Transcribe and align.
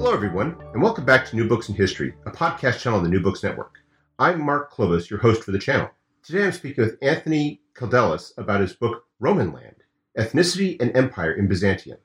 Hello, 0.00 0.14
everyone, 0.14 0.56
and 0.72 0.82
welcome 0.82 1.04
back 1.04 1.26
to 1.26 1.36
New 1.36 1.46
Books 1.46 1.68
in 1.68 1.74
History, 1.74 2.14
a 2.24 2.30
podcast 2.30 2.80
channel 2.80 2.96
on 2.96 3.04
the 3.04 3.10
New 3.10 3.20
Books 3.20 3.42
Network. 3.42 3.80
I'm 4.18 4.40
Mark 4.40 4.72
Klobas, 4.72 5.10
your 5.10 5.18
host 5.18 5.44
for 5.44 5.52
the 5.52 5.58
channel. 5.58 5.90
Today 6.22 6.44
I'm 6.44 6.52
speaking 6.52 6.84
with 6.84 6.96
Anthony 7.02 7.60
Kaldellis 7.74 8.32
about 8.38 8.62
his 8.62 8.72
book 8.72 9.04
Romanland 9.22 9.74
Ethnicity 10.18 10.80
and 10.80 10.96
Empire 10.96 11.34
in 11.34 11.48
Byzantium. 11.48 11.98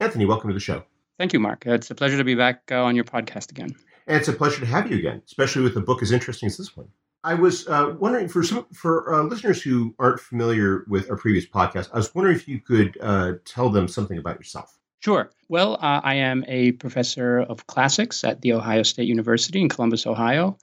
Anthony, 0.00 0.26
welcome 0.26 0.50
to 0.50 0.54
the 0.54 0.60
show. 0.60 0.84
Thank 1.16 1.32
you, 1.32 1.40
Mark. 1.40 1.64
It's 1.66 1.90
a 1.90 1.94
pleasure 1.94 2.18
to 2.18 2.24
be 2.24 2.34
back 2.34 2.60
uh, 2.70 2.82
on 2.82 2.94
your 2.94 3.06
podcast 3.06 3.50
again. 3.50 3.74
And 4.06 4.18
it's 4.18 4.28
a 4.28 4.34
pleasure 4.34 4.60
to 4.60 4.66
have 4.66 4.90
you 4.90 4.98
again, 4.98 5.22
especially 5.24 5.62
with 5.62 5.74
a 5.78 5.80
book 5.80 6.02
as 6.02 6.12
interesting 6.12 6.48
as 6.48 6.58
this 6.58 6.76
one. 6.76 6.88
I 7.24 7.32
was 7.32 7.66
uh, 7.68 7.94
wondering 7.98 8.28
for 8.28 8.42
some 8.42 8.66
for 8.74 9.14
uh, 9.14 9.22
listeners 9.22 9.62
who 9.62 9.94
aren't 9.98 10.20
familiar 10.20 10.84
with 10.88 11.10
our 11.10 11.16
previous 11.16 11.46
podcast, 11.46 11.88
I 11.94 11.96
was 11.96 12.14
wondering 12.14 12.36
if 12.36 12.46
you 12.46 12.60
could 12.60 12.98
uh, 13.00 13.32
tell 13.46 13.70
them 13.70 13.88
something 13.88 14.18
about 14.18 14.36
yourself. 14.36 14.76
Sure. 15.00 15.30
Well, 15.48 15.74
uh, 15.76 16.00
I 16.04 16.14
am 16.16 16.44
a 16.46 16.72
professor 16.72 17.40
of 17.40 17.66
classics 17.66 18.22
at 18.22 18.42
The 18.42 18.52
Ohio 18.52 18.82
State 18.82 19.08
University 19.08 19.60
in 19.60 19.68
Columbus, 19.70 20.06
Ohio. 20.06 20.58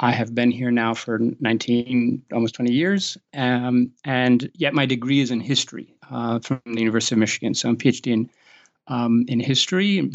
I 0.00 0.12
have 0.12 0.34
been 0.34 0.50
here 0.50 0.70
now 0.70 0.94
for 0.94 1.20
19, 1.40 2.22
almost 2.32 2.54
20 2.54 2.72
years, 2.72 3.18
um, 3.34 3.92
and 4.04 4.50
yet 4.54 4.72
my 4.72 4.86
degree 4.86 5.20
is 5.20 5.30
in 5.30 5.40
history 5.40 5.94
uh, 6.10 6.40
from 6.40 6.60
the 6.64 6.80
University 6.80 7.14
of 7.14 7.18
Michigan. 7.18 7.54
So 7.54 7.68
I'm 7.68 7.76
PhD 7.76 8.12
in 8.12 8.30
um, 8.88 9.26
in 9.28 9.38
history, 9.38 10.10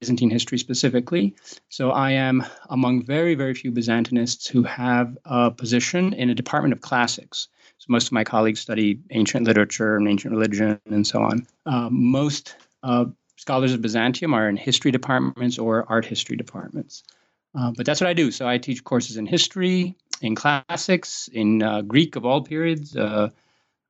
Byzantine 0.00 0.30
history 0.30 0.58
specifically. 0.58 1.36
So 1.68 1.90
I 1.90 2.12
am 2.12 2.44
among 2.70 3.04
very, 3.04 3.34
very 3.34 3.54
few 3.54 3.70
Byzantinists 3.70 4.48
who 4.48 4.62
have 4.64 5.16
a 5.26 5.50
position 5.50 6.14
in 6.14 6.30
a 6.30 6.34
department 6.34 6.72
of 6.72 6.80
classics. 6.80 7.48
So 7.76 7.86
most 7.88 8.06
of 8.06 8.12
my 8.12 8.24
colleagues 8.24 8.60
study 8.60 9.00
ancient 9.10 9.46
literature 9.46 9.96
and 9.96 10.08
ancient 10.08 10.32
religion 10.34 10.80
and 10.86 11.06
so 11.06 11.22
on. 11.22 11.46
Uh, 11.66 11.88
most 11.92 12.56
uh, 12.82 13.04
scholars 13.48 13.72
of 13.72 13.80
Byzantium 13.80 14.34
are 14.34 14.46
in 14.46 14.58
history 14.58 14.90
departments 14.90 15.58
or 15.58 15.86
art 15.88 16.04
history 16.04 16.36
departments. 16.36 17.02
Uh, 17.58 17.72
but 17.74 17.86
that's 17.86 17.98
what 17.98 18.10
I 18.10 18.12
do. 18.12 18.30
So 18.30 18.46
I 18.46 18.58
teach 18.58 18.84
courses 18.84 19.16
in 19.16 19.24
history, 19.24 19.96
in 20.20 20.34
classics, 20.34 21.30
in 21.32 21.62
uh, 21.62 21.80
Greek 21.80 22.16
of 22.16 22.26
all 22.26 22.42
periods. 22.42 22.94
Uh, 22.94 23.30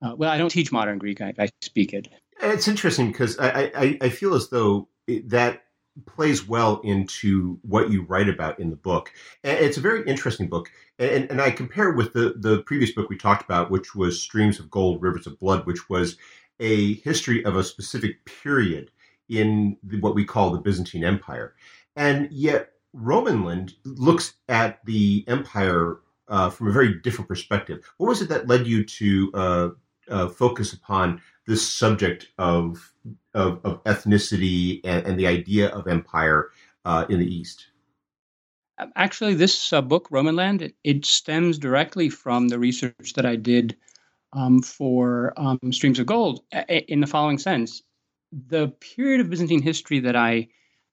uh, 0.00 0.14
well, 0.16 0.30
I 0.30 0.38
don't 0.38 0.50
teach 0.50 0.70
modern 0.70 0.98
Greek, 0.98 1.20
I, 1.20 1.34
I 1.36 1.48
speak 1.60 1.92
it. 1.92 2.06
It's 2.40 2.68
interesting 2.68 3.08
because 3.10 3.36
I, 3.40 3.72
I, 3.74 3.98
I, 4.00 4.08
feel 4.10 4.34
as 4.34 4.48
though 4.48 4.86
that 5.24 5.64
plays 6.06 6.46
well 6.46 6.80
into 6.84 7.58
what 7.62 7.90
you 7.90 8.02
write 8.02 8.28
about 8.28 8.60
in 8.60 8.70
the 8.70 8.76
book. 8.76 9.12
And 9.42 9.58
it's 9.58 9.76
a 9.76 9.80
very 9.80 10.06
interesting 10.06 10.46
book. 10.46 10.70
And, 11.00 11.28
and 11.32 11.40
I 11.40 11.50
compare 11.50 11.88
it 11.88 11.96
with 11.96 12.12
the, 12.12 12.34
the 12.36 12.62
previous 12.62 12.92
book 12.92 13.10
we 13.10 13.18
talked 13.18 13.42
about, 13.42 13.72
which 13.72 13.96
was 13.96 14.22
Streams 14.22 14.60
of 14.60 14.70
Gold, 14.70 15.02
Rivers 15.02 15.26
of 15.26 15.36
Blood, 15.40 15.66
which 15.66 15.90
was 15.90 16.16
a 16.60 16.94
history 16.94 17.44
of 17.44 17.56
a 17.56 17.64
specific 17.64 18.24
period 18.24 18.92
in 19.28 19.76
what 20.00 20.14
we 20.14 20.24
call 20.24 20.50
the 20.50 20.60
Byzantine 20.60 21.04
Empire. 21.04 21.54
And 21.96 22.30
yet, 22.30 22.72
Romanland 22.94 23.74
looks 23.84 24.34
at 24.48 24.84
the 24.84 25.24
empire 25.28 25.98
uh, 26.28 26.50
from 26.50 26.68
a 26.68 26.72
very 26.72 26.94
different 27.00 27.28
perspective. 27.28 27.90
What 27.96 28.08
was 28.08 28.22
it 28.22 28.28
that 28.28 28.48
led 28.48 28.66
you 28.66 28.84
to 28.84 29.30
uh, 29.34 29.68
uh, 30.10 30.28
focus 30.28 30.72
upon 30.72 31.20
this 31.46 31.68
subject 31.68 32.28
of, 32.38 32.92
of, 33.34 33.60
of 33.64 33.82
ethnicity 33.84 34.80
and, 34.84 35.06
and, 35.06 35.18
the 35.18 35.26
idea 35.26 35.68
of 35.68 35.86
empire 35.86 36.50
uh, 36.84 37.06
in 37.08 37.18
the 37.18 37.34
East? 37.34 37.68
Actually, 38.94 39.34
this 39.34 39.72
uh, 39.72 39.82
book, 39.82 40.08
Romanland, 40.10 40.62
it, 40.62 40.74
it, 40.84 41.04
stems 41.04 41.58
directly 41.58 42.08
from 42.08 42.48
the 42.48 42.58
research 42.58 43.14
that 43.14 43.26
I 43.26 43.36
did 43.36 43.76
um, 44.32 44.62
for 44.62 45.32
um, 45.36 45.58
Streams 45.72 45.98
of 45.98 46.06
Gold 46.06 46.42
in 46.68 47.00
the 47.00 47.06
following 47.06 47.38
sense. 47.38 47.82
The 48.32 48.68
period 48.68 49.20
of 49.20 49.30
Byzantine 49.30 49.62
history 49.62 50.00
that 50.00 50.16
I 50.16 50.48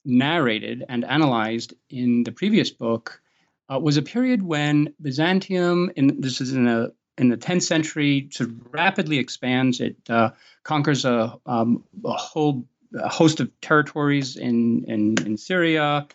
narrated 0.05 0.83
and 0.87 1.03
analyzed 1.05 1.73
in 1.89 2.23
the 2.23 2.31
previous 2.31 2.69
book 2.69 3.21
uh, 3.69 3.79
was 3.79 3.97
a 3.97 4.01
period 4.01 4.43
when 4.43 4.93
Byzantium, 5.01 5.91
in, 5.95 6.21
this 6.21 6.39
is 6.39 6.53
in 6.53 6.65
the 6.65 6.93
in 7.17 7.29
the 7.29 7.37
10th 7.37 7.63
century, 7.63 8.27
sort 8.31 8.49
of 8.49 8.73
rapidly 8.73 9.17
expands. 9.17 9.79
It 9.79 9.95
uh, 10.09 10.31
conquers 10.63 11.05
a, 11.05 11.39
um, 11.45 11.81
a 12.03 12.11
whole 12.11 12.65
a 12.93 13.09
host 13.09 13.39
of 13.39 13.49
territories 13.61 14.35
in 14.35 14.83
in, 14.85 15.15
in 15.25 15.37
Syria, 15.37 16.07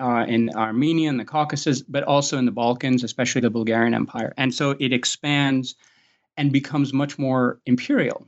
uh, 0.00 0.24
in 0.28 0.50
Armenia, 0.54 1.08
and 1.08 1.18
the 1.18 1.24
Caucasus, 1.24 1.82
but 1.82 2.04
also 2.04 2.38
in 2.38 2.44
the 2.44 2.52
Balkans, 2.52 3.02
especially 3.02 3.40
the 3.40 3.50
Bulgarian 3.50 3.94
Empire. 3.94 4.34
And 4.36 4.54
so 4.54 4.76
it 4.78 4.92
expands 4.92 5.74
and 6.36 6.52
becomes 6.52 6.92
much 6.92 7.18
more 7.18 7.60
imperial. 7.66 8.26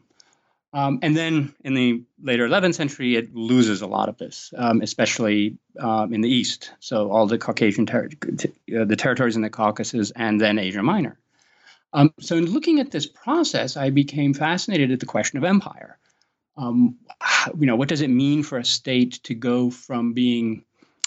Um, 0.73 1.01
and 1.03 1.17
then 1.17 1.53
in 1.65 1.75
the 1.75 2.05
later 2.23 2.49
11th 2.49 2.75
century, 2.75 3.17
it 3.17 3.35
loses 3.35 3.83
a 3.83 3.89
lot 3.89 4.09
of 4.09 4.19
this, 4.19 4.55
um, 4.57 4.83
especially 4.83 5.59
um, 5.81 6.15
in 6.15 6.21
the 6.21 6.29
east. 6.29 6.73
So 6.79 7.11
all 7.11 7.27
the 7.27 7.39
Caucasian 7.39 7.87
ter- 7.87 8.11
uh, 8.23 8.85
the 8.85 8.97
territories 8.97 9.35
in 9.35 9.43
the 9.43 9.51
Caucasus 9.51 10.13
and 10.13 10.41
then 10.41 10.59
Asia 10.59 10.83
Minor. 10.83 11.19
Um, 11.93 12.15
so 12.21 12.37
in 12.37 12.47
looking 12.47 12.79
at 12.79 12.93
this 12.93 13.07
process, 13.07 13.77
I 13.77 13.91
became 13.91 14.33
fascinated 14.33 14.93
at 14.93 15.01
the 15.01 15.07
question 15.07 15.39
of 15.39 15.45
empire. 15.45 15.99
Um, 16.57 16.99
you 17.59 17.67
know, 17.67 17.77
what 17.77 17.89
does 17.89 18.01
it 18.01 18.11
mean 18.11 18.45
for 18.45 18.59
a 18.59 18.65
state 18.65 19.21
to 19.25 19.35
go 19.35 19.71
from 19.71 20.13
being 20.13 20.65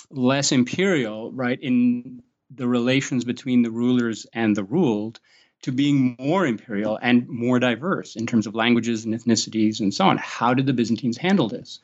less 0.09 0.51
imperial, 0.51 1.31
right, 1.31 1.59
in 1.61 2.21
the 2.53 2.67
relations 2.67 3.23
between 3.23 3.61
the 3.61 3.71
rulers 3.71 4.25
and 4.33 4.55
the 4.55 4.63
ruled, 4.63 5.19
to 5.63 5.71
being 5.71 6.15
more 6.19 6.45
imperial 6.45 6.99
and 7.01 7.27
more 7.27 7.57
diverse 7.57 8.15
in 8.15 8.27
terms 8.27 8.45
of 8.45 8.53
languages 8.53 9.05
and 9.05 9.13
ethnicities 9.13 9.79
and 9.79 9.93
so 9.93 10.05
on. 10.05 10.17
How 10.17 10.53
did 10.53 10.65
the 10.65 10.73
Byzantines 10.73 11.17
handle 11.17 11.47
this? 11.47 11.79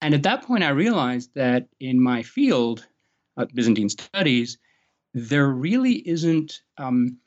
And 0.00 0.14
at 0.14 0.22
that 0.22 0.42
point, 0.42 0.64
I 0.64 0.70
realized 0.70 1.30
that 1.34 1.68
in 1.80 2.00
my 2.00 2.22
field, 2.22 2.86
uh, 3.36 3.46
Byzantine 3.52 3.88
studies, 3.88 4.58
there 5.12 5.48
really 5.48 5.96
isn't 6.08 6.62
um, 6.78 7.18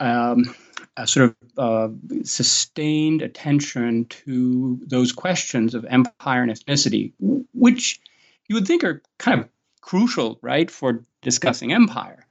um, 0.00 0.54
a 0.96 1.06
sort 1.06 1.30
of 1.30 1.58
uh, 1.58 1.88
sustained 2.24 3.22
attention 3.22 4.06
to 4.06 4.80
those 4.86 5.12
questions 5.12 5.74
of 5.74 5.84
empire 5.84 6.42
and 6.42 6.50
ethnicity, 6.50 7.12
which 7.52 8.00
you 8.48 8.54
would 8.56 8.66
think 8.66 8.82
are 8.82 9.02
kind 9.18 9.40
of 9.40 9.48
crucial, 9.80 10.38
right, 10.42 10.70
for 10.70 11.04
discussing 11.22 11.72
empire. 11.72 12.26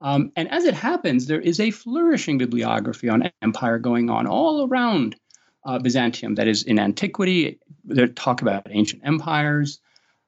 Um, 0.00 0.32
and 0.36 0.50
as 0.50 0.64
it 0.64 0.74
happens, 0.74 1.26
there 1.26 1.40
is 1.40 1.60
a 1.60 1.70
flourishing 1.70 2.38
bibliography 2.38 3.08
on 3.08 3.30
empire 3.42 3.78
going 3.78 4.08
on 4.08 4.26
all 4.26 4.66
around 4.66 5.16
uh, 5.64 5.78
Byzantium, 5.78 6.36
that 6.36 6.48
is 6.48 6.62
in 6.62 6.78
antiquity. 6.78 7.58
They 7.84 8.06
talk 8.06 8.40
about 8.42 8.66
ancient 8.70 9.02
empires, 9.04 9.78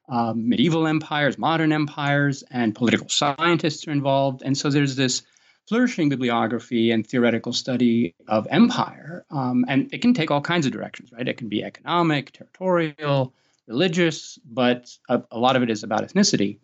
um, 0.09 0.49
medieval 0.49 0.87
empires, 0.87 1.39
modern 1.39 1.73
empires, 1.73 2.45
and 2.51 2.75
political 2.75 3.09
scientists 3.09 3.89
are 3.89 3.93
involved. 3.93 4.43
And 4.45 4.57
so 4.57 4.69
there's 4.69 4.95
this 4.95 5.23
flourishing 5.69 6.09
bibliography 6.09 6.91
and 6.91 7.07
theoretical 7.07 7.53
study 7.53 8.15
of 8.29 8.47
empire. 8.51 9.25
Um, 9.31 9.65
and 9.69 9.89
it 9.95 10.03
can 10.03 10.13
take 10.13 10.31
all 10.31 10.41
kinds 10.43 10.67
of 10.67 10.73
directions, 10.73 11.13
right? 11.13 11.27
It 11.27 11.39
can 11.39 11.49
be 11.49 11.65
economic, 11.65 12.33
territorial, 12.33 13.33
religious, 13.67 14.39
but 14.45 14.91
a, 15.09 15.23
a 15.31 15.39
lot 15.39 15.57
of 15.57 15.63
it 15.63 15.71
is 15.71 15.83
about 15.83 16.03
ethnicity. 16.03 16.59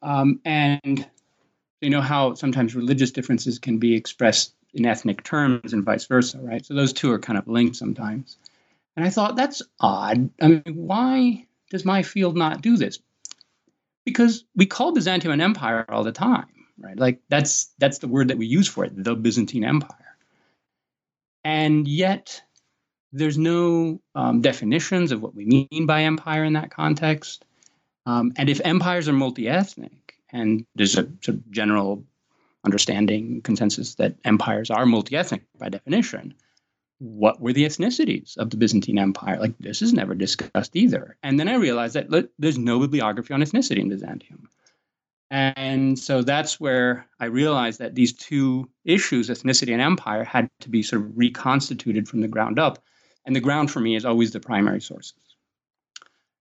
Um, 0.00 0.40
and 0.44 1.06
you 1.82 1.90
know 1.90 2.00
how 2.00 2.34
sometimes 2.34 2.74
religious 2.74 3.10
differences 3.10 3.58
can 3.58 3.78
be 3.78 3.94
expressed 3.94 4.54
in 4.74 4.86
ethnic 4.86 5.22
terms 5.22 5.72
and 5.72 5.84
vice 5.84 6.06
versa, 6.06 6.38
right? 6.40 6.64
So 6.64 6.74
those 6.74 6.92
two 6.92 7.10
are 7.12 7.18
kind 7.18 7.38
of 7.38 7.46
linked 7.46 7.76
sometimes. 7.76 8.36
And 8.96 9.04
I 9.04 9.10
thought 9.10 9.36
that's 9.36 9.62
odd. 9.80 10.30
I 10.40 10.48
mean, 10.48 10.62
why 10.66 11.46
does 11.70 11.84
my 11.84 12.02
field 12.02 12.36
not 12.36 12.62
do 12.62 12.76
this? 12.76 12.98
Because 14.04 14.44
we 14.54 14.66
call 14.66 14.92
Byzantium 14.92 15.32
an 15.32 15.40
empire 15.40 15.84
all 15.88 16.04
the 16.04 16.12
time, 16.12 16.46
right? 16.78 16.98
Like 16.98 17.20
that's 17.28 17.70
that's 17.78 17.98
the 17.98 18.08
word 18.08 18.28
that 18.28 18.38
we 18.38 18.46
use 18.46 18.68
for 18.68 18.84
it, 18.84 18.92
the 19.02 19.14
Byzantine 19.14 19.64
Empire. 19.64 20.16
And 21.44 21.88
yet, 21.88 22.42
there's 23.12 23.38
no 23.38 24.00
um, 24.14 24.40
definitions 24.40 25.12
of 25.12 25.22
what 25.22 25.34
we 25.34 25.44
mean 25.44 25.86
by 25.86 26.02
empire 26.02 26.44
in 26.44 26.54
that 26.54 26.70
context. 26.70 27.44
Um, 28.06 28.32
and 28.36 28.48
if 28.48 28.60
empires 28.64 29.08
are 29.08 29.12
multi-ethnic, 29.12 29.92
and 30.32 30.66
there's 30.74 30.96
a 30.96 31.04
sort 31.20 31.28
of 31.28 31.50
general 31.50 32.04
understanding 32.64 33.40
consensus 33.42 33.96
that 33.96 34.16
empires 34.24 34.70
are 34.70 34.86
multi-ethnic 34.86 35.42
by 35.58 35.68
definition, 35.68 36.34
what 36.98 37.40
were 37.40 37.52
the 37.52 37.64
ethnicities 37.64 38.36
of 38.36 38.50
the 38.50 38.56
Byzantine 38.56 38.98
Empire? 38.98 39.38
Like 39.38 39.58
this 39.58 39.82
is 39.82 39.92
never 39.92 40.14
discussed 40.14 40.76
either. 40.76 41.16
And 41.22 41.38
then 41.38 41.48
I 41.48 41.54
realized 41.54 41.94
that 41.94 42.10
look, 42.10 42.30
there's 42.38 42.58
no 42.58 42.78
bibliography 42.78 43.34
on 43.34 43.42
ethnicity 43.42 43.78
in 43.78 43.88
Byzantium. 43.88 44.48
And 45.30 45.98
so 45.98 46.22
that's 46.22 46.60
where 46.60 47.06
I 47.18 47.24
realized 47.24 47.78
that 47.80 47.94
these 47.94 48.12
two 48.12 48.68
issues, 48.84 49.30
ethnicity 49.30 49.72
and 49.72 49.80
empire, 49.80 50.24
had 50.24 50.50
to 50.60 50.68
be 50.68 50.82
sort 50.82 51.02
of 51.02 51.16
reconstituted 51.16 52.06
from 52.06 52.20
the 52.20 52.28
ground 52.28 52.58
up. 52.58 52.84
And 53.24 53.34
the 53.34 53.40
ground 53.40 53.70
for 53.70 53.80
me 53.80 53.96
is 53.96 54.04
always 54.04 54.32
the 54.32 54.40
primary 54.40 54.80
sources. 54.80 55.14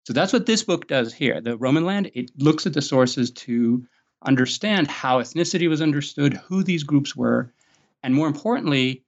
So 0.03 0.13
that's 0.13 0.33
what 0.33 0.45
this 0.45 0.63
book 0.63 0.87
does 0.87 1.13
here. 1.13 1.41
The 1.41 1.57
Romanland, 1.57 2.11
it 2.15 2.31
looks 2.37 2.65
at 2.65 2.73
the 2.73 2.81
sources 2.81 3.31
to 3.31 3.85
understand 4.25 4.87
how 4.87 5.19
ethnicity 5.19 5.69
was 5.69 5.81
understood, 5.81 6.33
who 6.33 6.63
these 6.63 6.83
groups 6.83 7.15
were, 7.15 7.51
and 8.03 8.13
more 8.13 8.27
importantly, 8.27 9.03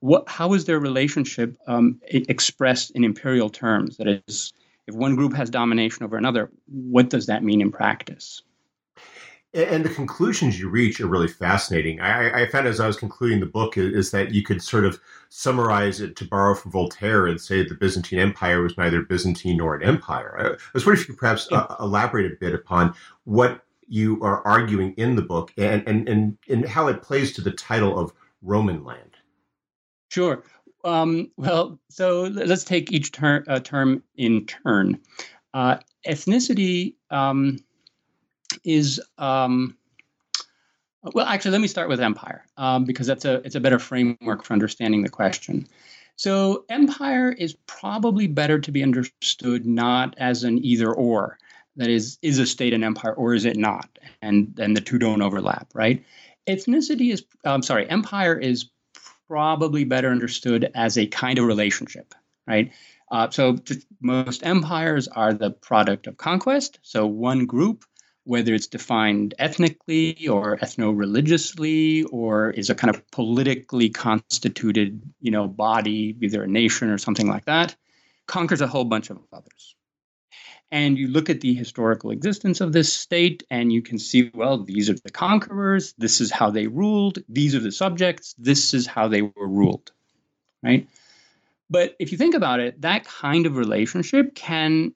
what, 0.00 0.28
how 0.28 0.52
is 0.54 0.64
their 0.64 0.78
relationship 0.78 1.56
um, 1.66 2.00
expressed 2.02 2.90
in 2.92 3.04
imperial 3.04 3.48
terms? 3.48 3.96
That 3.96 4.22
is, 4.28 4.52
if 4.86 4.94
one 4.94 5.16
group 5.16 5.34
has 5.34 5.50
domination 5.50 6.04
over 6.04 6.16
another, 6.16 6.50
what 6.66 7.10
does 7.10 7.26
that 7.26 7.42
mean 7.42 7.60
in 7.60 7.70
practice? 7.70 8.42
And 9.54 9.82
the 9.82 9.88
conclusions 9.88 10.60
you 10.60 10.68
reach 10.68 11.00
are 11.00 11.06
really 11.06 11.28
fascinating. 11.28 12.00
I, 12.00 12.42
I 12.42 12.46
found 12.48 12.66
as 12.66 12.80
I 12.80 12.86
was 12.86 12.98
concluding 12.98 13.40
the 13.40 13.46
book 13.46 13.78
is, 13.78 13.94
is, 13.94 14.10
that 14.10 14.34
you 14.34 14.42
could 14.42 14.62
sort 14.62 14.84
of 14.84 15.00
summarize 15.30 16.00
it 16.00 16.16
to 16.16 16.26
borrow 16.26 16.54
from 16.54 16.72
Voltaire 16.72 17.26
and 17.26 17.40
say 17.40 17.62
the 17.62 17.74
Byzantine 17.74 18.18
Empire 18.18 18.62
was 18.62 18.76
neither 18.76 19.00
Byzantine 19.00 19.56
nor 19.56 19.74
an 19.74 19.82
empire. 19.82 20.36
I 20.38 20.70
was 20.74 20.84
wondering 20.84 21.02
if 21.02 21.08
you 21.08 21.14
could 21.14 21.20
perhaps 21.20 21.48
uh, 21.50 21.76
elaborate 21.80 22.30
a 22.30 22.36
bit 22.36 22.54
upon 22.54 22.94
what 23.24 23.62
you 23.88 24.22
are 24.22 24.46
arguing 24.46 24.92
in 24.98 25.16
the 25.16 25.22
book 25.22 25.52
and, 25.56 25.82
and, 25.88 26.06
and, 26.08 26.36
and 26.48 26.66
how 26.66 26.88
it 26.88 27.02
plays 27.02 27.32
to 27.32 27.40
the 27.40 27.50
title 27.50 27.98
of 27.98 28.12
Romanland. 28.44 29.14
Sure. 30.10 30.42
Um, 30.84 31.30
well, 31.38 31.78
so 31.88 32.24
let's 32.24 32.64
take 32.64 32.92
each 32.92 33.12
ter- 33.12 33.44
uh, 33.48 33.60
term 33.60 34.02
in 34.16 34.46
turn. 34.46 35.00
Uh, 35.54 35.78
ethnicity 36.06 36.94
um, 37.10 37.58
is 38.64 39.00
um, 39.18 39.76
well. 41.02 41.26
Actually, 41.26 41.52
let 41.52 41.60
me 41.60 41.68
start 41.68 41.88
with 41.88 42.00
empire 42.00 42.44
um, 42.56 42.84
because 42.84 43.06
that's 43.06 43.24
a 43.24 43.34
it's 43.44 43.54
a 43.54 43.60
better 43.60 43.78
framework 43.78 44.44
for 44.44 44.52
understanding 44.52 45.02
the 45.02 45.08
question. 45.08 45.66
So, 46.16 46.64
empire 46.68 47.30
is 47.30 47.54
probably 47.66 48.26
better 48.26 48.58
to 48.58 48.72
be 48.72 48.82
understood 48.82 49.64
not 49.66 50.16
as 50.18 50.42
an 50.42 50.64
either 50.64 50.92
or. 50.92 51.38
That 51.76 51.90
is, 51.90 52.18
is 52.22 52.40
a 52.40 52.46
state 52.46 52.74
an 52.74 52.82
empire 52.82 53.14
or 53.14 53.34
is 53.34 53.44
it 53.44 53.56
not? 53.56 53.88
And 54.20 54.52
then 54.56 54.74
the 54.74 54.80
two 54.80 54.98
don't 54.98 55.22
overlap, 55.22 55.68
right? 55.74 56.04
Ethnicity 56.48 57.12
is, 57.12 57.24
I'm 57.44 57.62
sorry, 57.62 57.88
empire 57.88 58.36
is 58.36 58.68
probably 59.28 59.84
better 59.84 60.10
understood 60.10 60.72
as 60.74 60.98
a 60.98 61.06
kind 61.06 61.38
of 61.38 61.44
relationship, 61.44 62.16
right? 62.48 62.72
Uh, 63.12 63.30
so 63.30 63.58
most 64.00 64.44
empires 64.44 65.06
are 65.06 65.32
the 65.32 65.52
product 65.52 66.08
of 66.08 66.16
conquest. 66.16 66.80
So 66.82 67.06
one 67.06 67.46
group, 67.46 67.84
whether 68.28 68.52
it's 68.52 68.66
defined 68.66 69.32
ethnically 69.38 70.28
or 70.28 70.58
ethno-religiously, 70.58 72.02
or 72.12 72.50
is 72.50 72.68
a 72.68 72.74
kind 72.74 72.94
of 72.94 73.10
politically 73.10 73.88
constituted, 73.88 75.00
you 75.22 75.30
know, 75.30 75.48
body, 75.48 76.14
either 76.20 76.42
a 76.42 76.46
nation 76.46 76.90
or 76.90 76.98
something 76.98 77.26
like 77.26 77.46
that, 77.46 77.74
conquers 78.26 78.60
a 78.60 78.66
whole 78.66 78.84
bunch 78.84 79.08
of 79.08 79.18
others. 79.32 79.74
And 80.70 80.98
you 80.98 81.08
look 81.08 81.30
at 81.30 81.40
the 81.40 81.54
historical 81.54 82.10
existence 82.10 82.60
of 82.60 82.74
this 82.74 82.92
state 82.92 83.44
and 83.50 83.72
you 83.72 83.80
can 83.80 83.98
see 83.98 84.30
well 84.34 84.62
these 84.62 84.90
are 84.90 84.98
the 85.02 85.10
conquerors 85.10 85.94
this 85.96 86.20
is 86.20 86.30
how 86.30 86.50
they 86.50 86.66
ruled 86.66 87.20
these 87.30 87.54
are 87.54 87.60
the 87.60 87.72
subjects 87.72 88.34
this 88.36 88.74
is 88.74 88.86
how 88.86 89.08
they 89.08 89.22
were 89.22 89.48
ruled 89.48 89.90
right? 90.62 90.86
But 91.70 91.96
if 91.98 92.12
you 92.12 92.18
think 92.18 92.34
about 92.34 92.60
it 92.60 92.82
that 92.82 93.04
kind 93.04 93.46
of 93.46 93.56
relationship 93.56 94.34
can 94.34 94.92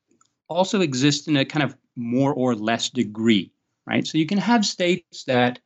also 0.51 0.83
exist 0.83 1.29
in 1.29 1.39
a 1.39 1.47
kind 1.47 1.63
of 1.63 1.75
more 1.97 2.33
or 2.33 2.55
less 2.55 2.91
degree 2.91 3.51
right 3.87 4.07
so 4.07 4.19
you 4.19 4.27
can 4.27 4.39
have 4.39 4.65
states 4.65 5.25
that 5.25 5.59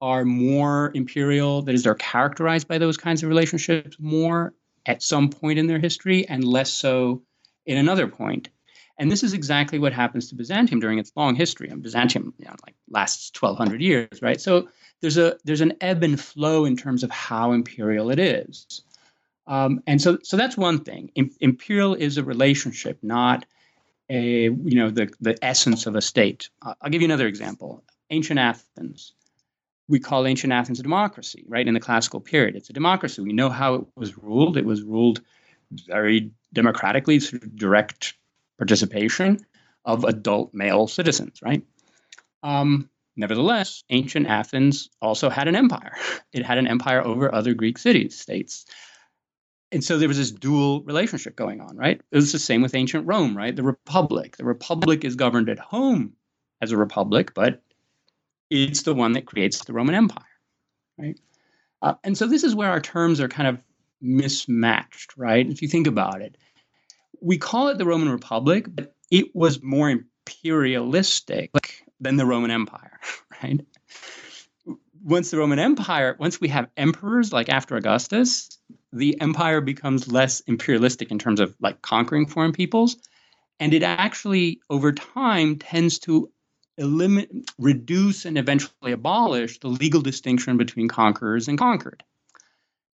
are 0.00 0.24
more 0.24 0.92
imperial 0.94 1.62
that 1.62 1.74
is 1.74 1.82
they're 1.82 1.94
characterized 1.94 2.68
by 2.68 2.78
those 2.78 2.96
kinds 2.96 3.22
of 3.22 3.28
relationships 3.28 3.96
more 3.98 4.52
at 4.86 5.02
some 5.02 5.30
point 5.30 5.58
in 5.58 5.66
their 5.66 5.78
history 5.78 6.26
and 6.28 6.44
less 6.44 6.70
so 6.70 7.22
in 7.66 7.78
another 7.78 8.06
point. 8.06 8.48
and 8.98 9.10
this 9.10 9.22
is 9.22 9.32
exactly 9.32 9.78
what 9.78 9.92
happens 9.92 10.28
to 10.28 10.36
Byzantium 10.36 10.78
during 10.78 11.00
its 11.00 11.10
long 11.16 11.34
history. 11.34 11.68
And 11.68 11.82
Byzantium, 11.82 12.32
you 12.38 12.44
know, 12.44 12.54
like 12.64 12.76
lasts 12.88 13.32
1,200 13.40 13.80
years, 13.82 14.22
right? 14.22 14.40
So 14.40 14.68
there's 15.00 15.16
a 15.16 15.36
there's 15.44 15.62
an 15.62 15.72
ebb 15.80 16.04
and 16.04 16.20
flow 16.20 16.64
in 16.64 16.76
terms 16.76 17.02
of 17.02 17.10
how 17.10 17.52
imperial 17.52 18.10
it 18.10 18.20
is. 18.20 18.82
Um, 19.46 19.82
and 19.86 20.00
so 20.00 20.18
so 20.22 20.36
that's 20.36 20.56
one 20.56 20.84
thing. 20.84 21.10
imperial 21.40 21.94
is 21.94 22.18
a 22.18 22.24
relationship, 22.24 22.98
not 23.02 23.46
a 24.10 24.44
you 24.44 24.76
know 24.76 24.90
the 24.90 25.12
the 25.20 25.42
essence 25.42 25.86
of 25.86 25.96
a 25.96 26.02
state. 26.02 26.50
I'll 26.62 26.90
give 26.90 27.02
you 27.02 27.08
another 27.08 27.26
example. 27.26 27.84
Ancient 28.10 28.38
Athens. 28.38 29.12
We 29.88 30.00
call 30.00 30.26
ancient 30.26 30.52
Athens 30.52 30.80
a 30.80 30.82
democracy, 30.82 31.44
right? 31.46 31.66
In 31.66 31.74
the 31.74 31.80
classical 31.80 32.20
period, 32.20 32.56
it's 32.56 32.70
a 32.70 32.72
democracy. 32.72 33.20
We 33.20 33.32
know 33.32 33.50
how 33.50 33.74
it 33.74 33.86
was 33.96 34.16
ruled. 34.16 34.56
It 34.56 34.64
was 34.64 34.82
ruled 34.82 35.20
very 35.70 36.30
democratically 36.52 37.20
through 37.20 37.40
direct 37.54 38.14
participation 38.56 39.44
of 39.84 40.04
adult 40.04 40.54
male 40.54 40.86
citizens, 40.86 41.42
right? 41.42 41.62
Um, 42.42 42.88
nevertheless, 43.16 43.84
ancient 43.90 44.26
Athens 44.26 44.88
also 45.02 45.28
had 45.28 45.48
an 45.48 45.56
empire. 45.56 45.92
It 46.32 46.44
had 46.44 46.58
an 46.58 46.66
empire 46.66 47.00
over 47.00 47.32
other 47.32 47.54
Greek 47.54 47.78
cities, 47.78 48.18
states. 48.18 48.66
And 49.74 49.82
so 49.82 49.98
there 49.98 50.06
was 50.06 50.18
this 50.18 50.30
dual 50.30 50.82
relationship 50.84 51.34
going 51.34 51.60
on, 51.60 51.76
right? 51.76 52.00
It 52.12 52.16
was 52.16 52.30
the 52.30 52.38
same 52.38 52.62
with 52.62 52.76
ancient 52.76 53.08
Rome, 53.08 53.36
right? 53.36 53.54
The 53.54 53.64
republic. 53.64 54.36
The 54.36 54.44
republic 54.44 55.04
is 55.04 55.16
governed 55.16 55.48
at 55.48 55.58
home 55.58 56.12
as 56.62 56.70
a 56.70 56.76
republic, 56.76 57.34
but 57.34 57.60
it's 58.50 58.82
the 58.82 58.94
one 58.94 59.14
that 59.14 59.26
creates 59.26 59.64
the 59.64 59.72
Roman 59.72 59.96
Empire, 59.96 60.24
right? 60.96 61.18
Uh, 61.82 61.94
and 62.04 62.16
so 62.16 62.28
this 62.28 62.44
is 62.44 62.54
where 62.54 62.70
our 62.70 62.80
terms 62.80 63.20
are 63.20 63.26
kind 63.26 63.48
of 63.48 63.58
mismatched, 64.00 65.16
right? 65.16 65.44
If 65.44 65.60
you 65.60 65.66
think 65.66 65.88
about 65.88 66.22
it, 66.22 66.38
we 67.20 67.36
call 67.36 67.66
it 67.66 67.76
the 67.76 67.84
Roman 67.84 68.10
Republic, 68.10 68.66
but 68.68 68.94
it 69.10 69.34
was 69.34 69.60
more 69.60 69.90
imperialistic 69.90 71.50
than 71.98 72.16
the 72.16 72.26
Roman 72.26 72.52
Empire, 72.52 73.00
right? 73.42 73.60
Once 75.02 75.32
the 75.32 75.38
Roman 75.38 75.58
Empire, 75.58 76.16
once 76.20 76.40
we 76.40 76.46
have 76.46 76.68
emperors 76.76 77.32
like 77.32 77.48
after 77.48 77.74
Augustus, 77.74 78.56
the 78.94 79.20
empire 79.20 79.60
becomes 79.60 80.10
less 80.10 80.40
imperialistic 80.40 81.10
in 81.10 81.18
terms 81.18 81.40
of 81.40 81.54
like 81.60 81.82
conquering 81.82 82.26
foreign 82.26 82.52
peoples. 82.52 82.96
And 83.58 83.74
it 83.74 83.82
actually, 83.82 84.60
over 84.70 84.92
time, 84.92 85.56
tends 85.56 85.98
to 86.00 86.30
eliminate, 86.78 87.30
reduce, 87.58 88.24
and 88.24 88.38
eventually 88.38 88.92
abolish 88.92 89.58
the 89.58 89.68
legal 89.68 90.00
distinction 90.00 90.56
between 90.56 90.88
conquerors 90.88 91.48
and 91.48 91.58
conquered. 91.58 92.02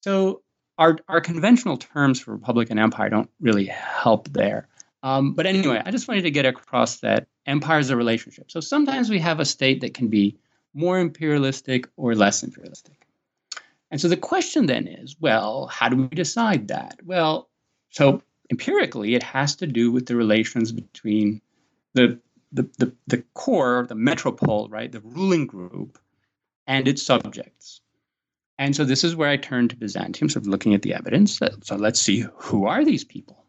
So 0.02 0.42
our, 0.78 0.98
our 1.08 1.20
conventional 1.20 1.76
terms 1.76 2.20
for 2.20 2.32
republic 2.32 2.70
and 2.70 2.78
empire 2.78 3.10
don't 3.10 3.30
really 3.40 3.66
help 3.66 4.28
there. 4.28 4.68
Um, 5.02 5.34
but 5.34 5.46
anyway, 5.46 5.82
I 5.84 5.90
just 5.90 6.08
wanted 6.08 6.22
to 6.22 6.30
get 6.30 6.46
across 6.46 6.98
that 6.98 7.26
empire 7.46 7.78
is 7.78 7.90
a 7.90 7.96
relationship. 7.96 8.50
So 8.50 8.60
sometimes 8.60 9.10
we 9.10 9.18
have 9.20 9.40
a 9.40 9.44
state 9.44 9.80
that 9.80 9.94
can 9.94 10.08
be 10.08 10.38
more 10.74 10.98
imperialistic 10.98 11.88
or 11.96 12.14
less 12.14 12.42
imperialistic. 12.42 13.07
And 13.90 14.00
so 14.00 14.08
the 14.08 14.16
question 14.16 14.66
then 14.66 14.86
is, 14.86 15.16
well, 15.20 15.66
how 15.66 15.88
do 15.88 15.96
we 15.96 16.08
decide 16.08 16.68
that? 16.68 17.00
Well, 17.04 17.48
so 17.90 18.22
empirically, 18.50 19.14
it 19.14 19.22
has 19.22 19.56
to 19.56 19.66
do 19.66 19.90
with 19.90 20.06
the 20.06 20.16
relations 20.16 20.72
between 20.72 21.40
the 21.94 22.18
the, 22.50 22.62
the, 22.78 22.92
the 23.06 23.22
core, 23.34 23.84
the 23.88 23.94
metropole, 23.94 24.68
right, 24.70 24.90
the 24.90 25.00
ruling 25.00 25.46
group, 25.46 25.98
and 26.66 26.88
its 26.88 27.02
subjects. 27.02 27.82
And 28.58 28.74
so 28.74 28.84
this 28.84 29.04
is 29.04 29.14
where 29.14 29.28
I 29.28 29.36
turn 29.36 29.68
to 29.68 29.76
Byzantium, 29.76 30.30
sort 30.30 30.44
of 30.44 30.48
looking 30.48 30.74
at 30.74 30.80
the 30.80 30.94
evidence. 30.94 31.38
So 31.62 31.76
let's 31.76 32.00
see 32.00 32.24
who 32.36 32.66
are 32.66 32.84
these 32.84 33.04
people. 33.04 33.44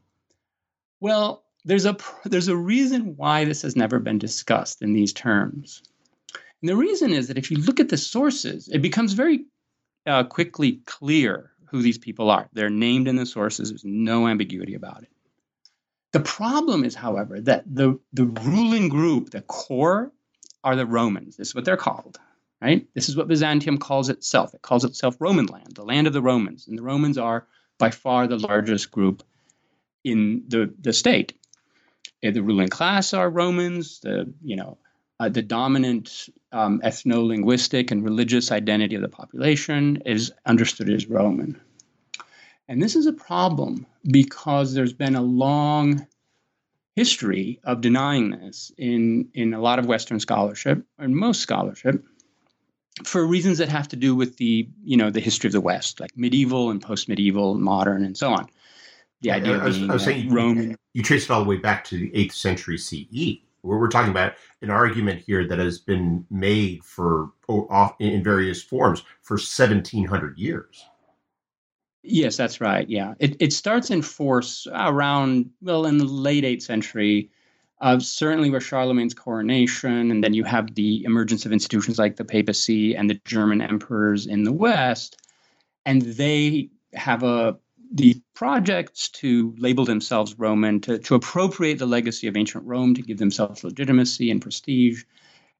Well, 0.99 1.43
there's 1.65 1.85
a 1.85 1.97
there's 2.25 2.47
a 2.47 2.55
reason 2.57 3.15
why 3.15 3.45
this 3.45 3.61
has 3.63 3.75
never 3.75 3.99
been 3.99 4.19
discussed 4.19 4.81
in 4.81 4.93
these 4.93 5.13
terms. 5.13 5.81
And 6.61 6.69
the 6.69 6.75
reason 6.75 7.13
is 7.13 7.27
that 7.27 7.37
if 7.37 7.49
you 7.49 7.57
look 7.57 7.79
at 7.79 7.89
the 7.89 7.97
sources, 7.97 8.67
it 8.67 8.81
becomes 8.81 9.13
very 9.13 9.45
uh, 10.05 10.23
quickly 10.23 10.81
clear 10.85 11.51
who 11.67 11.81
these 11.81 11.97
people 11.97 12.29
are. 12.29 12.49
They're 12.53 12.69
named 12.69 13.07
in 13.07 13.15
the 13.15 13.25
sources, 13.25 13.69
there's 13.69 13.85
no 13.85 14.27
ambiguity 14.27 14.75
about 14.75 15.03
it. 15.03 15.09
The 16.11 16.19
problem 16.19 16.83
is, 16.83 16.95
however, 16.95 17.39
that 17.41 17.63
the, 17.67 17.99
the 18.13 18.25
ruling 18.25 18.89
group, 18.89 19.29
the 19.29 19.41
core, 19.41 20.11
are 20.63 20.75
the 20.75 20.85
Romans. 20.85 21.37
This 21.37 21.49
is 21.49 21.55
what 21.55 21.65
they're 21.65 21.77
called, 21.77 22.19
right? 22.61 22.87
This 22.95 23.09
is 23.09 23.15
what 23.15 23.27
Byzantium 23.27 23.77
calls 23.77 24.09
itself. 24.09 24.53
It 24.53 24.61
calls 24.61 24.83
itself 24.83 25.15
Roman 25.19 25.45
land, 25.45 25.75
the 25.75 25.85
land 25.85 26.07
of 26.07 26.13
the 26.13 26.21
Romans. 26.21 26.67
And 26.67 26.77
the 26.77 26.83
Romans 26.83 27.17
are 27.17 27.47
by 27.77 27.91
far 27.91 28.27
the 28.27 28.39
largest 28.39 28.91
group 28.91 29.23
in 30.03 30.43
the, 30.47 30.73
the 30.81 30.93
state. 30.93 31.33
The 32.21 32.41
ruling 32.41 32.67
class 32.67 33.13
are 33.13 33.29
Romans, 33.29 34.01
the, 34.01 34.33
you 34.43 34.57
know, 34.57 34.77
uh, 35.19 35.29
the 35.29 35.41
dominant 35.41 36.29
um, 36.51 36.79
ethno-linguistic 36.83 37.91
and 37.91 38.03
religious 38.03 38.51
identity 38.51 38.95
of 38.95 39.01
the 39.01 39.09
population 39.09 40.01
is 40.05 40.31
understood 40.45 40.89
as 40.89 41.07
Roman. 41.07 41.59
And 42.67 42.81
this 42.81 42.95
is 42.95 43.05
a 43.05 43.13
problem 43.13 43.85
because 44.09 44.73
there's 44.73 44.93
been 44.93 45.15
a 45.15 45.21
long 45.21 46.05
history 46.95 47.59
of 47.63 47.81
denying 47.81 48.31
this 48.31 48.71
in, 48.77 49.29
in 49.33 49.53
a 49.53 49.61
lot 49.61 49.79
of 49.79 49.85
Western 49.85 50.19
scholarship, 50.19 50.83
or 50.99 51.07
most 51.07 51.41
scholarship, 51.41 52.03
for 53.03 53.25
reasons 53.25 53.57
that 53.57 53.69
have 53.69 53.87
to 53.89 53.95
do 53.95 54.15
with 54.15 54.37
the, 54.37 54.67
you 54.83 54.97
know, 54.97 55.09
the 55.09 55.19
history 55.19 55.47
of 55.47 55.53
the 55.53 55.61
West, 55.61 55.99
like 55.99 56.15
medieval 56.17 56.69
and 56.69 56.81
post-medieval, 56.81 57.55
modern, 57.55 58.03
and 58.03 58.17
so 58.17 58.31
on. 58.31 58.47
The 59.21 59.31
idea 59.31 59.57
I 59.57 59.65
was, 59.65 59.77
being 59.77 59.89
I 59.89 59.93
was 59.93 60.03
saying 60.03 60.29
Roman. 60.29 60.71
You, 60.71 60.75
you 60.93 61.03
trace 61.03 61.25
it 61.25 61.31
all 61.31 61.43
the 61.43 61.49
way 61.49 61.57
back 61.57 61.83
to 61.85 61.97
the 61.97 62.09
8th 62.11 62.33
century 62.33 62.77
CE 62.77 63.41
we're 63.63 63.87
talking 63.89 64.11
about 64.11 64.33
an 64.61 64.69
argument 64.69 65.21
here 65.21 65.47
that 65.47 65.59
has 65.59 65.79
been 65.79 66.25
made 66.29 66.83
for 66.83 67.31
in 67.99 68.23
various 68.23 68.61
forms 68.61 69.03
for 69.21 69.35
1700 69.35 70.37
years. 70.37 70.85
Yes 72.03 72.37
that's 72.37 72.61
right 72.61 72.89
yeah. 72.89 73.13
It, 73.19 73.35
it 73.39 73.53
starts 73.53 73.89
in 73.89 74.01
force 74.01 74.67
around 74.73 75.49
well 75.61 75.85
in 75.85 75.97
the 75.97 76.05
late 76.05 76.43
8th 76.43 76.63
century 76.63 77.29
uh, 77.81 77.99
certainly 77.99 78.49
with 78.49 78.63
charlemagne's 78.63 79.13
coronation 79.13 80.11
and 80.11 80.23
then 80.23 80.33
you 80.33 80.43
have 80.43 80.75
the 80.75 81.03
emergence 81.05 81.45
of 81.45 81.53
institutions 81.53 81.97
like 81.97 82.17
the 82.17 82.25
papacy 82.25 82.95
and 82.95 83.09
the 83.09 83.19
german 83.25 83.61
emperors 83.61 84.25
in 84.25 84.43
the 84.43 84.51
west 84.51 85.21
and 85.85 86.01
they 86.01 86.69
have 86.93 87.23
a 87.23 87.57
the 87.91 88.21
projects 88.35 89.09
to 89.09 89.55
label 89.57 89.85
themselves 89.85 90.37
Roman, 90.37 90.79
to, 90.81 90.99
to 90.99 91.15
appropriate 91.15 91.79
the 91.79 91.85
legacy 91.85 92.27
of 92.27 92.37
ancient 92.37 92.65
Rome, 92.65 92.93
to 92.95 93.01
give 93.01 93.17
themselves 93.17 93.63
legitimacy 93.63 94.29
and 94.29 94.41
prestige. 94.41 95.03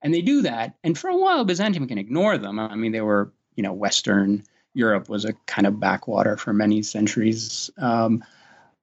And 0.02 0.14
they 0.14 0.22
do 0.22 0.44
that. 0.44 0.76
And 0.84 0.98
for 0.98 1.10
a 1.10 1.18
while, 1.18 1.44
Byzantium 1.44 1.88
can 1.88 1.98
ignore 1.98 2.38
them. 2.38 2.60
I 2.60 2.76
mean, 2.76 2.92
they 2.92 3.02
were, 3.02 3.34
you 3.56 3.64
know, 3.64 3.74
Western 3.74 4.44
Europe 4.74 5.10
was 5.10 5.26
a 5.26 5.34
kind 5.48 5.66
of 5.66 5.80
backwater 5.80 6.38
for 6.38 6.54
many 6.54 6.84
centuries. 6.84 7.70
Um, 7.78 8.24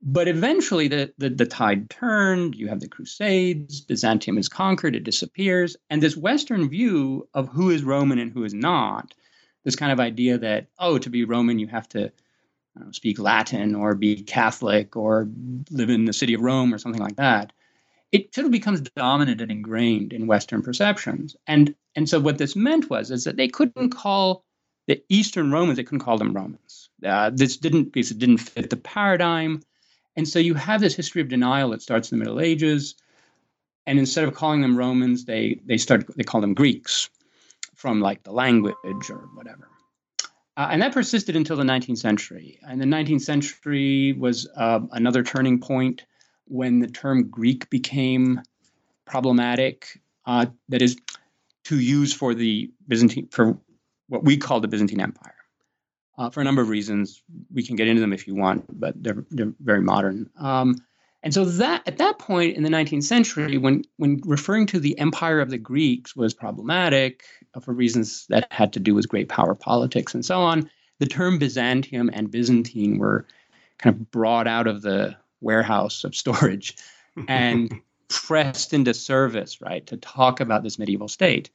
but 0.02 0.28
eventually, 0.28 0.88
the, 0.88 1.12
the, 1.16 1.30
the 1.30 1.46
tide 1.46 1.88
turned. 1.88 2.54
You 2.54 2.68
have 2.68 2.80
the 2.80 2.88
Crusades. 2.88 3.80
Byzantium 3.80 4.38
is 4.38 4.48
conquered. 4.48 4.94
It 4.94 5.04
disappears. 5.04 5.76
And 5.88 6.02
this 6.02 6.16
Western 6.16 6.68
view 6.68 7.28
of 7.32 7.48
who 7.48 7.70
is 7.70 7.82
Roman 7.82 8.18
and 8.18 8.32
who 8.32 8.44
is 8.44 8.52
not, 8.52 9.14
this 9.64 9.76
kind 9.76 9.92
of 9.92 10.00
idea 10.00 10.38
that, 10.38 10.66
oh, 10.78 10.98
to 10.98 11.10
be 11.10 11.24
Roman, 11.24 11.58
you 11.58 11.66
have 11.68 11.88
to 11.90 12.12
know, 12.78 12.90
speak 12.92 13.18
Latin 13.18 13.74
or 13.74 13.94
be 13.94 14.22
Catholic 14.22 14.96
or 14.96 15.28
live 15.70 15.90
in 15.90 16.04
the 16.04 16.12
city 16.12 16.34
of 16.34 16.40
Rome 16.40 16.72
or 16.72 16.78
something 16.78 17.02
like 17.02 17.16
that, 17.16 17.52
it 18.12 18.34
sort 18.34 18.44
of 18.44 18.50
becomes 18.50 18.80
dominant 18.80 19.40
and 19.40 19.50
ingrained 19.50 20.12
in 20.12 20.26
Western 20.26 20.62
perceptions. 20.62 21.36
And 21.46 21.74
and 21.94 22.08
so 22.08 22.20
what 22.20 22.38
this 22.38 22.54
meant 22.56 22.90
was 22.90 23.10
is 23.10 23.24
that 23.24 23.36
they 23.36 23.48
couldn't 23.48 23.90
call 23.90 24.44
the 24.86 25.02
Eastern 25.08 25.50
Romans, 25.50 25.76
they 25.76 25.84
couldn't 25.84 26.04
call 26.04 26.18
them 26.18 26.32
Romans. 26.32 26.90
Uh, 27.04 27.30
this 27.32 27.56
didn't 27.56 27.92
because 27.92 28.10
it 28.10 28.18
didn't 28.18 28.38
fit 28.38 28.70
the 28.70 28.76
paradigm. 28.76 29.62
And 30.16 30.28
so 30.28 30.38
you 30.38 30.54
have 30.54 30.80
this 30.80 30.94
history 30.94 31.20
of 31.20 31.28
denial 31.28 31.70
that 31.70 31.82
starts 31.82 32.10
in 32.10 32.18
the 32.18 32.24
Middle 32.24 32.40
Ages. 32.40 32.94
And 33.86 33.98
instead 33.98 34.24
of 34.24 34.34
calling 34.34 34.62
them 34.62 34.76
Romans, 34.76 35.24
they 35.24 35.60
they 35.64 35.78
start 35.78 36.06
they 36.16 36.24
call 36.24 36.40
them 36.40 36.54
Greeks 36.54 37.10
from 37.74 38.00
like 38.00 38.22
the 38.22 38.32
language 38.32 39.10
or 39.10 39.28
whatever. 39.34 39.68
Uh, 40.56 40.68
and 40.70 40.80
that 40.80 40.92
persisted 40.92 41.36
until 41.36 41.56
the 41.56 41.64
19th 41.64 41.98
century. 41.98 42.58
And 42.66 42.80
the 42.80 42.86
19th 42.86 43.20
century 43.20 44.14
was 44.14 44.48
uh, 44.56 44.80
another 44.92 45.22
turning 45.22 45.60
point 45.60 46.04
when 46.46 46.80
the 46.80 46.86
term 46.86 47.28
Greek 47.28 47.68
became 47.68 48.40
problematic. 49.04 50.00
Uh, 50.24 50.46
that 50.70 50.82
is, 50.82 50.96
to 51.64 51.78
use 51.78 52.12
for 52.12 52.34
the 52.34 52.70
Byzantine 52.88 53.28
for 53.28 53.58
what 54.08 54.24
we 54.24 54.36
call 54.36 54.60
the 54.60 54.68
Byzantine 54.68 55.00
Empire. 55.00 55.34
Uh, 56.18 56.30
for 56.30 56.40
a 56.40 56.44
number 56.44 56.62
of 56.62 56.68
reasons, 56.68 57.22
we 57.52 57.62
can 57.62 57.76
get 57.76 57.88
into 57.88 58.00
them 58.00 58.12
if 58.12 58.26
you 58.26 58.34
want, 58.34 58.64
but 58.80 58.94
they're 59.02 59.24
they're 59.30 59.52
very 59.60 59.82
modern. 59.82 60.30
Um, 60.38 60.76
and 61.26 61.34
so 61.34 61.44
that 61.44 61.82
at 61.88 61.98
that 61.98 62.20
point 62.20 62.56
in 62.56 62.62
the 62.62 62.68
19th 62.68 63.02
century, 63.02 63.58
when 63.58 63.82
when 63.96 64.20
referring 64.24 64.64
to 64.66 64.78
the 64.78 64.96
empire 64.96 65.40
of 65.40 65.50
the 65.50 65.58
Greeks 65.58 66.14
was 66.14 66.32
problematic 66.32 67.24
uh, 67.52 67.58
for 67.58 67.74
reasons 67.74 68.26
that 68.28 68.46
had 68.52 68.72
to 68.74 68.78
do 68.78 68.94
with 68.94 69.08
great 69.08 69.28
power 69.28 69.56
politics 69.56 70.14
and 70.14 70.24
so 70.24 70.38
on, 70.40 70.70
the 71.00 71.06
term 71.06 71.40
Byzantium 71.40 72.10
and 72.12 72.30
Byzantine 72.30 72.98
were 72.98 73.26
kind 73.78 73.96
of 73.96 74.08
brought 74.12 74.46
out 74.46 74.68
of 74.68 74.82
the 74.82 75.16
warehouse 75.40 76.04
of 76.04 76.14
storage 76.14 76.76
and 77.28 77.74
pressed 78.06 78.72
into 78.72 78.94
service, 78.94 79.60
right, 79.60 79.84
to 79.88 79.96
talk 79.96 80.38
about 80.38 80.62
this 80.62 80.78
medieval 80.78 81.08
state. 81.08 81.50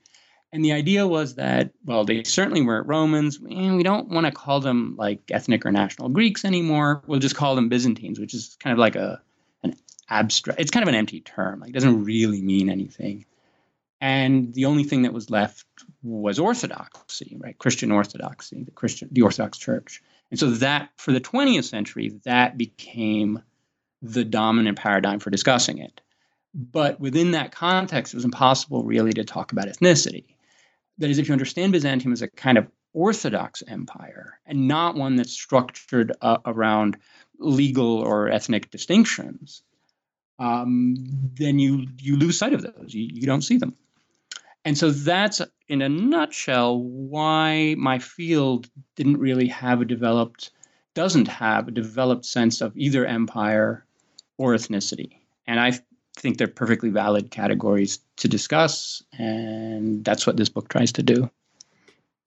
And 0.52 0.66
the 0.66 0.74
idea 0.74 1.08
was 1.08 1.36
that, 1.36 1.72
well, 1.86 2.04
they 2.04 2.26
certainly 2.26 2.62
weren't 2.62 2.90
Romans. 2.90 3.38
And 3.38 3.78
we 3.78 3.84
don't 3.84 4.10
want 4.10 4.26
to 4.26 4.34
call 4.34 4.60
them 4.60 4.96
like 4.98 5.22
ethnic 5.32 5.66
or 5.66 5.72
national 5.72 6.10
Greeks 6.10 6.44
anymore. 6.44 7.02
We'll 7.08 7.22
just 7.22 7.38
call 7.38 7.56
them 7.56 7.70
Byzantines, 7.70 8.20
which 8.20 8.34
is 8.34 8.58
kind 8.60 8.74
of 8.74 8.78
like 8.78 8.98
a 8.98 9.22
abstract. 10.10 10.60
It's 10.60 10.72
kind 10.72 10.84
of 10.84 10.90
an 10.90 10.96
empty 10.96 11.22
term. 11.22 11.60
Like 11.62 11.70
it 11.70 11.74
doesn't 11.74 12.04
really 12.04 12.42
mean 12.42 12.70
anything. 12.70 13.26
And 14.02 14.54
the 14.54 14.66
only 14.66 14.84
thing 14.84 15.04
that 15.04 15.14
was 15.14 15.30
left 15.30 15.66
was 16.02 16.40
orthodoxy, 16.40 17.38
right? 17.40 17.58
Christian 17.58 17.92
orthodoxy, 17.92 18.64
the 18.64 18.72
Christian, 18.72 19.10
the 19.12 19.22
Orthodox 19.22 19.60
Church. 19.60 20.02
And 20.32 20.40
so 20.40 20.50
that 20.50 20.90
for 20.98 21.12
the 21.12 21.22
20th 21.22 21.66
century, 21.66 22.20
that 22.24 22.58
became 22.58 23.44
the 24.02 24.24
dominant 24.24 24.80
paradigm 24.80 25.20
for 25.20 25.30
discussing 25.30 25.78
it. 25.78 26.02
But 26.54 27.00
within 27.00 27.32
that 27.32 27.52
context, 27.52 28.14
it 28.14 28.18
was 28.18 28.26
impossible 28.26 28.84
really 28.84 29.14
to 29.14 29.24
talk 29.24 29.52
about 29.52 29.68
ethnicity. 29.68 30.26
That 30.98 31.10
is, 31.10 31.20
if 31.20 31.28
you 31.28 31.34
understand 31.34 31.72
Byzantium 31.72 32.12
as 32.12 32.24
a 32.24 32.28
kind 32.28 32.58
of 32.58 32.68
Orthodox 32.94 33.64
empire 33.68 34.40
and 34.46 34.68
not 34.68 34.96
one 34.96 35.16
that's 35.16 35.32
structured 35.32 36.12
uh, 36.22 36.38
around 36.46 36.98
legal 37.40 38.00
or 38.00 38.30
ethnic 38.30 38.70
distinctions, 38.70 39.64
um, 40.40 40.96
then 41.36 41.60
you 41.60 41.88
you 42.00 42.18
lose 42.18 42.38
sight 42.38 42.54
of 42.54 42.62
those. 42.62 42.94
You, 42.94 43.10
you 43.14 43.26
don't 43.28 43.44
see 43.44 43.58
them. 43.58 43.76
And 44.64 44.78
so 44.78 44.92
that's 44.92 45.42
in 45.68 45.82
a 45.82 45.90
nutshell 45.90 46.80
why 46.80 47.76
my 47.78 48.00
field 48.00 48.70
didn't 48.96 49.18
really 49.18 49.48
have 49.48 49.82
a 49.82 49.86
developed, 49.86 50.52
doesn't 50.94 51.28
have 51.28 51.68
a 51.68 51.72
developed 51.72 52.26
sense 52.26 52.62
of 52.62 52.78
either 52.78 53.06
empire 53.06 53.86
or 54.38 54.54
ethnicity. 54.54 55.14
And 55.48 55.60
I 55.60 55.80
think 56.16 56.38
they're 56.38 56.48
perfectly 56.48 56.90
valid 56.90 57.32
categories 57.32 58.00
to 58.18 58.28
discuss, 58.28 59.02
and 59.18 60.06
that's 60.06 60.28
what 60.28 60.38
this 60.38 60.50
book 60.50 60.70
tries 60.70 60.92
to 60.94 61.04
do. 61.04 61.30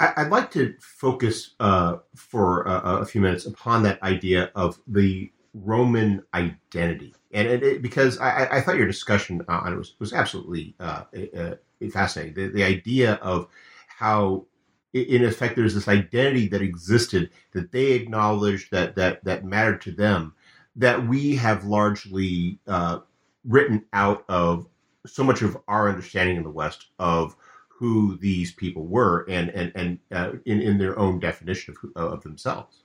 I'd 0.01 0.31
like 0.31 0.51
to 0.53 0.75
focus 0.81 1.55
uh, 1.61 1.99
for 2.17 2.63
a, 2.67 3.07
few 3.07 3.21
minutes 3.21 3.47
upon 3.47 3.85
that 3.85 4.03
idea 4.03 4.51
of 4.55 4.81
the 4.89 5.31
Roman 5.55 6.23
identity, 6.35 7.15
and 7.33 7.47
it, 7.47 7.63
it, 7.63 7.83
because 7.83 8.19
I, 8.19 8.49
I, 8.51 8.61
thought 8.61 8.77
your 8.77 8.89
discussion 8.89 9.41
on 9.47 9.73
it 9.73 9.77
was 9.77 9.95
was 10.01 10.13
absolutely 10.13 10.75
uh, 10.81 11.05
uh, 11.37 11.55
fascinating. 11.93 12.35
The, 12.35 12.49
the 12.49 12.65
idea 12.65 13.15
of 13.15 13.47
how, 13.87 14.47
in 14.93 15.25
effect, 15.25 15.55
there's 15.55 15.77
this 15.77 15.87
identity 15.87 16.49
that 16.49 16.61
existed 16.61 17.31
that 17.53 17.71
they 17.71 17.93
acknowledged 17.93 18.73
that 18.73 18.97
that 18.97 19.23
that 19.25 19.45
mattered 19.45 19.81
to 19.83 19.93
them, 19.93 20.35
that 20.75 21.07
we 21.07 21.37
have 21.37 21.65
largely 21.65 22.59
uh, 22.67 22.99
written 23.45 23.85
out 23.93 24.25
of 24.29 24.67
so 25.07 25.23
much 25.23 25.43
of 25.43 25.57
our 25.69 25.89
understanding 25.89 26.37
in 26.37 26.43
the 26.43 26.51
West 26.51 26.87
of 26.99 27.37
who 27.85 28.17
these 28.17 28.51
people 28.51 28.87
were 28.87 29.27
and 29.29 29.51
and 29.51 29.71
and 29.75 29.99
uh, 30.11 30.33
in 30.47 30.63
in 30.63 30.79
their 30.79 30.99
own 30.99 31.21
definition 31.21 31.75
of 31.97 32.13
of 32.13 32.23
themselves. 32.23 32.83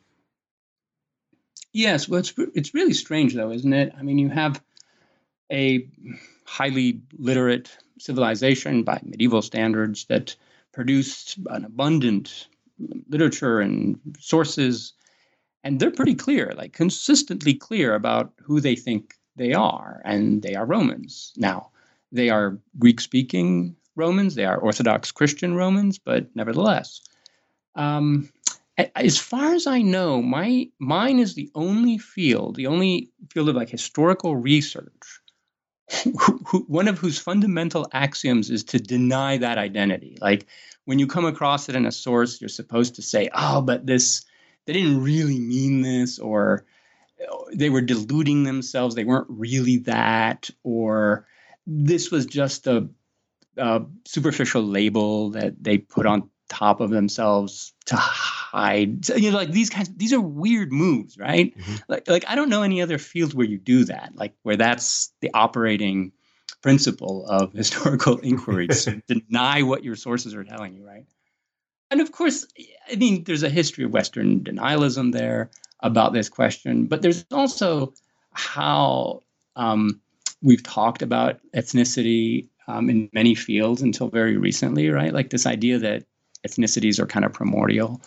Yes, 1.71 2.09
well, 2.09 2.19
it's 2.19 2.33
it's 2.53 2.73
really 2.73 2.93
strange 2.93 3.33
though, 3.33 3.51
isn't 3.51 3.71
it? 3.71 3.93
I 3.97 4.01
mean, 4.03 4.17
you 4.17 4.27
have 4.27 4.61
a 5.49 5.87
highly 6.43 7.01
literate 7.17 7.69
civilization 7.97 8.83
by 8.83 8.99
medieval 9.03 9.41
standards 9.41 10.03
that 10.09 10.35
produced 10.73 11.37
an 11.49 11.63
abundant 11.63 12.49
literature 13.07 13.61
and 13.61 13.97
sources, 14.19 14.91
and 15.63 15.79
they're 15.79 15.91
pretty 15.91 16.15
clear, 16.15 16.53
like 16.57 16.73
consistently 16.73 17.53
clear 17.53 17.95
about 17.95 18.33
who 18.41 18.59
they 18.59 18.75
think 18.75 19.15
they 19.37 19.53
are, 19.53 20.01
and 20.03 20.41
they 20.41 20.55
are 20.55 20.65
Romans. 20.65 21.31
Now, 21.37 21.69
they 22.11 22.29
are 22.29 22.59
Greek 22.77 22.99
speaking 22.99 23.77
Romans, 23.99 24.33
they 24.33 24.45
are 24.45 24.57
Orthodox 24.57 25.11
Christian 25.11 25.53
Romans, 25.55 25.99
but 25.99 26.27
nevertheless. 26.35 27.01
Um, 27.75 28.29
as 28.95 29.17
far 29.17 29.53
as 29.53 29.67
I 29.67 29.81
know, 29.81 30.21
my 30.21 30.69
mine 30.79 31.19
is 31.19 31.35
the 31.35 31.51
only 31.53 31.97
field, 31.97 32.55
the 32.55 32.67
only 32.67 33.11
field 33.31 33.49
of 33.49 33.55
like 33.55 33.69
historical 33.69 34.35
research, 34.35 35.21
one 36.67 36.87
of 36.87 36.97
whose 36.97 37.19
fundamental 37.19 37.87
axioms 37.91 38.49
is 38.49 38.63
to 38.63 38.79
deny 38.79 39.37
that 39.37 39.57
identity. 39.57 40.17
Like 40.21 40.47
when 40.85 40.97
you 40.97 41.07
come 41.07 41.25
across 41.25 41.69
it 41.69 41.75
in 41.75 41.85
a 41.85 41.91
source, 41.91 42.39
you're 42.39 42.49
supposed 42.49 42.95
to 42.95 43.01
say, 43.01 43.29
"Oh, 43.33 43.61
but 43.61 43.85
this 43.85 44.25
they 44.65 44.73
didn't 44.73 45.03
really 45.03 45.39
mean 45.39 45.81
this," 45.81 46.19
or 46.19 46.65
they 47.53 47.69
were 47.69 47.81
deluding 47.81 48.43
themselves, 48.43 48.95
they 48.95 49.03
weren't 49.03 49.27
really 49.29 49.77
that, 49.79 50.49
or 50.63 51.27
this 51.67 52.11
was 52.11 52.25
just 52.25 52.67
a, 52.67 52.87
a 53.59 53.85
superficial 54.05 54.63
label 54.63 55.31
that 55.31 55.61
they 55.61 55.77
put 55.77 56.05
on 56.05 56.29
top 56.49 56.81
of 56.81 56.89
themselves 56.89 57.73
to 57.85 57.95
hide. 57.95 59.05
So, 59.05 59.15
you 59.15 59.31
know, 59.31 59.37
like 59.37 59.51
these 59.51 59.69
kinds. 59.69 59.89
These 59.95 60.13
are 60.13 60.19
weird 60.19 60.73
moves, 60.73 61.17
right? 61.17 61.55
Mm-hmm. 61.55 61.75
Like, 61.87 62.07
like 62.09 62.25
I 62.27 62.35
don't 62.35 62.49
know 62.49 62.63
any 62.63 62.81
other 62.81 62.97
field 62.97 63.33
where 63.33 63.45
you 63.45 63.57
do 63.57 63.85
that. 63.85 64.13
Like 64.15 64.33
where 64.43 64.57
that's 64.57 65.13
the 65.21 65.31
operating 65.33 66.11
principle 66.61 67.25
of 67.27 67.53
historical 67.53 68.17
inquiry: 68.17 68.67
to 68.67 69.01
deny 69.07 69.61
what 69.61 69.83
your 69.83 69.95
sources 69.95 70.33
are 70.33 70.43
telling 70.43 70.75
you, 70.75 70.85
right? 70.85 71.05
And 71.91 72.01
of 72.01 72.11
course, 72.11 72.45
I 72.91 72.95
mean, 72.95 73.23
there's 73.23 73.43
a 73.43 73.49
history 73.49 73.83
of 73.83 73.91
Western 73.91 74.41
denialism 74.41 75.11
there 75.11 75.49
about 75.81 76.13
this 76.13 76.29
question, 76.29 76.85
but 76.85 77.01
there's 77.01 77.25
also 77.31 77.93
how 78.31 79.21
um, 79.55 79.99
we've 80.41 80.61
talked 80.61 81.01
about 81.01 81.39
ethnicity 81.55 82.49
um, 82.69 82.89
in 82.89 83.09
many 83.13 83.33
fields 83.33 83.81
until 83.81 84.09
very 84.09 84.37
recently, 84.37 84.89
right? 84.89 85.11
Like 85.11 85.31
this 85.31 85.47
idea 85.47 85.79
that 85.79 86.05
ethnicities 86.47 86.99
are 86.99 87.07
kind 87.07 87.25
of 87.25 87.33
primordial. 87.33 87.99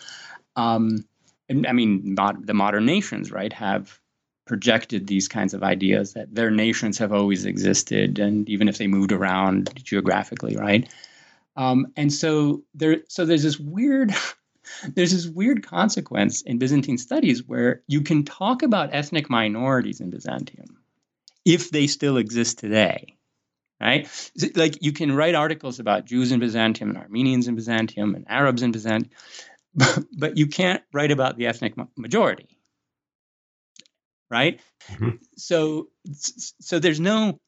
Um, 0.55 1.05
and, 1.49 1.67
I 1.67 1.73
mean, 1.73 2.15
mod- 2.15 2.47
the 2.47 2.53
modern 2.53 2.85
nations, 2.85 3.29
right, 3.29 3.51
have 3.51 3.99
projected 4.45 5.05
these 5.05 5.27
kinds 5.27 5.53
of 5.53 5.63
ideas 5.63 6.13
that 6.13 6.33
their 6.33 6.49
nations 6.49 6.97
have 6.99 7.11
always 7.11 7.45
existed, 7.45 8.19
and 8.19 8.47
even 8.47 8.69
if 8.69 8.77
they 8.77 8.87
moved 8.87 9.11
around 9.11 9.69
geographically, 9.83 10.55
right? 10.55 10.89
Um, 11.57 11.87
and 11.97 12.11
so 12.11 12.63
there, 12.73 13.01
so 13.09 13.25
there's 13.25 13.43
this 13.43 13.59
weird, 13.59 14.13
there's 14.95 15.11
this 15.11 15.27
weird 15.27 15.67
consequence 15.67 16.41
in 16.41 16.57
Byzantine 16.57 16.97
studies 16.97 17.45
where 17.45 17.81
you 17.87 18.01
can 18.01 18.23
talk 18.23 18.63
about 18.63 18.93
ethnic 18.93 19.29
minorities 19.29 19.99
in 19.99 20.09
Byzantium 20.09 20.77
if 21.45 21.69
they 21.69 21.87
still 21.87 22.15
exist 22.15 22.59
today, 22.59 23.17
right? 23.83 24.31
Like 24.55 24.83
you 24.83 24.93
can 24.93 25.13
write 25.13 25.35
articles 25.35 25.79
about 25.79 26.05
Jews 26.05 26.31
in 26.31 26.39
Byzantium 26.39 26.89
and 26.89 26.97
Armenians 26.97 27.47
in 27.47 27.55
Byzantium 27.55 28.15
and 28.15 28.25
Arabs 28.29 28.61
in 28.61 28.71
Byzantium, 28.71 29.11
but, 29.75 30.05
but 30.17 30.37
you 30.37 30.47
can't 30.47 30.81
write 30.93 31.11
about 31.11 31.37
the 31.37 31.47
ethnic 31.47 31.73
majority, 31.97 32.47
right? 34.29 34.59
Mm-hmm. 34.89 35.17
So, 35.35 35.89
so 36.13 36.79
there's 36.79 36.99
no 36.99 37.39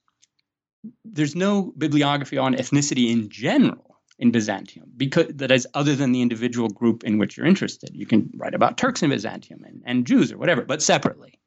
there's 1.03 1.35
no 1.35 1.73
bibliography 1.75 2.37
on 2.37 2.53
ethnicity 2.53 3.11
in 3.11 3.29
general 3.29 3.97
in 4.19 4.31
Byzantium 4.31 4.91
because 4.95 5.27
that 5.35 5.51
is 5.51 5.67
other 5.73 5.95
than 5.95 6.11
the 6.11 6.21
individual 6.21 6.69
group 6.69 7.03
in 7.03 7.17
which 7.17 7.37
you're 7.37 7.45
interested. 7.47 7.89
You 7.93 8.05
can 8.05 8.29
write 8.35 8.53
about 8.53 8.77
Turks 8.77 9.01
in 9.01 9.09
Byzantium 9.09 9.63
and, 9.63 9.81
and 9.85 10.05
Jews 10.05 10.31
or 10.31 10.37
whatever, 10.37 10.63
but 10.63 10.83
separately. 10.83 11.39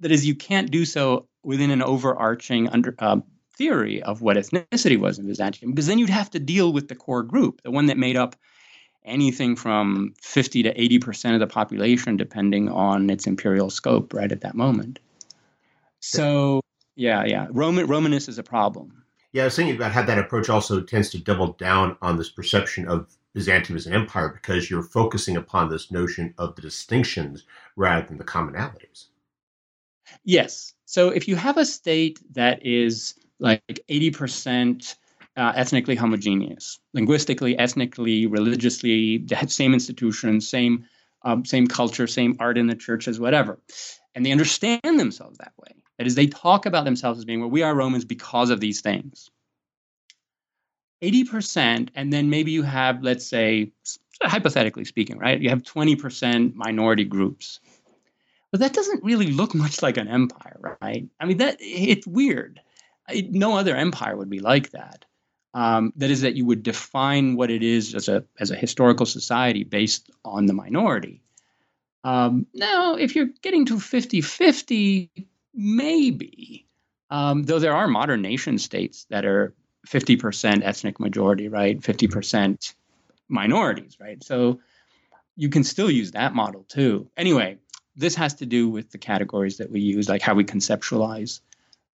That 0.00 0.10
is, 0.10 0.26
you 0.26 0.34
can't 0.34 0.70
do 0.70 0.84
so 0.84 1.28
within 1.44 1.70
an 1.70 1.82
overarching 1.82 2.68
under, 2.68 2.94
uh, 2.98 3.20
theory 3.56 4.02
of 4.02 4.22
what 4.22 4.36
ethnicity 4.36 4.98
was 4.98 5.18
in 5.18 5.26
Byzantium, 5.26 5.72
because 5.72 5.86
then 5.86 5.98
you'd 5.98 6.10
have 6.10 6.30
to 6.30 6.40
deal 6.40 6.72
with 6.72 6.88
the 6.88 6.94
core 6.94 7.22
group, 7.22 7.62
the 7.62 7.70
one 7.70 7.86
that 7.86 7.98
made 7.98 8.16
up 8.16 8.36
anything 9.04 9.54
from 9.54 10.14
50 10.22 10.62
to 10.62 10.74
80% 10.74 11.34
of 11.34 11.40
the 11.40 11.46
population, 11.46 12.16
depending 12.16 12.68
on 12.68 13.10
its 13.10 13.26
imperial 13.26 13.70
scope 13.70 14.14
right 14.14 14.32
at 14.32 14.40
that 14.40 14.54
moment. 14.54 14.98
So, 16.00 16.60
yeah, 16.96 17.24
yeah, 17.24 17.46
Roman 17.50 17.86
Romanness 17.86 18.28
is 18.28 18.38
a 18.38 18.42
problem. 18.42 19.04
Yeah, 19.32 19.42
I 19.42 19.46
was 19.46 19.56
thinking 19.56 19.74
about 19.74 19.92
how 19.92 20.02
that 20.02 20.18
approach 20.18 20.48
also 20.48 20.80
tends 20.80 21.10
to 21.10 21.18
double 21.18 21.54
down 21.54 21.96
on 22.00 22.16
this 22.16 22.30
perception 22.30 22.86
of 22.86 23.16
Byzantium 23.34 23.76
as 23.76 23.86
an 23.86 23.92
empire 23.92 24.28
because 24.28 24.70
you're 24.70 24.82
focusing 24.82 25.36
upon 25.36 25.68
this 25.68 25.90
notion 25.90 26.34
of 26.38 26.54
the 26.54 26.62
distinctions 26.62 27.44
rather 27.74 28.06
than 28.06 28.18
the 28.18 28.24
commonalities. 28.24 29.06
Yes. 30.24 30.72
So 30.84 31.08
if 31.08 31.26
you 31.26 31.34
have 31.34 31.56
a 31.56 31.66
state 31.66 32.20
that 32.34 32.64
is 32.64 33.14
like 33.40 33.80
80% 33.88 34.96
uh, 35.36 35.52
ethnically 35.56 35.94
homogeneous, 35.94 36.78
linguistically, 36.92 37.58
ethnically, 37.58 38.26
religiously, 38.26 39.18
the 39.18 39.46
same 39.46 39.74
institutions, 39.74 40.48
same 40.48 40.84
um, 41.26 41.42
same 41.44 41.66
culture, 41.66 42.06
same 42.06 42.36
art 42.38 42.58
in 42.58 42.66
the 42.66 42.74
churches, 42.74 43.18
whatever, 43.18 43.58
and 44.14 44.26
they 44.26 44.32
understand 44.32 45.00
themselves 45.00 45.38
that 45.38 45.54
way. 45.56 45.74
That 45.96 46.06
is, 46.06 46.16
they 46.16 46.26
talk 46.26 46.66
about 46.66 46.84
themselves 46.84 47.18
as 47.18 47.24
being, 47.24 47.40
well, 47.40 47.48
we 47.48 47.62
are 47.62 47.74
Romans 47.74 48.04
because 48.04 48.50
of 48.50 48.60
these 48.60 48.82
things. 48.82 49.30
80%, 51.02 51.88
and 51.94 52.12
then 52.12 52.28
maybe 52.28 52.50
you 52.50 52.62
have, 52.62 53.02
let's 53.02 53.26
say, 53.26 53.72
hypothetically 54.22 54.84
speaking, 54.84 55.18
right? 55.18 55.40
You 55.40 55.48
have 55.48 55.62
20% 55.62 56.54
minority 56.54 57.04
groups 57.04 57.60
but 58.54 58.60
that 58.60 58.72
doesn't 58.72 59.02
really 59.02 59.32
look 59.32 59.52
much 59.52 59.82
like 59.82 59.96
an 59.96 60.06
empire, 60.06 60.78
right? 60.80 61.08
I 61.18 61.24
mean, 61.24 61.38
that 61.38 61.56
it's 61.58 62.06
weird. 62.06 62.60
No 63.12 63.56
other 63.56 63.76
empire 63.76 64.16
would 64.16 64.30
be 64.30 64.40
like 64.40 64.70
that. 64.70 65.04
Um, 65.52 65.92
that 65.96 66.10
is, 66.10 66.22
that 66.22 66.34
you 66.34 66.44
would 66.46 66.62
define 66.62 67.36
what 67.36 67.50
it 67.50 67.62
is 67.62 67.94
as 67.94 68.08
a 68.08 68.24
as 68.40 68.50
a 68.50 68.56
historical 68.56 69.06
society 69.06 69.62
based 69.62 70.10
on 70.24 70.46
the 70.46 70.52
minority. 70.52 71.22
Um, 72.02 72.46
now, 72.52 72.96
if 72.96 73.14
you're 73.14 73.30
getting 73.40 73.64
to 73.66 73.78
50 73.78 74.20
50, 74.20 75.10
maybe, 75.54 76.66
um, 77.10 77.44
though 77.44 77.60
there 77.60 77.74
are 77.74 77.88
modern 77.88 78.20
nation 78.20 78.58
states 78.58 79.06
that 79.10 79.24
are 79.24 79.54
50% 79.86 80.62
ethnic 80.64 80.98
majority, 80.98 81.48
right? 81.48 81.80
50% 81.80 82.74
minorities, 83.28 83.96
right? 84.00 84.22
So 84.22 84.60
you 85.36 85.48
can 85.48 85.64
still 85.64 85.90
use 85.90 86.12
that 86.12 86.34
model 86.34 86.64
too. 86.68 87.08
Anyway, 87.16 87.58
this 87.96 88.14
has 88.16 88.34
to 88.34 88.46
do 88.46 88.68
with 88.68 88.90
the 88.90 88.98
categories 88.98 89.58
that 89.58 89.70
we 89.70 89.80
use, 89.80 90.08
like 90.08 90.22
how 90.22 90.34
we 90.34 90.44
conceptualize 90.44 91.40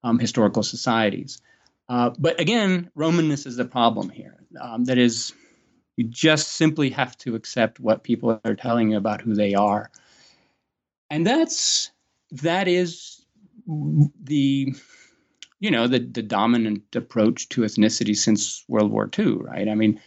um, 0.04 0.18
historical 0.18 0.62
societies. 0.62 1.40
Uh, 1.88 2.10
but 2.18 2.38
again, 2.40 2.90
Romanness 2.96 3.46
is 3.46 3.56
the 3.56 3.64
problem 3.64 4.10
here. 4.10 4.36
Um, 4.60 4.84
that 4.84 4.98
is, 4.98 5.32
you 5.96 6.04
just 6.04 6.52
simply 6.52 6.90
have 6.90 7.16
to 7.18 7.34
accept 7.34 7.80
what 7.80 8.04
people 8.04 8.40
are 8.44 8.54
telling 8.54 8.92
you 8.92 8.96
about 8.96 9.20
who 9.20 9.34
they 9.34 9.54
are, 9.54 9.90
and 11.10 11.26
that's 11.26 11.90
that 12.30 12.68
is 12.68 13.24
the 13.66 14.72
you 15.60 15.70
know 15.70 15.86
the 15.86 15.98
the 15.98 16.22
dominant 16.22 16.82
approach 16.94 17.48
to 17.50 17.62
ethnicity 17.62 18.16
since 18.16 18.64
World 18.68 18.90
War 18.90 19.10
II, 19.16 19.34
right? 19.34 19.68
I 19.68 19.74
mean, 19.74 20.00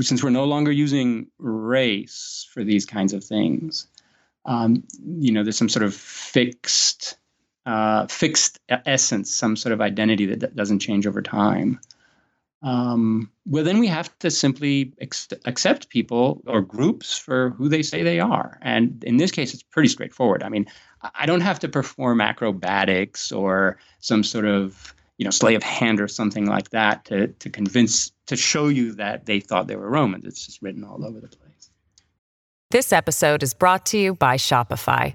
since 0.00 0.22
we're 0.22 0.30
no 0.30 0.44
longer 0.44 0.72
using 0.72 1.26
race 1.38 2.48
for 2.52 2.64
these 2.64 2.86
kinds 2.86 3.12
of 3.12 3.24
things, 3.24 3.86
um, 4.46 4.84
you 5.18 5.32
know, 5.32 5.42
there's 5.42 5.58
some 5.58 5.68
sort 5.68 5.84
of 5.84 5.94
fixed, 5.94 7.18
uh, 7.66 8.06
fixed 8.06 8.60
essence, 8.68 9.34
some 9.34 9.56
sort 9.56 9.72
of 9.72 9.80
identity 9.80 10.26
that 10.26 10.56
doesn't 10.56 10.78
change 10.78 11.06
over 11.06 11.20
time. 11.20 11.80
Um, 12.62 13.30
well, 13.44 13.64
then 13.64 13.78
we 13.78 13.86
have 13.88 14.16
to 14.20 14.30
simply 14.30 14.92
ex- 15.00 15.28
accept 15.44 15.88
people 15.90 16.42
or 16.46 16.62
groups 16.62 17.18
for 17.18 17.50
who 17.50 17.68
they 17.68 17.82
say 17.82 18.02
they 18.02 18.18
are. 18.20 18.58
And 18.62 19.04
in 19.04 19.18
this 19.18 19.30
case, 19.30 19.52
it's 19.52 19.62
pretty 19.62 19.88
straightforward. 19.88 20.42
I 20.42 20.48
mean, 20.48 20.66
I 21.14 21.26
don't 21.26 21.42
have 21.42 21.58
to 21.60 21.68
perform 21.68 22.20
acrobatics 22.20 23.30
or 23.30 23.78
some 24.00 24.24
sort 24.24 24.46
of 24.46 24.94
you 25.18 25.24
know 25.24 25.30
sleight 25.30 25.56
of 25.56 25.62
hand 25.62 26.00
or 26.00 26.08
something 26.08 26.46
like 26.46 26.70
that 26.70 27.04
to 27.06 27.28
to 27.28 27.50
convince 27.50 28.12
to 28.26 28.36
show 28.36 28.68
you 28.68 28.92
that 28.94 29.26
they 29.26 29.40
thought 29.40 29.66
they 29.66 29.76
were 29.76 29.88
Romans. 29.88 30.24
It's 30.24 30.44
just 30.44 30.62
written 30.62 30.84
all 30.84 31.04
over 31.04 31.20
the 31.20 31.28
place. 31.28 31.70
This 32.70 32.92
episode 32.92 33.42
is 33.42 33.54
brought 33.54 33.86
to 33.86 33.98
you 33.98 34.14
by 34.14 34.36
Shopify. 34.36 35.14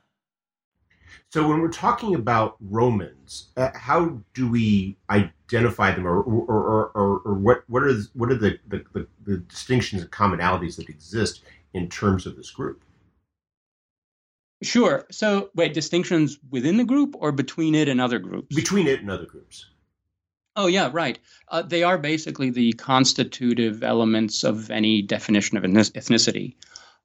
So 1.31 1.47
when 1.47 1.61
we're 1.61 1.69
talking 1.69 2.13
about 2.13 2.57
Romans, 2.59 3.47
uh, 3.55 3.69
how 3.73 4.21
do 4.33 4.49
we 4.49 4.97
identify 5.09 5.91
them, 5.95 6.05
or 6.05 6.21
or, 6.21 6.43
or, 6.45 6.91
or, 6.93 7.21
or 7.23 7.33
what 7.35 7.63
what 7.67 7.83
are 7.83 7.95
what 8.13 8.29
are 8.31 8.35
the, 8.35 8.59
the, 8.67 8.83
the, 8.91 9.07
the 9.23 9.37
distinctions 9.37 10.01
and 10.01 10.11
commonalities 10.11 10.75
that 10.75 10.89
exist 10.89 11.43
in 11.73 11.87
terms 11.87 12.25
of 12.25 12.35
this 12.35 12.51
group? 12.51 12.83
Sure. 14.61 15.05
So, 15.09 15.49
wait, 15.55 15.73
distinctions 15.73 16.37
within 16.49 16.75
the 16.75 16.83
group 16.83 17.15
or 17.17 17.31
between 17.31 17.75
it 17.75 17.87
and 17.87 18.01
other 18.01 18.19
groups? 18.19 18.53
Between 18.53 18.87
it 18.87 18.99
and 18.99 19.09
other 19.09 19.25
groups. 19.25 19.67
Oh, 20.57 20.67
yeah, 20.67 20.89
right. 20.91 21.17
Uh, 21.47 21.61
they 21.61 21.81
are 21.81 21.97
basically 21.97 22.49
the 22.49 22.73
constitutive 22.73 23.83
elements 23.83 24.43
of 24.43 24.69
any 24.69 25.01
definition 25.01 25.57
of 25.57 25.63
ethnicity. 25.63 26.55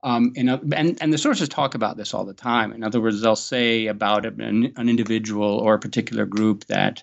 Um, 0.06 0.32
a, 0.36 0.60
and, 0.72 0.96
and 1.02 1.12
the 1.12 1.18
sources 1.18 1.48
talk 1.48 1.74
about 1.74 1.96
this 1.96 2.14
all 2.14 2.24
the 2.24 2.32
time. 2.32 2.72
In 2.72 2.84
other 2.84 3.00
words, 3.00 3.20
they'll 3.20 3.34
say 3.34 3.88
about 3.88 4.24
an, 4.24 4.72
an 4.76 4.88
individual 4.88 5.58
or 5.58 5.74
a 5.74 5.80
particular 5.80 6.26
group 6.26 6.64
that, 6.66 7.02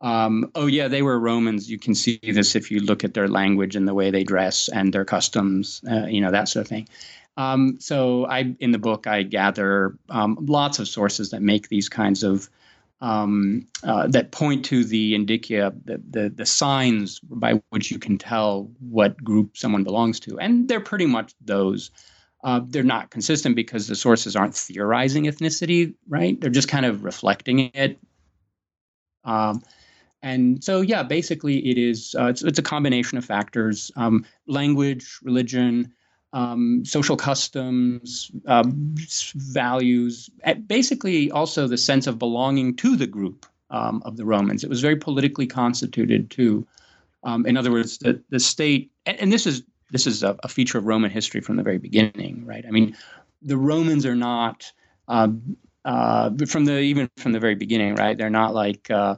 um, 0.00 0.50
oh, 0.56 0.66
yeah, 0.66 0.88
they 0.88 1.02
were 1.02 1.16
Romans. 1.20 1.70
You 1.70 1.78
can 1.78 1.94
see 1.94 2.18
this 2.22 2.56
if 2.56 2.72
you 2.72 2.80
look 2.80 3.04
at 3.04 3.14
their 3.14 3.28
language 3.28 3.76
and 3.76 3.86
the 3.86 3.94
way 3.94 4.10
they 4.10 4.24
dress 4.24 4.68
and 4.68 4.92
their 4.92 5.04
customs, 5.04 5.80
uh, 5.88 6.06
you 6.06 6.20
know, 6.20 6.32
that 6.32 6.48
sort 6.48 6.62
of 6.62 6.68
thing. 6.68 6.88
Um, 7.36 7.78
so 7.78 8.26
I, 8.26 8.56
in 8.58 8.72
the 8.72 8.78
book, 8.78 9.06
I 9.06 9.22
gather 9.22 9.96
um, 10.08 10.36
lots 10.40 10.80
of 10.80 10.88
sources 10.88 11.30
that 11.30 11.42
make 11.42 11.68
these 11.68 11.88
kinds 11.88 12.24
of 12.24 12.50
um, 13.00 13.68
uh, 13.84 14.08
that 14.08 14.32
point 14.32 14.64
to 14.64 14.82
the 14.82 15.14
indicia, 15.14 15.72
the, 15.84 16.02
the, 16.10 16.28
the 16.30 16.46
signs 16.46 17.20
by 17.20 17.62
which 17.70 17.92
you 17.92 18.00
can 18.00 18.18
tell 18.18 18.68
what 18.80 19.22
group 19.22 19.56
someone 19.56 19.84
belongs 19.84 20.18
to, 20.20 20.40
and 20.40 20.68
they're 20.68 20.80
pretty 20.80 21.06
much 21.06 21.32
those. 21.40 21.92
Uh, 22.42 22.60
they're 22.66 22.82
not 22.82 23.10
consistent 23.10 23.54
because 23.54 23.86
the 23.86 23.94
sources 23.94 24.34
aren't 24.34 24.54
theorizing 24.54 25.24
ethnicity, 25.24 25.94
right? 26.08 26.40
They're 26.40 26.50
just 26.50 26.68
kind 26.68 26.86
of 26.86 27.04
reflecting 27.04 27.70
it. 27.74 27.98
Um, 29.24 29.62
and 30.22 30.62
so, 30.62 30.80
yeah, 30.80 31.02
basically, 31.02 31.58
it 31.70 31.78
is 31.78 32.14
uh, 32.18 32.26
it's, 32.26 32.42
it's 32.42 32.58
a 32.58 32.62
combination 32.62 33.18
of 33.18 33.24
factors: 33.24 33.90
um, 33.96 34.24
language, 34.46 35.18
religion, 35.22 35.92
um, 36.32 36.84
social 36.84 37.16
customs, 37.16 38.30
um, 38.46 38.94
values, 39.34 40.30
basically 40.66 41.30
also 41.30 41.66
the 41.66 41.78
sense 41.78 42.06
of 42.06 42.18
belonging 42.18 42.76
to 42.76 42.96
the 42.96 43.06
group 43.06 43.46
um, 43.70 44.02
of 44.04 44.16
the 44.16 44.24
Romans. 44.24 44.62
It 44.62 44.70
was 44.70 44.80
very 44.80 44.96
politically 44.96 45.46
constituted 45.46 46.30
too. 46.30 46.66
Um, 47.22 47.44
in 47.46 47.56
other 47.56 47.70
words, 47.70 47.98
the, 47.98 48.22
the 48.30 48.40
state, 48.40 48.90
and, 49.06 49.18
and 49.18 49.32
this 49.32 49.46
is 49.46 49.62
this 49.90 50.06
is 50.06 50.22
a, 50.22 50.36
a, 50.42 50.48
feature 50.48 50.78
of 50.78 50.84
Roman 50.84 51.10
history 51.10 51.40
from 51.40 51.56
the 51.56 51.62
very 51.62 51.78
beginning, 51.78 52.44
right? 52.46 52.64
I 52.66 52.70
mean, 52.70 52.96
the 53.42 53.56
Romans 53.56 54.06
are 54.06 54.14
not 54.14 54.72
um, 55.08 55.56
uh, 55.84 56.30
from 56.46 56.64
the 56.64 56.78
even 56.78 57.10
from 57.16 57.32
the 57.32 57.40
very 57.40 57.54
beginning, 57.54 57.94
right? 57.94 58.16
They're 58.16 58.30
not 58.30 58.54
like 58.54 58.90
uh, 58.90 59.16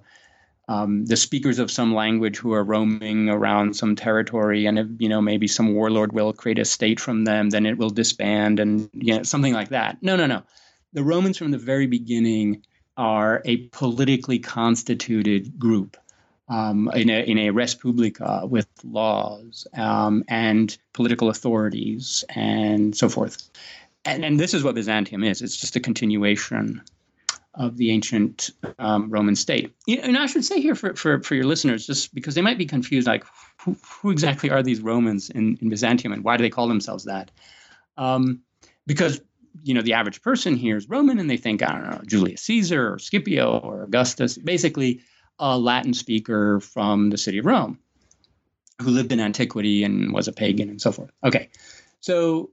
um, 0.69 1.05
the 1.07 1.17
speakers 1.17 1.59
of 1.59 1.71
some 1.71 1.95
language 1.95 2.39
who 2.39 2.53
are 2.53 2.65
roaming 2.65 3.29
around 3.29 3.75
some 3.75 3.97
territory, 3.97 4.67
and 4.67 4.79
if, 4.79 4.87
you 4.99 5.09
know 5.09 5.21
maybe 5.21 5.49
some 5.49 5.75
warlord 5.75 6.13
will 6.13 6.33
create 6.33 6.59
a 6.59 6.65
state 6.65 7.01
from 7.01 7.25
them, 7.25 7.51
then 7.51 7.67
it 7.67 7.79
will 7.79 7.91
disband, 7.91 8.61
and 8.61 8.89
you 8.93 9.17
know 9.17 9.23
something 9.23 9.53
like 9.53 9.71
that. 9.71 9.99
No, 10.03 10.17
no, 10.17 10.27
no. 10.27 10.43
The 10.93 11.03
Romans 11.03 11.39
from 11.39 11.51
the 11.51 11.59
very 11.59 11.87
beginning 11.87 12.63
are 12.97 13.43
a 13.45 13.69
politically 13.69 14.39
constituted 14.39 15.59
group 15.59 15.97
um, 16.53 16.91
in 16.95 17.09
a 17.09 17.23
in 17.25 17.39
a 17.39 17.51
res 17.51 17.75
publica 17.75 18.47
with 18.47 18.69
laws 18.85 19.67
um, 19.75 20.23
and 20.29 20.77
political 20.93 21.31
authorities 21.31 22.25
and 22.35 22.95
so 22.95 23.09
forth. 23.09 23.51
And, 24.05 24.25
and 24.25 24.39
this 24.39 24.53
is 24.53 24.63
what 24.63 24.75
Byzantium 24.75 25.25
is. 25.25 25.41
It's 25.41 25.57
just 25.57 25.77
a 25.77 25.81
continuation 25.81 26.83
of 27.55 27.77
the 27.77 27.91
ancient 27.91 28.51
um, 28.79 29.09
Roman 29.11 29.37
state. 29.37 29.73
And 29.87 30.19
I 30.19 30.27
should 30.27 30.45
say 30.45 30.61
here 30.61 30.75
for, 30.75 30.95
for, 30.95 31.23
for 31.23 31.35
your 31.35 31.45
listeners, 31.45 31.87
just 31.87 32.15
because 32.15 32.35
they 32.35 32.41
might 32.41 32.59
be 32.59 32.67
confused, 32.67 33.07
like 33.07 33.25
who, 33.61 33.77
who 34.01 34.11
exactly 34.11 34.51
are 34.51 34.63
these 34.63 34.81
Romans 34.81 35.31
in, 35.31 35.57
in 35.61 35.69
Byzantium 35.69 36.13
and 36.13 36.25
why 36.25 36.37
do 36.37 36.43
they 36.43 36.51
call 36.51 36.67
themselves 36.67 37.05
that? 37.05 37.31
Um, 37.97 38.41
because 38.87 39.21
you 39.63 39.75
know 39.75 39.83
the 39.83 39.93
average 39.93 40.23
person 40.23 40.57
hears 40.57 40.89
Roman 40.89 41.19
and 41.19 41.31
they 41.31 41.37
think 41.37 41.63
I 41.63 41.73
don't 41.73 41.91
know 41.91 42.01
Julius 42.07 42.43
Caesar 42.43 42.95
or 42.95 42.99
Scipio 42.99 43.59
or 43.59 43.85
Augustus, 43.85 44.37
basically 44.37 45.03
a 45.43 45.59
Latin 45.59 45.93
speaker 45.93 46.61
from 46.61 47.11
the 47.11 47.19
city 47.19 47.39
of 47.39 47.45
Rome 47.45 47.79
who 48.81 48.91
lived 48.91 49.13
in 49.13 49.21
antiquity 49.21 49.85
and 49.85 50.13
was 50.13 50.29
a 50.29 50.33
pagan 50.33 50.69
and 50.69 50.81
so 50.81 50.93
forth. 50.93 51.11
Okay, 51.25 51.49
so 52.01 52.51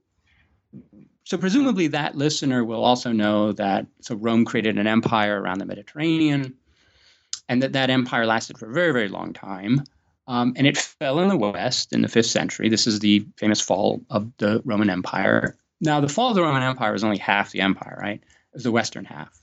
so 1.24 1.38
presumably 1.38 1.86
that 1.86 2.16
listener 2.16 2.64
will 2.64 2.84
also 2.84 3.12
know 3.12 3.52
that 3.52 3.86
so 4.00 4.14
Rome 4.16 4.44
created 4.44 4.78
an 4.78 4.86
empire 4.86 5.40
around 5.40 5.58
the 5.58 5.66
Mediterranean, 5.66 6.54
and 7.48 7.62
that 7.62 7.72
that 7.72 7.90
empire 7.90 8.26
lasted 8.26 8.58
for 8.58 8.68
a 8.68 8.74
very 8.74 8.92
very 8.92 9.08
long 9.08 9.32
time, 9.32 9.84
um, 10.26 10.52
and 10.56 10.66
it 10.66 10.76
fell 10.76 11.20
in 11.20 11.28
the 11.28 11.36
West 11.36 11.92
in 11.92 12.02
the 12.02 12.08
fifth 12.08 12.26
century. 12.26 12.68
This 12.68 12.86
is 12.86 12.98
the 12.98 13.24
famous 13.36 13.60
fall 13.60 14.02
of 14.10 14.30
the 14.38 14.62
Roman 14.64 14.90
Empire. 14.90 15.56
Now 15.80 16.00
the 16.00 16.08
fall 16.08 16.30
of 16.30 16.34
the 16.34 16.42
Roman 16.42 16.62
Empire 16.62 16.92
was 16.92 17.04
only 17.04 17.18
half 17.18 17.52
the 17.52 17.60
empire, 17.60 17.98
right? 18.00 18.20
It 18.20 18.54
was 18.54 18.64
the 18.64 18.72
western 18.72 19.04
half. 19.04 19.40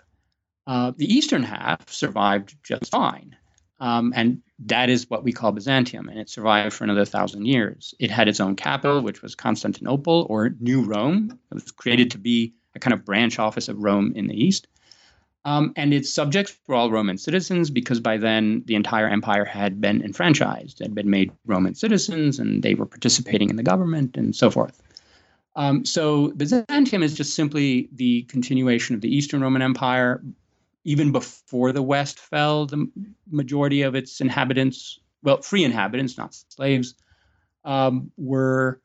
Uh, 0.68 0.92
the 0.98 1.12
eastern 1.12 1.44
half 1.44 1.90
survived 1.90 2.56
just 2.62 2.92
fine. 2.92 3.37
Um, 3.80 4.14
and 4.16 4.42
that 4.66 4.90
is 4.90 5.10
what 5.10 5.24
we 5.24 5.32
call 5.32 5.52
Byzantium, 5.52 6.10
and 6.10 6.20
it 6.20 6.30
survived 6.30 6.74
for 6.74 6.84
another 6.84 7.06
thousand 7.06 7.46
years. 7.46 7.94
It 8.00 8.10
had 8.10 8.28
its 8.28 8.40
own 8.40 8.56
capital, 8.56 9.02
which 9.02 9.22
was 9.22 9.36
Constantinople 9.36 10.26
or 10.30 10.56
New 10.60 10.84
Rome. 10.84 11.40
It 11.52 11.54
was 11.54 11.72
created 11.72 12.12
to 12.12 12.18
be 12.18 12.54
a 12.76 12.80
kind 12.80 12.94
of 12.94 13.06
branch 13.06 13.38
office 13.38 13.68
of 13.68 13.78
Rome 13.78 14.14
in 14.16 14.28
the 14.28 14.36
east. 14.36 14.68
Um, 15.46 15.72
and 15.78 15.94
its 15.94 16.12
subjects 16.12 16.58
were 16.68 16.76
all 16.76 16.92
Roman 16.92 17.18
citizens 17.18 17.70
because 17.70 18.02
by 18.02 18.18
then 18.18 18.64
the 18.66 18.76
entire 18.76 19.08
empire 19.08 19.46
had 19.46 19.80
been 19.80 20.02
enfranchised, 20.02 20.80
had 20.80 20.94
been 20.94 21.10
made 21.10 21.32
Roman 21.46 21.74
citizens, 21.74 22.40
and 22.40 22.64
they 22.64 22.74
were 22.74 22.86
participating 22.86 23.50
in 23.50 23.56
the 23.56 23.64
government 23.64 24.18
and 24.18 24.36
so 24.36 24.52
forth. 24.52 24.82
Um, 25.56 25.86
so 25.86 26.30
Byzantium 26.34 27.02
is 27.02 27.14
just 27.14 27.34
simply 27.34 27.90
the 27.94 28.24
continuation 28.24 28.94
of 28.94 29.02
the 29.02 29.16
Eastern 29.16 29.42
Roman 29.42 29.62
Empire, 29.62 30.22
even 30.88 31.12
before 31.12 31.74
the 31.74 31.84
West 31.84 32.18
fell, 32.18 32.66
the 32.66 32.90
majority 33.30 33.82
of 33.82 33.94
its 33.94 34.22
inhabitants, 34.22 35.00
well, 35.22 35.42
free 35.42 35.66
inhabitants, 35.66 36.18
not 36.18 36.34
slaves, 36.48 36.96
um, 37.66 38.10
were 38.16 38.80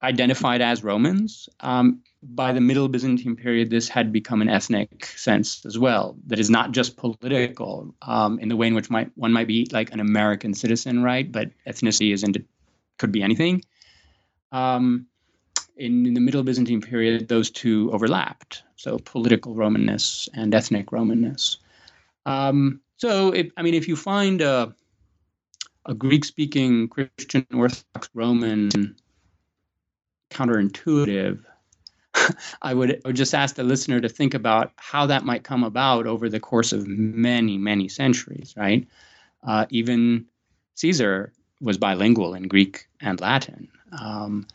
identified 0.00 0.60
as 0.60 0.84
Romans. 0.84 1.48
Um, 1.58 2.02
by 2.22 2.52
the 2.52 2.60
Middle 2.60 2.86
Byzantine 2.86 3.34
period, 3.34 3.68
this 3.68 3.88
had 3.88 4.12
become 4.12 4.42
an 4.42 4.48
ethnic 4.48 5.06
sense 5.06 5.66
as 5.66 5.76
well. 5.76 6.16
That 6.28 6.38
is 6.38 6.50
not 6.50 6.70
just 6.70 6.96
political 6.96 7.92
um, 8.02 8.38
in 8.38 8.48
the 8.48 8.54
way 8.54 8.68
in 8.68 8.76
which 8.76 8.88
might, 8.88 9.10
one 9.16 9.32
might 9.32 9.48
be 9.48 9.66
like 9.72 9.92
an 9.92 9.98
American 9.98 10.54
citizen, 10.54 11.02
right? 11.02 11.30
But 11.30 11.50
ethnicity 11.66 12.12
is 12.12 12.22
into, 12.22 12.44
could 12.96 13.10
be 13.10 13.24
anything. 13.24 13.64
Um, 14.52 15.06
in, 15.76 16.06
in 16.06 16.14
the 16.14 16.20
Middle 16.20 16.42
Byzantine 16.42 16.80
period, 16.80 17.28
those 17.28 17.50
two 17.50 17.90
overlapped. 17.92 18.62
So 18.76 18.98
political 18.98 19.54
Romanness 19.54 20.28
and 20.34 20.54
ethnic 20.54 20.86
Romanness. 20.86 21.56
Um, 22.26 22.80
so, 22.96 23.32
if, 23.32 23.50
I 23.56 23.62
mean, 23.62 23.74
if 23.74 23.88
you 23.88 23.96
find 23.96 24.40
a, 24.40 24.74
a 25.86 25.94
Greek-speaking 25.94 26.88
Christian 26.88 27.46
Orthodox 27.52 28.08
Roman 28.14 28.96
counterintuitive, 30.30 31.40
I 32.62 32.72
would, 32.72 32.92
I 33.04 33.08
would 33.08 33.16
just 33.16 33.34
ask 33.34 33.56
the 33.56 33.64
listener 33.64 34.00
to 34.00 34.08
think 34.08 34.34
about 34.34 34.72
how 34.76 35.06
that 35.06 35.24
might 35.24 35.44
come 35.44 35.64
about 35.64 36.06
over 36.06 36.28
the 36.28 36.40
course 36.40 36.72
of 36.72 36.86
many, 36.86 37.58
many 37.58 37.88
centuries, 37.88 38.54
right? 38.56 38.86
Uh, 39.42 39.66
even 39.70 40.26
Caesar 40.74 41.32
was 41.60 41.78
bilingual 41.78 42.34
in 42.34 42.48
Greek 42.48 42.86
and 43.00 43.20
Latin. 43.20 43.68
Um, 44.00 44.46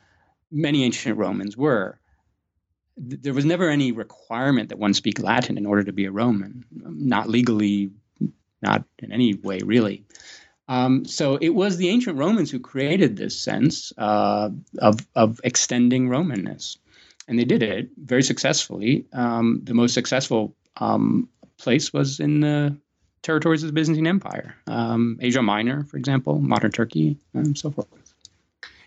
many 0.51 0.83
ancient 0.83 1.17
Romans 1.17 1.55
were. 1.57 1.99
There 2.97 3.33
was 3.33 3.45
never 3.45 3.69
any 3.69 3.91
requirement 3.91 4.69
that 4.69 4.79
one 4.79 4.93
speak 4.93 5.19
Latin 5.19 5.57
in 5.57 5.65
order 5.65 5.83
to 5.83 5.93
be 5.93 6.05
a 6.05 6.11
Roman, 6.11 6.65
not 6.71 7.29
legally, 7.29 7.91
not 8.61 8.83
in 8.99 9.11
any 9.11 9.35
way, 9.35 9.59
really. 9.63 10.03
Um, 10.67 11.05
so 11.05 11.37
it 11.37 11.49
was 11.49 11.77
the 11.77 11.89
ancient 11.89 12.17
Romans 12.17 12.51
who 12.51 12.59
created 12.59 13.15
this 13.15 13.39
sense 13.39 13.91
uh, 13.97 14.49
of, 14.79 14.99
of 15.15 15.39
extending 15.43 16.09
Romanness. 16.09 16.77
And 17.27 17.39
they 17.39 17.45
did 17.45 17.63
it 17.63 17.89
very 17.97 18.23
successfully. 18.23 19.05
Um, 19.13 19.61
the 19.63 19.73
most 19.73 19.93
successful 19.93 20.55
um, 20.77 21.29
place 21.57 21.93
was 21.93 22.19
in 22.19 22.41
the 22.41 22.75
territories 23.21 23.63
of 23.63 23.67
the 23.67 23.73
Byzantine 23.73 24.07
Empire, 24.07 24.55
um, 24.67 25.17
Asia 25.21 25.41
Minor, 25.41 25.83
for 25.83 25.97
example, 25.97 26.39
modern 26.39 26.71
Turkey, 26.71 27.17
and 27.33 27.57
so 27.57 27.71
forth. 27.71 27.87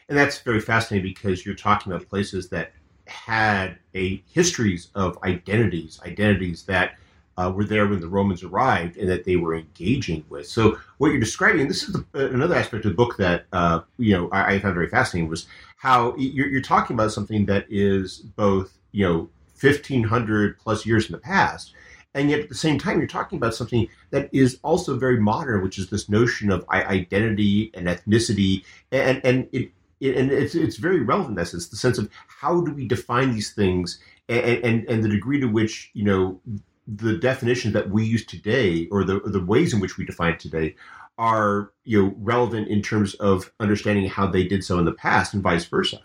And 0.08 0.18
that's 0.18 0.38
very 0.38 0.60
fascinating 0.60 1.10
because 1.10 1.44
you're 1.44 1.54
talking 1.54 1.92
about 1.92 2.08
places 2.08 2.48
that 2.50 2.72
had 3.06 3.78
a 3.94 4.22
histories 4.32 4.88
of 4.94 5.18
identities, 5.22 6.00
identities 6.04 6.64
that 6.64 6.96
uh, 7.36 7.52
were 7.54 7.64
there 7.64 7.86
when 7.86 8.00
the 8.00 8.08
Romans 8.08 8.42
arrived 8.42 8.96
and 8.96 9.08
that 9.08 9.24
they 9.24 9.36
were 9.36 9.54
engaging 9.54 10.24
with. 10.28 10.46
So 10.46 10.78
what 10.98 11.08
you're 11.08 11.20
describing, 11.20 11.68
this 11.68 11.84
is 11.84 11.94
the, 11.94 12.04
uh, 12.14 12.28
another 12.28 12.54
aspect 12.54 12.84
of 12.84 12.90
the 12.90 12.96
book 12.96 13.16
that 13.16 13.46
uh, 13.52 13.80
you 13.98 14.12
know 14.12 14.28
I, 14.30 14.54
I, 14.54 14.58
found 14.58 14.74
very 14.74 14.88
fascinating 14.88 15.30
was 15.30 15.46
how 15.78 16.14
you're, 16.16 16.48
you're, 16.48 16.62
talking 16.62 16.94
about 16.94 17.12
something 17.12 17.46
that 17.46 17.66
is 17.70 18.18
both 18.18 18.78
you 18.92 19.06
know 19.06 19.30
1500 19.60 20.58
plus 20.58 20.84
years 20.84 21.06
in 21.06 21.12
the 21.12 21.18
past, 21.18 21.72
and 22.14 22.28
yet 22.28 22.40
at 22.40 22.48
the 22.48 22.54
same 22.54 22.78
time 22.78 22.98
you're 22.98 23.06
talking 23.06 23.38
about 23.38 23.54
something 23.54 23.88
that 24.10 24.28
is 24.32 24.58
also 24.62 24.98
very 24.98 25.18
modern, 25.18 25.62
which 25.62 25.78
is 25.78 25.88
this 25.88 26.08
notion 26.08 26.50
of 26.50 26.68
identity 26.68 27.70
and 27.74 27.86
ethnicity, 27.86 28.64
and 28.90 29.24
and 29.24 29.48
it. 29.52 29.70
And 30.02 30.32
it's 30.32 30.54
it's 30.54 30.76
very 30.76 31.00
relevant. 31.00 31.36
This 31.36 31.54
is 31.54 31.68
the 31.68 31.76
sense 31.76 31.98
of 31.98 32.10
how 32.26 32.60
do 32.62 32.72
we 32.72 32.86
define 32.86 33.32
these 33.32 33.52
things, 33.52 34.00
and, 34.28 34.64
and 34.64 34.88
and 34.88 35.04
the 35.04 35.08
degree 35.08 35.40
to 35.40 35.46
which 35.46 35.90
you 35.94 36.04
know 36.04 36.40
the 36.86 37.16
definitions 37.16 37.74
that 37.74 37.90
we 37.90 38.04
use 38.04 38.26
today 38.26 38.88
or 38.90 39.04
the, 39.04 39.20
the 39.20 39.42
ways 39.42 39.72
in 39.72 39.78
which 39.78 39.96
we 39.96 40.04
define 40.04 40.36
today 40.36 40.74
are 41.18 41.70
you 41.84 42.02
know 42.02 42.14
relevant 42.18 42.68
in 42.68 42.82
terms 42.82 43.14
of 43.14 43.52
understanding 43.60 44.08
how 44.08 44.26
they 44.26 44.42
did 44.42 44.64
so 44.64 44.78
in 44.78 44.84
the 44.84 44.92
past 44.92 45.34
and 45.34 45.42
vice 45.42 45.64
versa. 45.64 46.00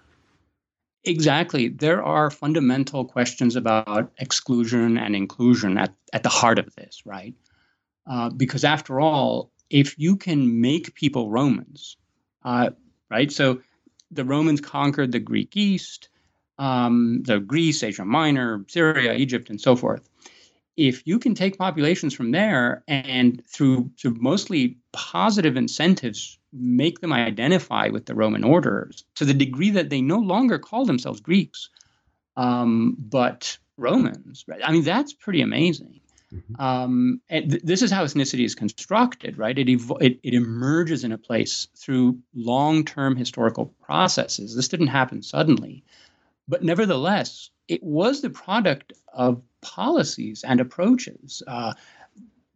Exactly. 1.04 1.70
There 1.70 2.04
are 2.04 2.30
fundamental 2.30 3.06
questions 3.06 3.56
about 3.56 4.12
exclusion 4.18 4.98
and 4.98 5.16
inclusion 5.16 5.78
at, 5.78 5.94
at 6.12 6.24
the 6.24 6.30
heart 6.30 6.60
of 6.60 6.74
this 6.76 7.04
right? 7.06 7.34
Uh, 8.06 8.30
because 8.30 8.64
after 8.64 9.00
all 9.00 9.52
if 9.70 9.98
you 9.98 10.16
can 10.18 10.62
make 10.62 10.94
people 10.96 11.30
romans 11.30 11.98
uh, 12.44 12.70
right? 13.10 13.32
So 13.32 13.62
the 14.12 14.26
romans 14.26 14.62
conquered 14.62 15.12
the 15.12 15.20
greek 15.20 15.56
east 15.56 16.10
um, 16.60 17.22
the 17.24 17.40
greece 17.40 17.84
asia 17.84 18.06
minor 18.06 18.66
syria 18.68 19.14
egypt 19.14 19.50
and 19.50 19.62
so 19.62 19.76
forth 19.76 20.10
if 20.78 21.06
you 21.08 21.18
can 21.18 21.34
take 21.34 21.58
populations 21.58 22.14
from 22.14 22.32
there 22.32 22.84
and 22.88 23.44
through 23.48 23.92
through 24.00 24.16
mostly 24.20 24.78
positive 24.94 25.58
incentives 25.58 26.38
make 26.54 27.02
them 27.02 27.12
identify 27.12 27.90
with 27.90 28.06
the 28.06 28.16
Roman 28.16 28.44
orders 28.44 29.04
to 29.16 29.26
the 29.26 29.34
degree 29.34 29.72
that 29.72 29.90
they 29.90 30.02
no 30.02 30.20
longer 30.20 30.58
call 30.58 30.86
themselves 30.86 31.20
Greeks, 31.20 31.70
um, 32.38 32.96
but 32.98 33.58
Romans. 33.78 34.46
Right? 34.48 34.62
I 34.64 34.72
mean, 34.72 34.84
that's 34.84 35.14
pretty 35.14 35.42
amazing. 35.42 36.00
Mm-hmm. 36.34 36.62
Um, 36.62 37.22
th- 37.30 37.62
this 37.64 37.82
is 37.82 37.92
how 37.92 38.04
ethnicity 38.04 38.44
is 38.44 38.56
constructed, 38.56 39.38
right? 39.38 39.58
It, 39.58 39.70
it, 39.70 40.20
it 40.24 40.34
emerges 40.34 41.04
in 41.04 41.12
a 41.12 41.18
place 41.18 41.68
through 41.78 42.20
long 42.36 42.84
term 42.84 43.16
historical 43.16 43.74
processes. 43.82 44.56
This 44.56 44.68
didn't 44.68 44.88
happen 44.88 45.22
suddenly. 45.22 45.84
But 46.48 46.64
nevertheless, 46.64 47.50
it 47.68 47.84
was 47.84 48.22
the 48.22 48.30
product 48.30 48.94
of 49.14 49.42
policies 49.62 50.44
and 50.44 50.60
approaches. 50.60 51.44
Uh, 51.46 51.74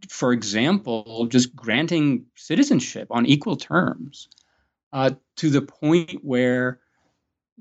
for 0.10 0.34
example, 0.34 1.28
just 1.30 1.56
granting 1.56 2.26
citizenship 2.36 3.08
on 3.12 3.26
equal 3.26 3.56
terms 3.56 4.28
uh, 4.94 5.12
to 5.38 5.50
the 5.50 5.62
point 5.62 6.20
where 6.24 6.80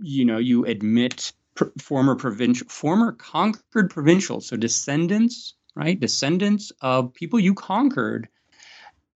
you 0.01 0.25
know 0.25 0.39
you 0.39 0.65
admit 0.65 1.33
pr- 1.55 1.65
former 1.79 2.15
provincial, 2.15 2.69
former 2.69 3.13
conquered 3.13 3.91
provincials, 3.91 4.47
so 4.47 4.57
descendants, 4.57 5.55
right, 5.75 5.99
descendants 5.99 6.73
of 6.81 7.15
people 7.15 7.41
you 7.41 7.55
conquered, 7.55 8.29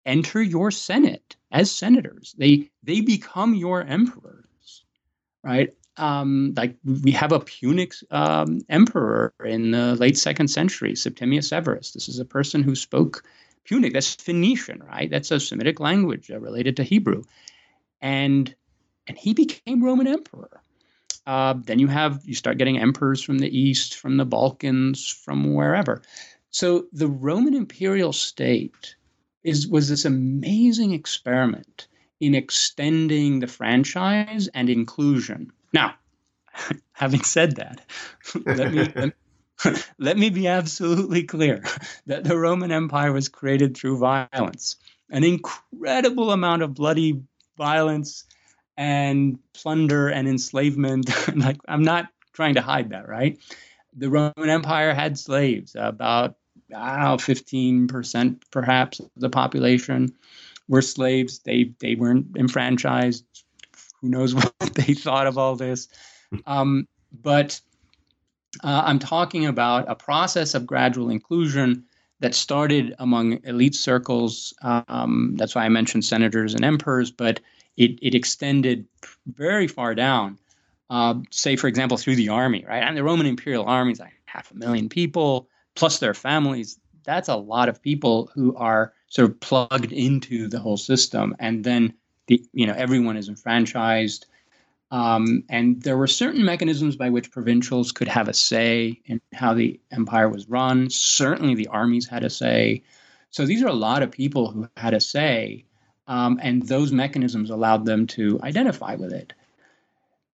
enter 0.07 0.43
your 0.43 0.71
senate 0.71 1.37
as 1.51 1.71
senators. 1.71 2.35
They 2.39 2.71
they 2.83 3.01
become 3.01 3.55
your 3.55 3.83
emperors, 3.83 4.85
right? 5.43 5.75
um, 5.97 6.55
like 6.57 6.77
we 6.85 7.13
have 7.13 7.33
a 7.33 7.41
Punic 7.41 7.95
um, 8.11 8.61
emperor 8.69 9.33
in 9.45 9.71
the 9.71 9.95
late 9.95 10.19
second 10.19 10.49
century, 10.49 10.97
Septimius 10.97 11.49
Severus. 11.49 11.93
This 11.93 12.09
is 12.09 12.19
a 12.19 12.25
person 12.25 12.63
who 12.63 12.75
spoke 12.75 13.23
Punic. 13.65 13.93
That's 13.93 14.15
Phoenician, 14.15 14.83
right? 14.83 15.11
That's 15.11 15.31
a 15.31 15.39
Semitic 15.41 15.81
language 15.81 16.31
uh, 16.31 16.41
related 16.41 16.77
to 16.77 16.83
Hebrew, 16.83 17.23
and 18.01 18.55
and 19.07 19.17
he 19.17 19.35
became 19.35 19.85
Roman 19.85 20.07
emperor. 20.07 20.61
Uh, 21.27 21.55
then 21.57 21.79
you 21.79 21.87
have 21.87 22.23
you 22.25 22.35
start 22.35 22.59
getting 22.59 22.79
emperors 22.79 23.23
from 23.23 23.39
the 23.39 23.57
east, 23.57 23.97
from 23.97 24.17
the 24.17 24.27
Balkans, 24.27 25.07
from 25.09 25.55
wherever. 25.55 26.03
So 26.55 26.87
the 26.93 27.09
Roman 27.09 27.53
imperial 27.53 28.13
state 28.13 28.95
is 29.43 29.67
was 29.67 29.89
this 29.89 30.05
amazing 30.05 30.93
experiment 30.93 31.89
in 32.21 32.37
extending 32.37 33.41
the 33.41 33.49
franchise 33.49 34.49
and 34.55 34.71
inclusion 34.71 35.51
now, 35.75 35.97
having 36.93 37.25
said 37.25 37.57
that, 37.57 37.81
let 38.47 38.73
me 38.73 38.89
let, 39.99 40.17
me 40.17 40.31
be 40.31 40.47
absolutely 40.47 41.25
clear 41.25 41.63
that 42.07 42.23
the 42.23 42.39
Roman 42.39 42.71
Empire 42.71 43.13
was 43.13 43.29
created 43.29 43.77
through 43.77 43.99
violence, 43.99 44.77
an 45.11 45.25
incredible 45.25 46.31
amount 46.31 46.63
of 46.63 46.75
bloody 46.75 47.21
violence 47.59 48.25
and 48.77 49.41
plunder 49.55 50.09
and 50.09 50.29
enslavement. 50.29 51.11
like 51.37 51.57
I'm 51.67 51.83
not 51.83 52.07
trying 52.33 52.55
to 52.55 52.63
hide 52.63 52.91
that, 52.91 53.09
right? 53.09 53.39
The 53.97 54.09
Roman 54.09 54.49
Empire 54.49 54.95
had 54.95 55.19
slaves, 55.19 55.77
about 55.77 56.37
know, 56.69 57.17
15% 57.19 58.43
perhaps 58.51 59.01
of 59.01 59.11
the 59.17 59.31
population 59.31 60.15
were 60.69 60.83
slaves. 60.83 61.41
They 61.41 61.73
they 61.81 61.95
weren't 61.95 62.37
enfranchised 62.37 63.25
who 64.05 64.11
knows 64.11 64.35
what 64.61 64.75
they 64.75 64.95
thought 64.95 65.27
of 65.27 65.39
all 65.39 65.57
this? 65.57 65.89
Um, 66.47 66.87
but 67.23 67.61
uh, 68.63 68.83
I'm 68.87 68.99
talking 68.99 69.47
about 69.47 69.87
a 69.89 69.95
process 69.95 70.55
of 70.55 70.67
gradual 70.67 71.11
inclusion 71.11 71.85
that 72.21 72.35
started 72.35 72.95
among 72.99 73.45
elite 73.45 73.75
circles. 73.75 74.55
Um, 74.63 75.35
that's 75.37 75.55
why 75.55 75.65
I 75.65 75.69
mentioned 75.69 76.05
senators 76.05 76.55
and 76.55 76.65
emperors, 76.65 77.11
but 77.11 77.41
it, 77.77 77.99
it 78.03 78.15
extended 78.15 78.87
very 79.27 79.67
far 79.67 79.95
down. 79.95 80.39
Uh, 80.91 81.15
say, 81.31 81.57
for 81.57 81.67
example, 81.67 81.97
through 81.97 82.17
the 82.17 82.29
army, 82.29 82.65
right? 82.69 82.83
And 82.83 82.97
the 82.97 83.03
Roman 83.03 83.27
imperial 83.27 83.65
army 83.65 83.93
is 83.93 84.01
like 84.01 84.13
half 84.27 84.51
a 84.51 84.55
million 84.55 84.89
people 84.89 85.49
plus 85.75 85.99
their 85.99 86.15
families. 86.15 86.79
That's 87.05 87.29
a 87.29 87.37
lot 87.37 87.69
of 87.69 87.83
people 87.83 88.31
who 88.35 88.57
are 88.57 88.93
sort 89.09 89.31
of 89.31 89.41
plugged 89.41 89.93
into 89.93 90.49
the 90.49 90.59
whole 90.59 90.77
system. 90.77 91.37
And 91.39 91.65
then 91.65 91.95
the 92.27 92.43
you 92.53 92.67
know 92.67 92.75
everyone 92.75 93.17
is 93.17 93.29
enfranchised. 93.29 94.27
Um, 94.91 95.43
and 95.49 95.83
there 95.83 95.97
were 95.97 96.07
certain 96.07 96.45
mechanisms 96.45 96.95
by 96.95 97.11
which 97.11 97.33
provincials 97.33 97.91
could 97.91 98.09
have 98.09 98.29
a 98.29 98.35
say 98.35 99.01
in 99.07 99.21
how 99.33 99.55
the 99.55 99.81
empire 99.91 100.29
was 100.29 100.49
run. 100.49 100.89
Certainly, 100.91 101.57
the 101.57 101.69
armies 101.69 102.07
had 102.07 102.23
a 102.23 102.31
say. 102.31 102.83
So 103.31 103.45
these 103.45 103.63
are 103.63 103.69
a 103.69 103.73
lot 103.73 104.03
of 104.03 104.13
people 104.13 104.51
who 104.53 104.69
had 104.77 104.95
a 104.95 105.01
say, 105.01 105.65
um, 106.07 106.39
and 106.41 106.63
those 106.63 106.93
mechanisms 106.93 107.51
allowed 107.51 107.87
them 107.87 108.07
to 108.09 108.39
identify 108.43 108.95
with 108.95 109.13
it. 109.13 109.33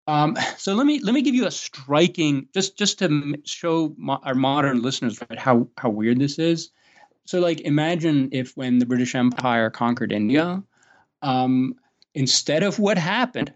Um, 0.09 0.39
so 0.57 0.73
let 0.73 0.87
me 0.87 1.01
let 1.01 1.15
me 1.15 1.21
give 1.21 1.35
you 1.35 1.47
a 1.47 1.51
striking 1.51 2.49
just 2.55 2.79
just 2.79 2.99
to 3.01 3.35
show 3.45 3.95
our 4.23 4.35
modern 4.35 4.81
listeners 4.81 5.21
right, 5.29 5.39
how 5.39 5.69
how 5.77 5.91
weird 5.91 6.19
this 6.19 6.39
is. 6.39 6.71
So 7.27 7.41
like 7.41 7.61
imagine 7.61 8.31
if 8.33 8.57
when 8.57 8.79
the 8.79 8.87
British 8.87 9.15
Empire 9.15 9.69
conquered 9.69 10.11
India, 10.11 10.63
um, 11.21 11.75
instead 12.15 12.63
of 12.63 12.79
what 12.79 12.97
happened, 12.97 13.53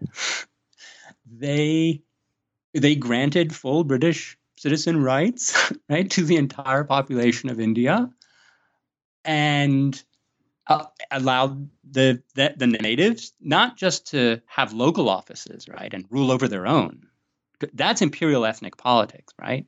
they 1.25 2.03
they 2.75 2.93
granted 2.95 3.55
full 3.55 3.83
British 3.83 4.37
citizen 4.55 5.01
rights, 5.01 5.73
right, 5.89 6.09
to 6.11 6.23
the 6.23 6.35
entire 6.35 6.83
population 6.83 7.49
of 7.49 7.59
India, 7.59 8.11
and 9.25 10.03
uh, 10.67 10.85
allowed 11.11 11.69
the, 11.89 12.21
the 12.35 12.53
the 12.57 12.67
natives 12.67 13.33
not 13.41 13.77
just 13.77 14.07
to 14.11 14.41
have 14.45 14.73
local 14.73 15.09
offices, 15.09 15.67
right, 15.67 15.93
and 15.93 16.05
rule 16.09 16.31
over 16.31 16.47
their 16.47 16.67
own. 16.67 17.07
That's 17.73 18.01
imperial 18.01 18.45
ethnic 18.45 18.77
politics, 18.77 19.33
right? 19.39 19.67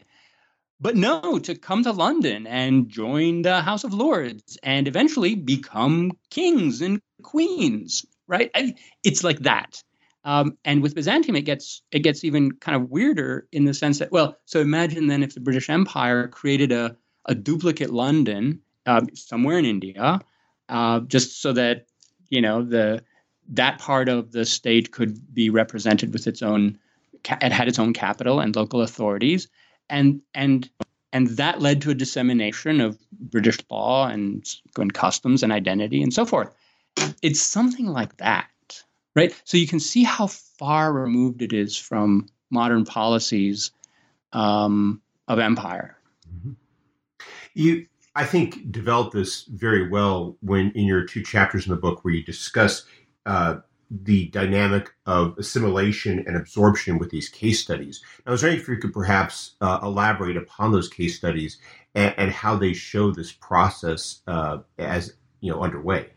But 0.80 0.96
no, 0.96 1.40
to 1.40 1.56
come 1.56 1.84
to 1.84 1.92
London 1.92 2.48
and 2.48 2.90
join 2.90 3.42
the 3.42 3.62
House 3.62 3.86
of 3.86 3.94
Lords 3.94 4.58
and 4.62 4.88
eventually 4.88 5.36
become 5.36 6.12
kings 6.30 6.82
and 6.82 7.00
queens, 7.24 8.06
right? 8.28 8.52
I, 8.54 8.76
it's 9.04 9.24
like 9.24 9.40
that. 9.40 9.82
Um, 10.26 10.58
and 10.66 10.82
with 10.82 10.96
Byzantium, 10.96 11.36
it 11.36 11.44
gets 11.44 11.82
it 11.92 12.00
gets 12.00 12.24
even 12.24 12.54
kind 12.54 12.76
of 12.76 12.90
weirder 12.90 13.48
in 13.52 13.64
the 13.66 13.74
sense 13.74 14.00
that 14.00 14.12
well, 14.12 14.38
so 14.46 14.60
imagine 14.60 15.08
then 15.08 15.24
if 15.24 15.34
the 15.34 15.40
British 15.40 15.70
Empire 15.70 16.28
created 16.28 16.72
a 16.72 16.98
a 17.26 17.36
duplicate 17.36 17.92
London 17.92 18.62
uh, 18.86 19.02
somewhere 19.14 19.58
in 19.58 19.66
India, 19.66 20.20
uh, 20.70 21.00
just 21.02 21.42
so 21.42 21.54
that 21.54 21.86
you 22.30 22.42
know 22.42 22.64
the 22.64 23.04
that 23.48 23.80
part 23.80 24.10
of 24.10 24.32
the 24.32 24.46
state 24.46 24.92
could 24.92 25.34
be 25.34 25.50
represented 25.50 26.12
with 26.14 26.28
its 26.28 26.42
own 26.42 26.78
it 27.42 27.52
had 27.52 27.68
its 27.68 27.80
own 27.80 27.94
capital 27.94 28.40
and 28.40 28.56
local 28.56 28.82
authorities 28.82 29.48
and 29.90 30.22
and 30.34 30.70
and 31.14 31.28
that 31.30 31.62
led 31.62 31.82
to 31.82 31.92
a 31.92 31.96
dissemination 31.96 32.82
of 32.82 33.00
British 33.12 33.58
law 33.70 34.08
and, 34.08 34.46
and 34.78 34.94
customs 34.94 35.44
and 35.44 35.52
identity 35.52 36.02
and 36.02 36.14
so 36.14 36.26
forth 36.26 36.54
it's 37.22 37.42
something 37.42 37.88
like 37.88 38.18
that. 38.18 38.50
right? 39.16 39.34
So 39.46 39.58
you 39.58 39.68
can 39.68 39.80
see 39.80 40.04
how 40.04 40.28
far 40.28 40.92
removed 40.94 41.42
it 41.42 41.54
is 41.54 41.78
from 41.78 42.28
modern 42.50 42.86
policies 42.86 43.72
um, 44.34 45.02
of 45.28 45.40
empire. 45.40 45.98
Mm-hmm. 46.30 46.52
You, 47.54 47.88
I 48.16 48.26
think, 48.26 48.72
developed 48.72 49.14
this 49.14 49.44
very 49.44 49.90
well 49.90 50.38
when 50.42 50.72
in 50.72 50.86
your 50.86 51.04
two 51.04 51.22
chapters 51.22 51.66
in 51.66 51.72
the 51.72 51.80
book 51.80 52.04
where 52.04 52.14
you 52.14 52.24
discuss 52.24 52.86
uh, 53.26 53.58
the 53.92 54.28
dynamic 54.28 54.92
of 55.06 55.38
assimilation 55.38 56.24
and 56.26 56.36
absorption 56.36 56.98
with 56.98 57.10
these 57.10 57.30
case 57.30 57.62
studies. 57.62 58.02
I 58.26 58.32
was 58.32 58.42
wondering 58.42 58.62
if 58.62 58.68
you 58.68 58.78
could 58.78 58.94
perhaps 58.94 59.56
uh, 59.62 59.80
elaborate 59.84 60.38
upon 60.38 60.72
those 60.72 60.90
case 60.90 61.18
studies 61.18 61.58
and, 61.94 62.14
and 62.18 62.32
how 62.32 62.56
they 62.56 62.74
show 62.74 63.12
this 63.12 63.32
process 63.32 64.22
uh, 64.28 64.60
as 64.78 65.14
you 65.42 65.52
know 65.52 65.62
underway. 65.62 66.10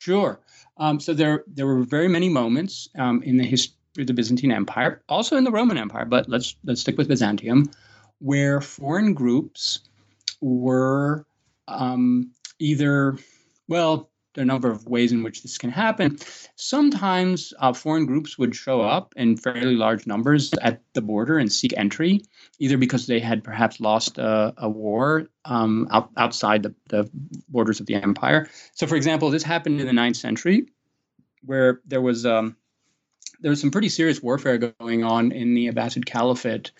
Sure. 0.00 0.40
Um, 0.76 1.00
so 1.00 1.12
there 1.12 1.44
there 1.48 1.66
were 1.66 1.82
very 1.82 2.08
many 2.08 2.28
moments 2.28 2.88
um, 2.96 3.22
in 3.24 3.36
the 3.36 3.44
history 3.44 3.74
of 3.98 4.06
the 4.06 4.14
Byzantine 4.14 4.52
Empire, 4.52 5.02
also 5.08 5.36
in 5.36 5.44
the 5.44 5.50
Roman 5.50 5.76
Empire, 5.76 6.04
but 6.04 6.28
let's 6.28 6.54
let's 6.64 6.80
stick 6.80 6.96
with 6.96 7.08
Byzantium, 7.08 7.70
where 8.20 8.60
foreign 8.60 9.12
groups 9.12 9.80
were 10.40 11.26
um, 11.66 12.30
either 12.58 13.18
well 13.68 14.10
there 14.38 14.42
are 14.42 14.44
a 14.44 14.46
number 14.46 14.70
of 14.70 14.86
ways 14.86 15.10
in 15.10 15.24
which 15.24 15.42
this 15.42 15.58
can 15.58 15.70
happen. 15.70 16.16
Sometimes 16.54 17.52
uh, 17.58 17.72
foreign 17.72 18.06
groups 18.06 18.38
would 18.38 18.54
show 18.54 18.82
up 18.82 19.12
in 19.16 19.36
fairly 19.36 19.74
large 19.74 20.06
numbers 20.06 20.52
at 20.62 20.80
the 20.92 21.00
border 21.00 21.38
and 21.38 21.52
seek 21.52 21.74
entry, 21.76 22.22
either 22.60 22.76
because 22.76 23.06
they 23.06 23.18
had 23.18 23.42
perhaps 23.42 23.80
lost 23.80 24.16
a, 24.18 24.54
a 24.58 24.68
war 24.68 25.26
um, 25.46 25.88
out, 25.90 26.10
outside 26.16 26.62
the, 26.62 26.72
the 26.88 27.10
borders 27.48 27.80
of 27.80 27.86
the 27.86 27.96
empire. 27.96 28.48
So, 28.74 28.86
for 28.86 28.94
example, 28.94 29.28
this 29.28 29.42
happened 29.42 29.80
in 29.80 29.88
the 29.88 29.92
ninth 29.92 30.16
century, 30.16 30.66
where 31.44 31.80
there 31.84 32.02
was 32.02 32.24
um, 32.24 32.56
there 33.40 33.50
was 33.50 33.60
some 33.60 33.72
pretty 33.72 33.88
serious 33.88 34.22
warfare 34.22 34.58
going 34.58 35.02
on 35.02 35.32
in 35.32 35.54
the 35.54 35.68
Abbasid 35.68 36.04
Caliphate. 36.04 36.70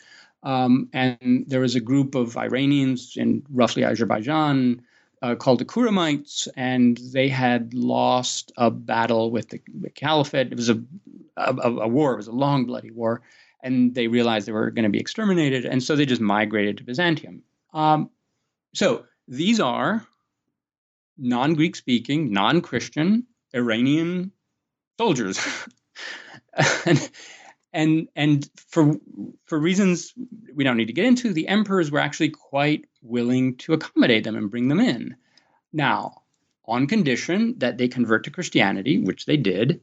Um, 0.43 0.89
and 0.93 1.45
there 1.49 1.61
was 1.61 1.75
a 1.75 1.81
group 1.81 2.15
of 2.15 2.37
Iranians 2.37 3.15
in 3.17 3.43
roughly 3.51 3.85
Azerbaijan 3.85 4.83
uh, 5.23 5.35
called 5.35 5.59
the 5.59 5.65
Khurramites, 5.65 6.47
and 6.57 6.97
they 7.13 7.29
had 7.29 7.75
lost 7.75 8.53
a 8.57 8.71
battle 8.71 9.31
with 9.31 9.49
the, 9.49 9.61
the 9.81 9.91
caliphate. 9.91 10.53
It 10.53 10.57
was 10.57 10.69
a, 10.69 10.81
a, 11.37 11.53
a 11.55 11.89
war. 11.89 12.13
It 12.13 12.19
was 12.19 12.29
a 12.29 12.33
long, 12.33 12.67
bloody 12.67 12.91
war, 12.91 13.23
and 13.63 13.95
they 13.95 14.07
realized 14.07 14.47
they 14.47 14.53
were 14.53 14.71
going 14.71 14.85
to 14.85 14.91
be 14.91 15.01
exterminated, 15.01 15.65
and 15.65 15.83
so 15.83 15.97
they 15.97 16.07
just 16.07 16.21
migrated 16.21 16.79
to 16.79 16.85
Byzantium. 16.85 17.43
Um, 17.75 18.11
so 18.75 19.07
these 19.27 19.61
are 19.61 20.07
non-Greek 21.17 21.75
speaking, 21.75 22.33
non-Christian 22.33 23.27
Iranian 23.55 24.31
soldiers. 24.99 25.41
and, 26.87 27.11
and 27.73 28.09
and 28.17 28.49
for 28.57 28.97
for 29.45 29.59
reasons 29.59 30.15
we 30.55 30.65
don't 30.65 30.77
need 30.77 30.87
to 30.87 30.93
get 30.93 31.05
into, 31.05 31.33
the 31.33 31.49
emperors 31.49 31.91
were 31.91 31.99
actually 31.99 32.31
quite 32.31 32.87
willing 33.03 33.57
to 33.57 33.73
accommodate 33.73 34.25
them 34.25 34.37
and 34.37 34.51
bring 34.51 34.69
them 34.69 34.81
in. 34.81 35.17
Now, 35.73 36.23
on 36.65 36.87
condition 36.87 37.55
that 37.59 37.79
they 37.79 37.89
convert 37.89 38.25
to 38.25 38.31
Christianity, 38.31 38.99
which 38.99 39.27
they 39.27 39.37
did, 39.37 39.81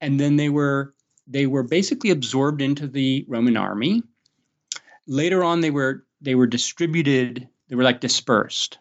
and 0.00 0.18
then 0.18 0.36
they 0.36 0.48
were 0.48 0.94
they 1.26 1.46
were 1.46 1.62
basically 1.62 2.10
absorbed 2.10 2.62
into 2.62 2.86
the 2.86 3.24
Roman 3.28 3.56
army. 3.56 4.02
Later 5.06 5.44
on, 5.44 5.60
they 5.60 5.70
were 5.70 6.04
they 6.20 6.34
were 6.34 6.46
distributed. 6.46 7.48
They 7.68 7.76
were 7.76 7.82
like 7.82 8.00
dispersed 8.00 8.78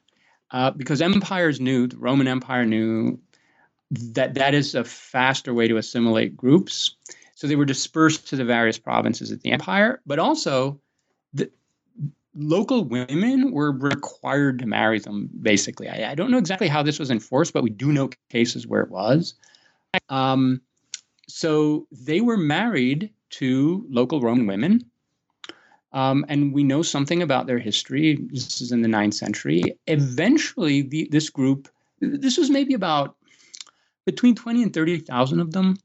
uh, 0.52 0.71
because 0.71 1.02
empires 1.02 1.60
knew 1.60 1.88
the 1.88 1.97
Roman 1.97 2.28
Empire 2.28 2.65
knew 2.65 3.19
that 3.91 4.34
that 4.36 4.54
is 4.54 4.76
a 4.76 4.84
faster 4.84 5.54
way 5.54 5.67
to 5.67 5.78
assimilate 5.78 6.36
groups. 6.36 6.95
So 7.38 7.45
they 7.45 7.56
were 7.56 7.65
dispersed 7.65 8.28
to 8.30 8.36
the 8.36 8.43
various 8.43 8.80
provinces 8.80 9.30
of 9.30 9.43
the 9.43 9.52
empire, 9.52 10.02
but 10.08 10.17
also 10.17 10.82
the 11.36 11.52
local 12.34 12.84
women 12.84 13.52
were 13.52 13.71
required 13.71 14.58
to 14.58 14.65
marry 14.65 14.97
them, 14.97 15.30
basically. 15.39 15.88
I, 15.88 16.13
I, 16.13 16.15
don't 16.15 16.32
know 16.32 16.39
exactly 16.39 16.67
how 16.67 16.82
this 16.82 16.97
was 16.97 17.12
enforced, 17.12 17.54
but 17.54 17.62
we 17.62 17.69
do 17.69 17.93
know 17.93 18.10
cases 18.32 18.65
where 18.65 18.82
it 18.82 18.89
was. 18.89 19.36
Um, 20.10 20.62
so 21.28 21.86
they 21.91 22.21
were 22.21 22.38
married 22.38 23.13
to 23.30 23.86
local 23.88 24.19
Roman 24.19 24.47
women. 24.47 24.89
Um, 25.93 26.26
and 26.30 26.52
we 26.52 26.63
know 26.63 26.82
something 26.82 27.21
about 27.21 27.45
their 27.45 27.60
history. 27.60 28.17
This 28.32 28.62
is 28.62 28.71
in 28.71 28.82
the 28.82 28.88
ninth 28.88 29.13
century. 29.13 29.78
Eventually, 29.86 30.82
the, 30.82 31.08
this 31.12 31.30
group, 31.30 31.69
this 32.00 32.36
was 32.36 32.50
maybe 32.50 32.73
about 32.73 33.15
between 34.06 34.34
20 34.34 34.63
and 34.63 34.73
30,000 34.73 35.39
of 35.39 35.52
them, 35.52 35.78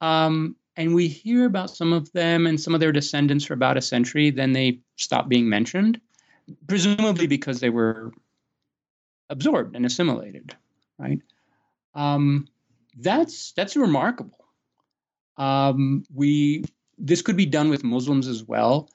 um, 0.00 0.56
and 0.78 0.94
we 0.94 1.08
hear 1.08 1.44
about 1.44 1.70
some 1.70 1.92
of 1.92 2.10
them 2.12 2.46
and 2.46 2.58
some 2.58 2.72
of 2.72 2.80
their 2.80 2.92
descendants 2.92 3.44
for 3.44 3.52
about 3.52 3.76
a 3.76 3.82
century. 3.82 4.30
Then 4.30 4.52
they 4.52 4.80
stop 4.96 5.28
being 5.28 5.48
mentioned, 5.48 6.00
presumably 6.68 7.26
because 7.26 7.58
they 7.58 7.68
were 7.68 8.12
absorbed 9.28 9.74
and 9.74 9.84
assimilated, 9.84 10.56
right? 10.96 11.20
Um, 11.94 12.46
that's 12.96 13.52
that's 13.52 13.76
remarkable. 13.76 14.38
Um, 15.36 16.04
we 16.14 16.64
this 16.96 17.22
could 17.22 17.36
be 17.36 17.46
done 17.46 17.70
with 17.70 17.82
Muslims 17.82 18.28
as 18.28 18.44
well. 18.44 18.88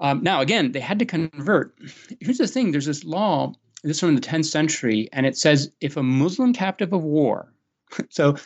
Um, 0.00 0.22
now, 0.24 0.40
again, 0.40 0.72
they 0.72 0.80
had 0.80 0.98
to 0.98 1.04
convert. 1.04 1.72
Here's 2.20 2.38
the 2.38 2.48
thing: 2.48 2.72
there's 2.72 2.86
this 2.86 3.04
law. 3.04 3.52
This 3.84 3.96
is 3.96 4.00
from 4.00 4.14
the 4.14 4.20
10th 4.20 4.44
century, 4.44 5.08
and 5.12 5.24
it 5.24 5.38
says 5.38 5.72
if 5.80 5.96
a 5.96 6.02
Muslim 6.02 6.52
captive 6.52 6.92
of 6.92 7.02
war, 7.02 7.54
so 8.10 8.36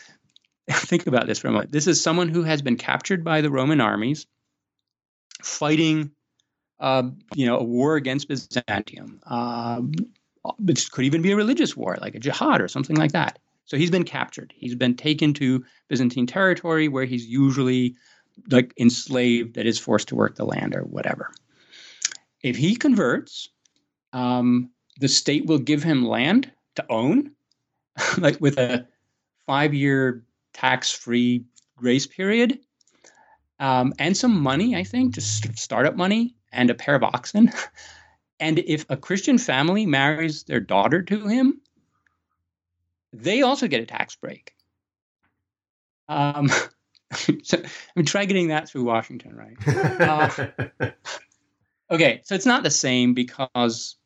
think 0.71 1.07
about 1.07 1.27
this 1.27 1.39
for 1.39 1.49
a 1.49 1.53
moment. 1.53 1.73
This 1.73 1.87
is 1.87 2.03
someone 2.03 2.29
who 2.29 2.43
has 2.43 2.63
been 2.63 2.77
captured 2.77 3.23
by 3.23 3.41
the 3.41 3.51
Roman 3.51 3.81
armies, 3.81 4.27
fighting, 5.43 6.11
uh, 6.81 7.05
you 7.35 7.47
know, 7.47 7.59
a 7.59 7.65
war 7.65 7.97
against 7.97 8.29
Byzantium. 8.29 9.21
Um, 9.27 9.93
it 10.67 10.91
could 10.91 11.05
even 11.05 11.23
be 11.23 11.33
a 11.33 11.37
religious 11.37 11.77
war, 11.77 11.97
like 12.01 12.15
a 12.15 12.19
jihad 12.19 12.61
or 12.61 12.69
something 12.69 12.97
like 12.97 13.13
that. 13.13 13.39
So 13.67 13.77
he's 13.77 13.91
been 13.91 14.05
captured. 14.05 14.53
He's 14.57 14.75
been 14.75 14.95
taken 14.95 15.33
to 15.35 15.65
Byzantine 15.89 16.27
territory 16.27 16.89
where 16.89 17.05
he's 17.05 17.27
usually 17.27 17.97
like 18.51 18.75
enslaved, 18.79 19.55
that 19.55 19.67
is 19.67 19.79
forced 19.79 20.09
to 20.09 20.17
work 20.17 20.35
the 20.37 20.45
land 20.45 20.75
or 20.75 20.83
whatever. 20.83 21.31
If 22.43 22.57
he 22.57 22.77
converts, 22.77 23.49
um, 24.13 24.71
the 25.01 25.09
state 25.09 25.47
will 25.47 25.59
give 25.59 25.83
him 25.83 26.07
land 26.07 26.51
to 26.77 26.85
own, 26.91 27.33
like 28.19 28.41
with 28.41 28.59
a 28.59 28.87
five-year 29.47 30.25
tax 30.55 30.91
free 30.91 31.45
grace 31.77 32.07
period 32.07 32.59
um, 33.59 33.93
and 33.99 34.17
some 34.17 34.41
money, 34.41 34.77
I 34.77 34.85
think, 34.85 35.15
just 35.15 35.57
startup 35.59 35.97
money 35.97 36.35
and 36.53 36.71
a 36.71 36.75
pair 36.75 36.95
of 36.95 37.03
oxen. 37.03 37.53
and 38.41 38.59
if 38.59 38.87
a 38.89 38.97
Christian 38.97 39.39
family 39.39 39.87
marries 39.87 40.45
their 40.45 40.61
daughter 40.61 41.03
to 41.03 41.27
him, 41.27 41.61
they 43.13 43.43
also 43.43 43.69
get 43.69 43.81
a 43.81 43.87
tax 43.87 44.17
break. 44.17 44.55
Um, 46.09 46.49
so 47.43 47.59
I 47.59 47.69
mean, 47.95 48.07
try 48.07 48.25
getting 48.25 48.49
that 48.49 48.69
through 48.69 48.85
Washington, 48.85 49.37
right? 49.37 49.57
Uh, 50.81 50.91
okay, 51.91 52.21
so 52.25 52.35
it's 52.35 52.47
not 52.47 52.63
the 52.63 52.71
same 52.71 53.15
because, 53.15 53.97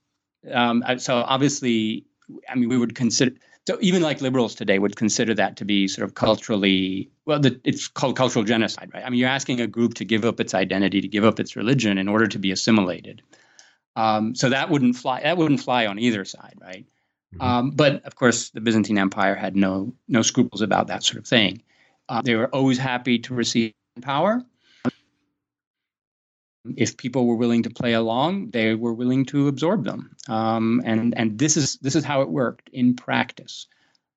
um, 0.52 0.84
so 0.98 1.16
obviously, 1.16 2.04
I 2.48 2.54
mean, 2.54 2.68
we 2.68 2.76
would 2.76 2.94
consider 2.94 3.32
so 3.68 3.76
even 3.82 4.00
like 4.00 4.22
liberals 4.22 4.54
today 4.54 4.78
would 4.78 4.96
consider 4.96 5.34
that 5.34 5.58
to 5.58 5.64
be 5.66 5.86
sort 5.88 6.06
of 6.06 6.14
culturally 6.14 7.10
well 7.26 7.38
the, 7.38 7.60
it's 7.64 7.86
called 7.86 8.16
cultural 8.16 8.42
genocide 8.42 8.90
right? 8.94 9.04
I 9.04 9.10
mean 9.10 9.20
you're 9.20 9.28
asking 9.28 9.60
a 9.60 9.66
group 9.66 9.92
to 9.94 10.06
give 10.06 10.24
up 10.24 10.40
its 10.40 10.54
identity 10.54 11.02
to 11.02 11.08
give 11.08 11.22
up 11.22 11.38
its 11.38 11.54
religion 11.54 11.98
in 11.98 12.08
order 12.08 12.26
to 12.28 12.38
be 12.38 12.50
assimilated. 12.50 13.20
Um, 13.94 14.34
so 14.34 14.48
that 14.48 14.70
wouldn't 14.70 14.96
fly 14.96 15.20
that 15.20 15.36
wouldn't 15.36 15.60
fly 15.60 15.84
on 15.84 15.98
either 15.98 16.24
side 16.24 16.54
right? 16.62 16.86
Mm-hmm. 17.34 17.42
um, 17.42 17.70
but 17.72 18.02
of 18.06 18.16
course 18.16 18.48
the 18.50 18.62
byzantine 18.62 18.96
empire 18.96 19.34
had 19.34 19.54
no 19.54 19.92
no 20.08 20.22
scruples 20.22 20.62
about 20.62 20.86
that 20.86 21.02
sort 21.04 21.18
of 21.18 21.26
thing. 21.26 21.62
Uh, 22.08 22.22
they 22.22 22.36
were 22.36 22.48
always 22.48 22.78
happy 22.78 23.18
to 23.18 23.34
receive 23.34 23.74
power 24.00 24.42
if 26.76 26.96
people 26.96 27.26
were 27.26 27.36
willing 27.36 27.62
to 27.62 27.70
play 27.70 27.92
along, 27.92 28.50
they 28.50 28.74
were 28.74 28.94
willing 28.94 29.24
to 29.26 29.48
absorb 29.48 29.84
them. 29.84 30.14
Um, 30.28 30.82
and 30.84 31.16
and 31.16 31.38
this 31.38 31.56
is 31.56 31.76
this 31.76 31.94
is 31.94 32.04
how 32.04 32.22
it 32.22 32.28
worked 32.28 32.68
in 32.72 32.94
practice. 32.94 33.66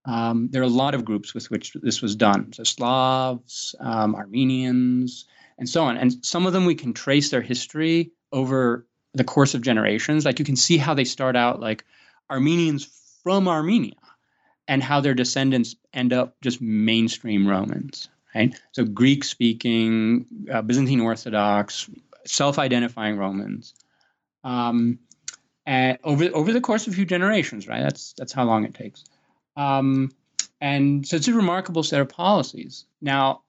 Um, 0.05 0.49
there 0.51 0.61
are 0.61 0.65
a 0.65 0.79
lot 0.83 0.95
of 0.95 1.05
groups 1.05 1.33
with 1.33 1.51
which 1.51 1.73
this 1.73 2.01
was 2.01 2.15
done. 2.15 2.53
So 2.53 2.63
Slavs, 2.63 3.75
um, 3.79 4.15
Armenians, 4.15 5.25
and 5.59 5.69
so 5.69 5.83
on. 5.83 5.97
And 5.97 6.25
some 6.25 6.47
of 6.47 6.53
them 6.53 6.65
we 6.65 6.75
can 6.75 6.93
trace 6.93 7.29
their 7.29 7.41
history 7.41 8.11
over 8.31 8.87
the 9.13 9.23
course 9.23 9.53
of 9.53 9.61
generations. 9.61 10.25
Like 10.25 10.39
you 10.39 10.45
can 10.45 10.55
see 10.55 10.77
how 10.77 10.93
they 10.93 11.03
start 11.03 11.35
out 11.35 11.59
like 11.59 11.85
Armenians 12.29 12.89
from 13.23 13.47
Armenia, 13.47 13.93
and 14.67 14.81
how 14.81 15.01
their 15.01 15.13
descendants 15.13 15.75
end 15.93 16.13
up 16.13 16.35
just 16.41 16.61
mainstream 16.61 17.47
Romans. 17.47 18.09
Right. 18.33 18.57
So 18.71 18.85
Greek 18.85 19.25
speaking, 19.25 20.25
uh, 20.49 20.61
Byzantine 20.61 21.01
Orthodox, 21.01 21.89
self-identifying 22.25 23.17
Romans. 23.17 23.73
Um, 24.43 24.99
over 25.67 26.29
over 26.33 26.53
the 26.53 26.61
course 26.61 26.87
of 26.87 26.93
a 26.93 26.95
few 26.95 27.05
generations, 27.05 27.67
right? 27.67 27.81
That's 27.81 28.13
that's 28.13 28.33
how 28.33 28.43
long 28.43 28.65
it 28.65 28.73
takes. 28.73 29.03
Um, 29.55 30.11
and 30.59 31.07
so 31.07 31.15
it's 31.15 31.27
a 31.27 31.33
remarkable 31.33 31.83
set 31.83 32.01
of 32.01 32.09
policies. 32.09 32.85
Now, 33.01 33.41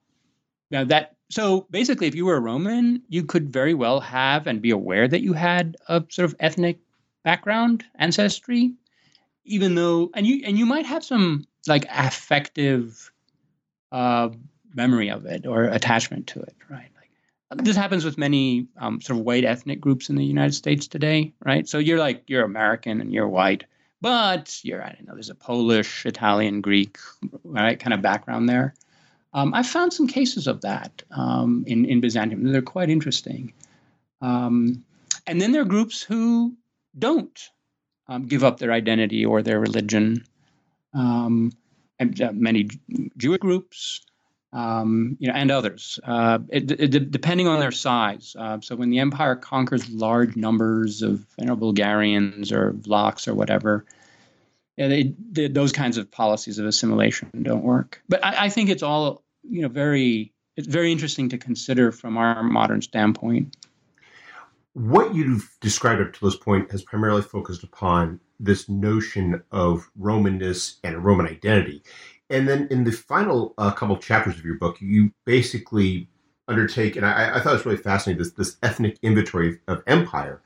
now 0.71 0.83
that 0.85 1.15
so 1.29 1.67
basically, 1.71 2.07
if 2.07 2.15
you 2.15 2.25
were 2.25 2.35
a 2.35 2.41
Roman, 2.41 3.01
you 3.09 3.23
could 3.23 3.51
very 3.51 3.73
well 3.73 3.99
have 3.99 4.47
and 4.47 4.61
be 4.61 4.71
aware 4.71 5.07
that 5.07 5.21
you 5.21 5.33
had 5.33 5.77
a 5.87 6.03
sort 6.09 6.25
of 6.25 6.35
ethnic 6.39 6.79
background, 7.23 7.83
ancestry, 7.95 8.73
even 9.45 9.75
though 9.75 10.11
and 10.13 10.27
you 10.27 10.43
and 10.45 10.57
you 10.57 10.65
might 10.65 10.85
have 10.85 11.03
some 11.03 11.47
like 11.67 11.85
affective 11.89 13.11
uh, 13.91 14.29
memory 14.75 15.09
of 15.09 15.25
it 15.25 15.45
or 15.45 15.65
attachment 15.65 16.27
to 16.27 16.41
it, 16.41 16.55
right? 16.69 16.89
This 17.55 17.75
happens 17.75 18.05
with 18.05 18.17
many 18.17 18.67
um, 18.77 19.01
sort 19.01 19.19
of 19.19 19.25
white 19.25 19.45
ethnic 19.45 19.79
groups 19.79 20.09
in 20.09 20.15
the 20.15 20.25
United 20.25 20.53
States 20.53 20.87
today, 20.87 21.33
right? 21.43 21.67
So 21.67 21.77
you're 21.77 21.99
like 21.99 22.23
you're 22.27 22.43
American 22.43 23.01
and 23.01 23.13
you're 23.13 23.27
white, 23.27 23.65
but 24.01 24.59
you're 24.63 24.83
I 24.83 24.89
don't 24.89 25.07
know. 25.07 25.13
There's 25.13 25.29
a 25.29 25.35
Polish, 25.35 26.05
Italian, 26.05 26.61
Greek, 26.61 26.97
right, 27.43 27.79
kind 27.79 27.93
of 27.93 28.01
background 28.01 28.49
there. 28.49 28.73
Um, 29.33 29.53
I 29.53 29.63
found 29.63 29.93
some 29.93 30.07
cases 30.07 30.47
of 30.47 30.61
that 30.61 31.03
um, 31.11 31.63
in 31.67 31.85
in 31.85 32.01
Byzantium. 32.01 32.43
They're 32.43 32.61
quite 32.61 32.89
interesting. 32.89 33.53
Um, 34.21 34.85
and 35.27 35.39
then 35.41 35.51
there 35.51 35.61
are 35.61 35.65
groups 35.65 36.01
who 36.01 36.55
don't 36.97 37.49
um, 38.07 38.27
give 38.27 38.43
up 38.43 38.59
their 38.59 38.71
identity 38.71 39.25
or 39.25 39.41
their 39.41 39.59
religion. 39.59 40.25
Um, 40.93 41.51
and 41.99 42.19
uh, 42.21 42.31
many 42.33 42.69
Jewish 43.17 43.39
groups, 43.39 44.01
um, 44.53 45.17
you 45.19 45.27
know, 45.27 45.33
and 45.33 45.51
others, 45.51 45.99
uh, 46.03 46.39
it, 46.49 46.71
it, 46.71 47.11
depending 47.11 47.47
on 47.47 47.59
their 47.59 47.71
size. 47.71 48.35
Uh, 48.37 48.59
so 48.61 48.75
when 48.75 48.91
the 48.91 48.99
empire 48.99 49.35
conquers 49.35 49.89
large 49.89 50.35
numbers 50.35 51.01
of 51.01 51.25
you 51.39 51.45
know, 51.45 51.55
Bulgarians 51.55 52.51
or 52.51 52.73
Vlachs 52.73 53.27
or 53.27 53.33
whatever, 53.33 53.83
they, 54.77 55.13
they, 55.31 55.47
those 55.47 55.71
kinds 55.71 55.97
of 55.97 56.09
policies 56.09 56.59
of 56.59 56.65
assimilation 56.65 57.29
don't 57.41 57.63
work. 57.63 58.01
But 58.07 58.23
I, 58.23 58.45
I 58.45 58.49
think 58.49 58.69
it's 58.69 58.83
all 58.83 59.23
you 59.43 59.61
know 59.61 59.69
very 59.69 60.31
it's 60.55 60.67
very 60.67 60.91
interesting 60.91 61.29
to 61.29 61.37
consider 61.37 61.91
from 61.91 62.17
our 62.17 62.43
modern 62.43 62.81
standpoint. 62.81 63.57
What 64.73 65.13
you've 65.13 65.49
described 65.61 66.01
up 66.01 66.13
to 66.13 66.25
this 66.25 66.35
point 66.35 66.71
has 66.71 66.81
primarily 66.81 67.21
focused 67.21 67.63
upon 67.63 68.19
this 68.39 68.67
notion 68.67 69.41
of 69.51 69.89
Romanness 69.99 70.77
and 70.83 71.03
Roman 71.03 71.27
identity. 71.27 71.83
And 72.29 72.47
then 72.47 72.67
in 72.71 72.83
the 72.83 72.91
final 72.91 73.53
uh, 73.57 73.71
couple 73.71 73.97
chapters 73.97 74.37
of 74.37 74.45
your 74.45 74.55
book, 74.55 74.81
you 74.81 75.11
basically 75.25 76.09
undertake, 76.47 76.95
and 76.95 77.05
I, 77.05 77.35
I 77.35 77.39
thought 77.39 77.53
it 77.53 77.57
was 77.57 77.65
really 77.65 77.77
fascinating, 77.77 78.23
this, 78.23 78.33
this 78.33 78.57
ethnic 78.63 78.97
inventory 79.01 79.59
of 79.67 79.83
empire. 79.87 80.41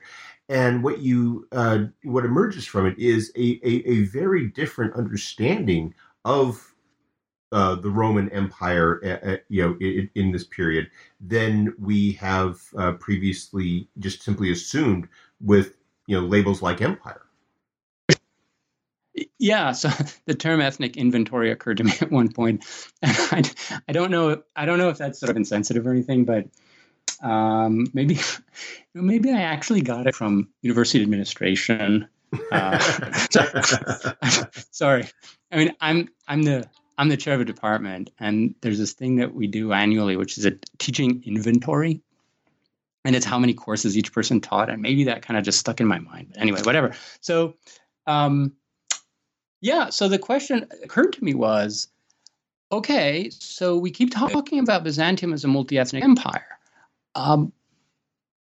And 0.48 0.82
what 0.82 1.00
you 1.00 1.46
uh, 1.52 1.84
what 2.04 2.24
emerges 2.24 2.64
from 2.64 2.86
it 2.86 2.98
is 2.98 3.30
a, 3.36 3.60
a, 3.62 3.90
a 3.90 4.04
very 4.04 4.48
different 4.48 4.94
understanding 4.94 5.94
of 6.24 6.74
uh, 7.52 7.74
the 7.76 7.90
Roman 7.90 8.30
Empire, 8.30 9.00
uh, 9.04 9.30
uh, 9.30 9.36
you 9.48 9.62
know, 9.62 9.76
in, 9.80 10.10
in, 10.14 10.32
this 10.32 10.44
period 10.44 10.90
than 11.20 11.74
we 11.78 12.12
have 12.12 12.60
uh, 12.76 12.92
previously 12.92 13.88
just 13.98 14.22
simply 14.22 14.52
assumed 14.52 15.08
with 15.40 15.74
you 16.06 16.18
know 16.18 16.26
labels 16.26 16.60
like 16.60 16.82
empire. 16.82 17.27
Yeah, 19.38 19.72
so 19.72 19.90
the 20.26 20.34
term 20.34 20.60
ethnic 20.60 20.96
inventory 20.96 21.50
occurred 21.50 21.78
to 21.78 21.84
me 21.84 21.92
at 22.00 22.10
one 22.10 22.32
point. 22.32 22.64
I, 23.02 23.42
I 23.88 23.92
don't 23.92 24.10
know. 24.10 24.42
I 24.56 24.66
don't 24.66 24.78
know 24.78 24.88
if 24.88 24.98
that's 24.98 25.18
sort 25.18 25.30
of 25.30 25.36
insensitive 25.36 25.86
or 25.86 25.90
anything, 25.90 26.24
but 26.24 26.46
um, 27.22 27.86
maybe 27.94 28.18
maybe 28.94 29.30
I 29.30 29.42
actually 29.42 29.80
got 29.80 30.06
it 30.06 30.14
from 30.14 30.48
university 30.62 31.02
administration. 31.02 32.08
Uh, 32.52 32.78
sorry, 34.70 35.08
I 35.50 35.56
mean 35.56 35.74
I'm 35.80 36.08
I'm 36.26 36.42
the 36.42 36.68
I'm 36.98 37.08
the 37.08 37.16
chair 37.16 37.34
of 37.34 37.40
a 37.40 37.44
department, 37.44 38.10
and 38.18 38.54
there's 38.60 38.78
this 38.78 38.92
thing 38.92 39.16
that 39.16 39.34
we 39.34 39.46
do 39.46 39.72
annually, 39.72 40.16
which 40.16 40.36
is 40.36 40.44
a 40.44 40.52
teaching 40.78 41.22
inventory. 41.24 42.02
And 43.04 43.14
it's 43.14 43.24
how 43.24 43.38
many 43.38 43.54
courses 43.54 43.96
each 43.96 44.12
person 44.12 44.40
taught. 44.40 44.68
And 44.68 44.82
maybe 44.82 45.04
that 45.04 45.22
kind 45.22 45.38
of 45.38 45.44
just 45.44 45.60
stuck 45.60 45.80
in 45.80 45.86
my 45.86 46.00
mind. 46.00 46.26
But 46.30 46.42
anyway, 46.42 46.60
whatever. 46.62 46.92
So, 47.20 47.54
um, 48.06 48.52
yeah, 49.60 49.90
so 49.90 50.08
the 50.08 50.18
question 50.18 50.66
occurred 50.82 51.12
to 51.14 51.24
me 51.24 51.34
was 51.34 51.88
okay, 52.70 53.30
so 53.30 53.78
we 53.78 53.90
keep 53.90 54.10
talking 54.12 54.58
about 54.58 54.84
Byzantium 54.84 55.32
as 55.32 55.44
a 55.44 55.48
multi 55.48 55.78
ethnic 55.78 56.04
empire. 56.04 56.58
Um, 57.14 57.52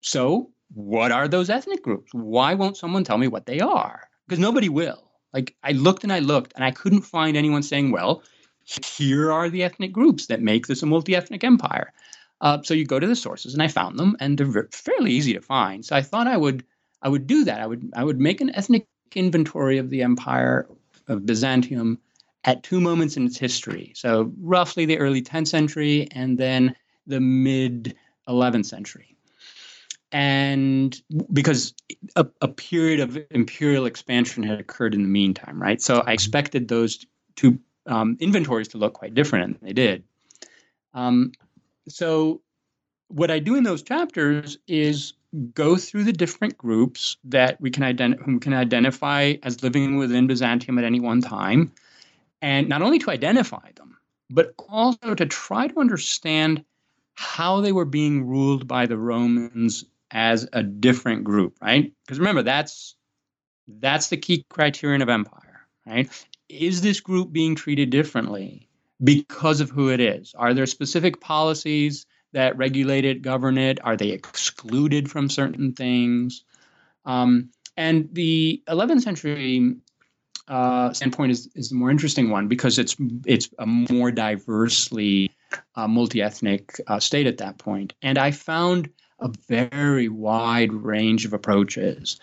so, 0.01 0.51
what 0.73 1.11
are 1.11 1.27
those 1.27 1.49
ethnic 1.49 1.83
groups? 1.83 2.11
Why 2.13 2.53
won't 2.53 2.77
someone 2.77 3.03
tell 3.03 3.17
me 3.17 3.27
what 3.27 3.45
they 3.45 3.59
are? 3.59 4.09
Because 4.27 4.39
nobody 4.39 4.69
will. 4.69 5.03
Like, 5.33 5.55
I 5.63 5.71
looked 5.73 6.03
and 6.03 6.13
I 6.13 6.19
looked, 6.19 6.53
and 6.55 6.63
I 6.63 6.71
couldn't 6.71 7.01
find 7.01 7.37
anyone 7.37 7.63
saying, 7.63 7.91
well, 7.91 8.23
here 8.65 9.31
are 9.31 9.49
the 9.49 9.63
ethnic 9.63 9.91
groups 9.91 10.27
that 10.27 10.41
make 10.41 10.67
this 10.67 10.81
a 10.81 10.85
multi-ethnic 10.85 11.43
empire. 11.43 11.93
Uh, 12.41 12.61
so 12.63 12.73
you 12.73 12.85
go 12.85 12.99
to 12.99 13.07
the 13.07 13.15
sources, 13.15 13.53
and 13.53 13.61
I 13.61 13.67
found 13.67 13.97
them, 13.97 14.17
and 14.19 14.37
they're 14.37 14.67
fairly 14.71 15.11
easy 15.11 15.33
to 15.33 15.41
find. 15.41 15.85
So 15.85 15.95
I 15.95 16.01
thought 16.01 16.27
I 16.27 16.37
would 16.37 16.65
I 17.01 17.09
would 17.09 17.27
do 17.27 17.45
that. 17.45 17.61
I 17.61 17.67
would 17.67 17.91
I 17.95 18.03
would 18.03 18.19
make 18.19 18.41
an 18.41 18.53
ethnic 18.55 18.87
inventory 19.13 19.77
of 19.77 19.89
the 19.89 20.01
empire 20.01 20.67
of 21.07 21.25
Byzantium 21.25 21.99
at 22.43 22.63
two 22.63 22.79
moments 22.79 23.17
in 23.17 23.25
its 23.25 23.37
history. 23.37 23.91
So 23.95 24.31
roughly 24.39 24.85
the 24.85 24.99
early 24.99 25.21
10th 25.21 25.47
century 25.47 26.07
and 26.11 26.37
then 26.37 26.75
the 27.07 27.19
mid 27.19 27.95
11th 28.27 28.65
century. 28.65 29.15
And 30.11 31.01
because 31.33 31.73
a, 32.15 32.25
a 32.41 32.47
period 32.47 32.99
of 32.99 33.17
imperial 33.31 33.85
expansion 33.85 34.43
had 34.43 34.59
occurred 34.59 34.93
in 34.93 35.01
the 35.01 35.09
meantime, 35.09 35.61
right? 35.61 35.81
So 35.81 36.03
I 36.05 36.13
expected 36.13 36.67
those 36.67 37.05
two 37.35 37.59
um, 37.87 38.17
inventories 38.19 38.67
to 38.69 38.77
look 38.77 38.93
quite 38.93 39.13
different, 39.13 39.45
and 39.45 39.67
they 39.67 39.73
did. 39.73 40.03
Um, 40.93 41.31
so, 41.87 42.41
what 43.09 43.29
I 43.29 43.39
do 43.39 43.55
in 43.55 43.63
those 43.63 43.83
chapters 43.83 44.57
is 44.67 45.13
go 45.53 45.75
through 45.75 46.03
the 46.03 46.13
different 46.13 46.57
groups 46.57 47.17
that 47.25 47.59
we 47.59 47.71
can, 47.71 48.13
whom 48.13 48.39
can 48.39 48.53
identify 48.53 49.35
as 49.43 49.63
living 49.63 49.97
within 49.97 50.27
Byzantium 50.27 50.77
at 50.77 50.83
any 50.83 50.99
one 50.99 51.21
time, 51.21 51.71
and 52.41 52.69
not 52.69 52.81
only 52.81 52.99
to 52.99 53.11
identify 53.11 53.71
them, 53.75 53.97
but 54.29 54.53
also 54.69 55.13
to 55.15 55.25
try 55.25 55.67
to 55.67 55.79
understand 55.79 56.63
how 57.15 57.61
they 57.61 57.71
were 57.71 57.85
being 57.85 58.25
ruled 58.25 58.67
by 58.67 58.85
the 58.85 58.97
Romans 58.97 59.85
as 60.11 60.47
a 60.53 60.63
different 60.63 61.23
group, 61.23 61.57
right? 61.61 61.93
Because 62.05 62.19
remember, 62.19 62.43
that's 62.43 62.95
that's 63.67 64.09
the 64.09 64.17
key 64.17 64.45
criterion 64.49 65.01
of 65.01 65.09
empire, 65.09 65.67
right? 65.87 66.09
is 66.49 66.81
this 66.81 66.99
group 66.99 67.31
being 67.31 67.55
treated 67.55 67.89
differently 67.89 68.67
because 69.03 69.61
of 69.61 69.69
who 69.69 69.89
it 69.89 69.99
is? 69.99 70.33
Are 70.35 70.53
there 70.53 70.65
specific 70.65 71.19
policies 71.19 72.05
that 72.35 72.57
regulate 72.57 73.05
it, 73.05 73.21
govern 73.21 73.57
it? 73.57 73.83
Are 73.83 73.97
they 73.97 74.09
excluded 74.09 75.09
from 75.09 75.29
certain 75.29 75.73
things? 75.73 76.43
Um, 77.05 77.49
and 77.77 78.09
the 78.11 78.61
11th 78.67 79.01
century 79.01 79.75
uh, 80.47 80.93
standpoint 80.93 81.31
is, 81.31 81.49
is 81.55 81.69
the 81.69 81.75
more 81.75 81.89
interesting 81.89 82.29
one 82.29 82.47
because 82.47 82.77
it's 82.77 82.95
it's 83.25 83.49
a 83.57 83.65
more 83.65 84.11
diversely 84.11 85.31
uh, 85.75 85.87
multi-ethnic 85.87 86.79
uh, 86.87 86.99
state 86.99 87.25
at 87.25 87.37
that 87.39 87.57
point. 87.57 87.93
And 88.01 88.17
I 88.17 88.31
found 88.31 88.89
a 89.19 89.31
very 89.47 90.09
wide 90.09 90.73
range 90.73 91.25
of 91.25 91.33
approaches. 91.33 92.19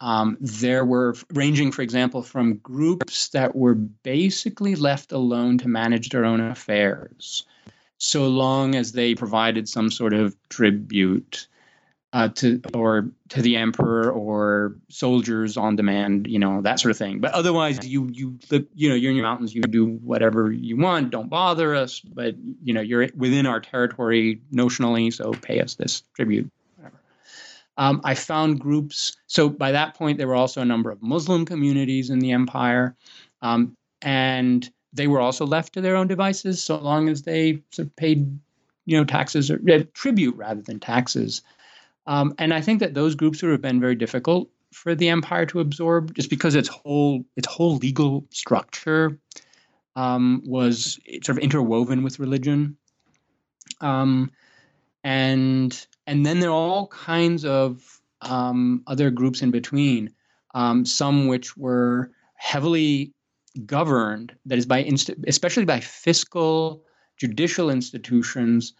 Um, 0.00 0.36
there 0.40 0.84
were 0.84 1.14
ranging, 1.32 1.70
for 1.70 1.82
example, 1.82 2.22
from 2.22 2.56
groups 2.56 3.28
that 3.28 3.54
were 3.54 3.76
basically 3.76 4.74
left 4.74 5.12
alone 5.12 5.58
to 5.58 5.68
manage 5.68 6.08
their 6.08 6.24
own 6.24 6.40
affairs, 6.40 7.46
so 8.02 8.26
long 8.26 8.74
as 8.74 8.90
they 8.90 9.14
provided 9.14 9.68
some 9.68 9.88
sort 9.88 10.12
of 10.12 10.36
tribute 10.48 11.46
uh, 12.12 12.28
to 12.30 12.60
or 12.74 13.08
to 13.28 13.40
the 13.40 13.56
emperor 13.56 14.10
or 14.10 14.74
soldiers 14.88 15.56
on 15.56 15.76
demand, 15.76 16.26
you 16.26 16.38
know 16.38 16.60
that 16.62 16.80
sort 16.80 16.90
of 16.90 16.98
thing. 16.98 17.20
But 17.20 17.32
otherwise, 17.32 17.86
you 17.86 18.08
you 18.12 18.36
you 18.74 18.88
know 18.88 18.96
you're 18.96 19.12
in 19.12 19.16
your 19.16 19.24
mountains, 19.24 19.54
you 19.54 19.62
do 19.62 19.86
whatever 20.02 20.50
you 20.50 20.76
want. 20.76 21.10
Don't 21.10 21.30
bother 21.30 21.76
us, 21.76 22.00
but 22.00 22.34
you 22.64 22.74
know 22.74 22.80
you're 22.80 23.06
within 23.16 23.46
our 23.46 23.60
territory 23.60 24.42
notionally, 24.52 25.12
so 25.12 25.30
pay 25.30 25.60
us 25.60 25.76
this 25.76 26.02
tribute. 26.16 26.50
Um, 27.78 28.00
I 28.02 28.14
found 28.16 28.60
groups. 28.60 29.16
So 29.28 29.48
by 29.48 29.70
that 29.72 29.94
point, 29.94 30.18
there 30.18 30.26
were 30.26 30.34
also 30.34 30.60
a 30.60 30.64
number 30.64 30.90
of 30.90 31.00
Muslim 31.02 31.46
communities 31.46 32.10
in 32.10 32.18
the 32.18 32.32
empire, 32.32 32.96
um, 33.42 33.74
and 34.02 34.68
they 34.92 35.06
were 35.06 35.20
also 35.20 35.46
left 35.46 35.72
to 35.74 35.80
their 35.80 35.96
own 35.96 36.06
devices 36.06 36.62
so 36.62 36.78
long 36.78 37.08
as 37.08 37.22
they 37.22 37.62
sort 37.70 37.88
of 37.88 37.96
paid, 37.96 38.38
you 38.86 38.96
know, 38.96 39.04
taxes 39.04 39.50
or 39.50 39.60
uh, 39.70 39.82
tribute 39.94 40.36
rather 40.36 40.62
than 40.62 40.78
taxes. 40.80 41.42
Um, 42.06 42.34
and 42.38 42.52
I 42.52 42.60
think 42.60 42.80
that 42.80 42.94
those 42.94 43.14
groups 43.14 43.42
would 43.42 43.52
have 43.52 43.62
been 43.62 43.80
very 43.80 43.94
difficult 43.94 44.50
for 44.72 44.94
the 44.94 45.08
empire 45.08 45.46
to 45.46 45.60
absorb, 45.60 46.14
just 46.14 46.30
because 46.30 46.54
its 46.54 46.68
whole 46.68 47.24
its 47.36 47.46
whole 47.46 47.76
legal 47.76 48.24
structure 48.30 49.18
um, 49.96 50.42
was 50.44 50.98
sort 51.22 51.36
of 51.36 51.38
interwoven 51.38 52.02
with 52.02 52.18
religion. 52.18 52.76
Um, 53.80 54.30
and 55.04 55.86
and 56.06 56.26
then 56.26 56.40
there 56.40 56.50
are 56.50 56.52
all 56.52 56.88
kinds 56.88 57.44
of 57.44 58.00
um, 58.22 58.82
other 58.86 59.10
groups 59.10 59.42
in 59.42 59.50
between, 59.50 60.12
um, 60.54 60.84
some 60.84 61.26
which 61.26 61.56
were 61.56 62.10
heavily 62.34 63.12
governed, 63.66 64.34
that 64.46 64.58
is 64.58 64.66
by 64.66 64.78
inst- 64.78 65.10
especially 65.26 65.64
by 65.64 65.80
fiscal, 65.80 66.82
judicial 67.16 67.70
institutions, 67.70 68.74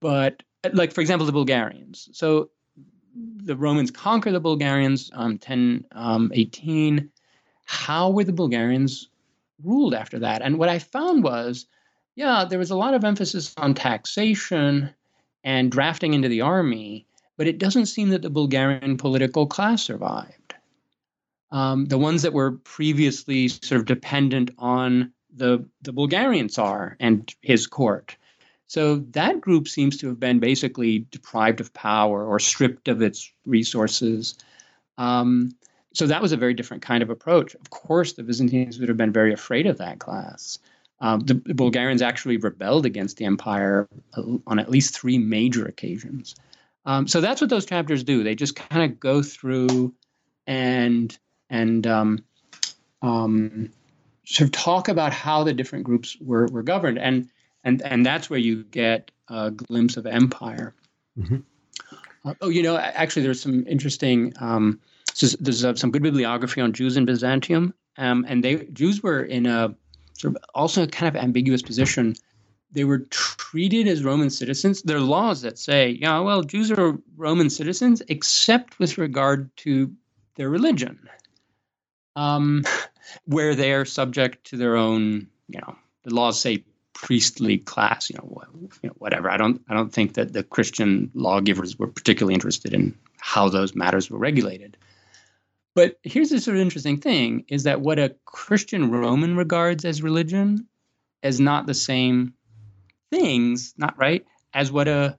but 0.00 0.42
like 0.72 0.92
for 0.92 1.00
example 1.00 1.26
the 1.26 1.32
Bulgarians. 1.32 2.08
So 2.12 2.50
the 3.14 3.56
Romans 3.56 3.90
conquer 3.90 4.32
the 4.32 4.40
Bulgarians 4.40 5.10
um, 5.14 5.38
10 5.38 5.84
um, 5.92 6.30
18. 6.34 7.10
How 7.64 8.10
were 8.10 8.24
the 8.24 8.32
Bulgarians 8.32 9.08
ruled 9.62 9.94
after 9.94 10.18
that? 10.20 10.42
And 10.42 10.58
what 10.58 10.68
I 10.68 10.78
found 10.78 11.24
was, 11.24 11.66
yeah, 12.14 12.44
there 12.48 12.58
was 12.58 12.70
a 12.70 12.76
lot 12.76 12.94
of 12.94 13.04
emphasis 13.04 13.54
on 13.56 13.74
taxation 13.74 14.92
and 15.44 15.70
drafting 15.70 16.14
into 16.14 16.28
the 16.28 16.40
army, 16.40 17.06
but 17.36 17.46
it 17.46 17.58
doesn't 17.58 17.86
seem 17.86 18.10
that 18.10 18.22
the 18.22 18.30
Bulgarian 18.30 18.96
political 18.96 19.46
class 19.46 19.82
survived. 19.82 20.41
Um, 21.52 21.84
the 21.84 21.98
ones 21.98 22.22
that 22.22 22.32
were 22.32 22.52
previously 22.52 23.48
sort 23.48 23.78
of 23.78 23.86
dependent 23.86 24.50
on 24.58 25.12
the 25.34 25.64
the 25.82 25.92
Bulgarian 25.92 26.48
Tsar 26.48 26.96
and 26.98 27.32
his 27.42 27.66
court. 27.66 28.16
So 28.66 28.96
that 29.10 29.42
group 29.42 29.68
seems 29.68 29.98
to 29.98 30.08
have 30.08 30.18
been 30.18 30.38
basically 30.38 31.00
deprived 31.10 31.60
of 31.60 31.72
power 31.74 32.26
or 32.26 32.38
stripped 32.38 32.88
of 32.88 33.02
its 33.02 33.30
resources. 33.44 34.34
Um, 34.96 35.52
so 35.92 36.06
that 36.06 36.22
was 36.22 36.32
a 36.32 36.38
very 36.38 36.54
different 36.54 36.82
kind 36.82 37.02
of 37.02 37.10
approach. 37.10 37.54
Of 37.54 37.68
course, 37.68 38.14
the 38.14 38.22
Byzantines 38.22 38.78
would 38.78 38.88
have 38.88 38.96
been 38.96 39.12
very 39.12 39.34
afraid 39.34 39.66
of 39.66 39.76
that 39.76 39.98
class. 39.98 40.58
Um, 41.00 41.20
the, 41.20 41.34
the, 41.34 41.52
Bulgarians 41.52 42.00
actually 42.00 42.38
rebelled 42.38 42.86
against 42.86 43.18
the 43.18 43.26
empire 43.26 43.88
on 44.46 44.58
at 44.58 44.70
least 44.70 44.98
three 44.98 45.18
major 45.18 45.66
occasions. 45.66 46.34
Um, 46.86 47.06
so 47.06 47.20
that's 47.20 47.40
what 47.40 47.50
those 47.50 47.66
chapters 47.66 48.04
do. 48.04 48.22
They 48.22 48.34
just 48.34 48.56
kind 48.56 48.90
of 48.90 48.98
go 48.98 49.22
through 49.22 49.92
and 50.46 51.16
and 51.52 51.86
um, 51.86 52.24
um, 53.02 53.70
sort 54.24 54.46
of 54.46 54.52
talk 54.52 54.88
about 54.88 55.12
how 55.12 55.44
the 55.44 55.52
different 55.52 55.84
groups 55.84 56.16
were 56.20 56.46
were 56.46 56.64
governed, 56.64 56.98
and 56.98 57.28
and 57.62 57.82
and 57.82 58.04
that's 58.04 58.28
where 58.28 58.40
you 58.40 58.64
get 58.64 59.12
a 59.28 59.52
glimpse 59.52 59.96
of 59.96 60.06
empire. 60.06 60.74
Mm-hmm. 61.16 61.36
Uh, 62.24 62.34
oh, 62.40 62.48
you 62.48 62.62
know, 62.62 62.76
actually, 62.76 63.22
there's 63.22 63.40
some 63.40 63.64
interesting. 63.68 64.32
Um, 64.40 64.80
so 65.14 65.26
there's 65.40 65.64
uh, 65.64 65.74
some 65.74 65.90
good 65.90 66.02
bibliography 66.02 66.62
on 66.62 66.72
Jews 66.72 66.96
in 66.96 67.04
Byzantium, 67.04 67.74
um, 67.98 68.24
and 68.26 68.42
they 68.42 68.64
Jews 68.72 69.02
were 69.02 69.22
in 69.22 69.46
a 69.46 69.74
sort 70.14 70.34
of 70.34 70.42
also 70.54 70.84
a 70.84 70.86
kind 70.86 71.14
of 71.14 71.22
ambiguous 71.22 71.62
position. 71.62 72.16
They 72.74 72.84
were 72.84 73.00
treated 73.10 73.86
as 73.86 74.02
Roman 74.02 74.30
citizens. 74.30 74.80
There 74.80 74.96
are 74.96 75.00
laws 75.00 75.42
that 75.42 75.58
say, 75.58 75.90
yeah, 76.00 76.18
well, 76.20 76.42
Jews 76.42 76.70
are 76.70 76.96
Roman 77.18 77.50
citizens 77.50 78.00
except 78.08 78.78
with 78.78 78.96
regard 78.96 79.54
to 79.58 79.92
their 80.36 80.48
religion, 80.48 80.98
um, 82.16 82.64
where 83.24 83.54
they 83.54 83.72
are 83.72 83.84
subject 83.84 84.46
to 84.48 84.56
their 84.56 84.76
own, 84.76 85.28
you 85.48 85.60
know, 85.60 85.76
the 86.04 86.14
laws 86.14 86.40
say 86.40 86.64
priestly 86.94 87.58
class, 87.58 88.10
you 88.10 88.16
know, 88.16 88.42
you 88.82 88.88
know, 88.88 88.94
whatever. 88.98 89.30
I 89.30 89.36
don't, 89.36 89.62
I 89.68 89.74
don't 89.74 89.92
think 89.92 90.14
that 90.14 90.32
the 90.32 90.42
Christian 90.42 91.10
lawgivers 91.14 91.78
were 91.78 91.88
particularly 91.88 92.34
interested 92.34 92.74
in 92.74 92.96
how 93.18 93.48
those 93.48 93.74
matters 93.74 94.10
were 94.10 94.18
regulated. 94.18 94.76
But 95.74 95.98
here's 96.02 96.30
the 96.30 96.40
sort 96.40 96.56
of 96.56 96.62
interesting 96.62 96.98
thing: 96.98 97.44
is 97.48 97.62
that 97.62 97.80
what 97.80 97.98
a 97.98 98.14
Christian 98.26 98.90
Roman 98.90 99.36
regards 99.36 99.84
as 99.84 100.02
religion 100.02 100.66
is 101.22 101.40
not 101.40 101.66
the 101.66 101.74
same 101.74 102.34
things, 103.10 103.72
not 103.78 103.96
right, 103.96 104.24
as 104.52 104.70
what 104.70 104.86
a 104.86 105.16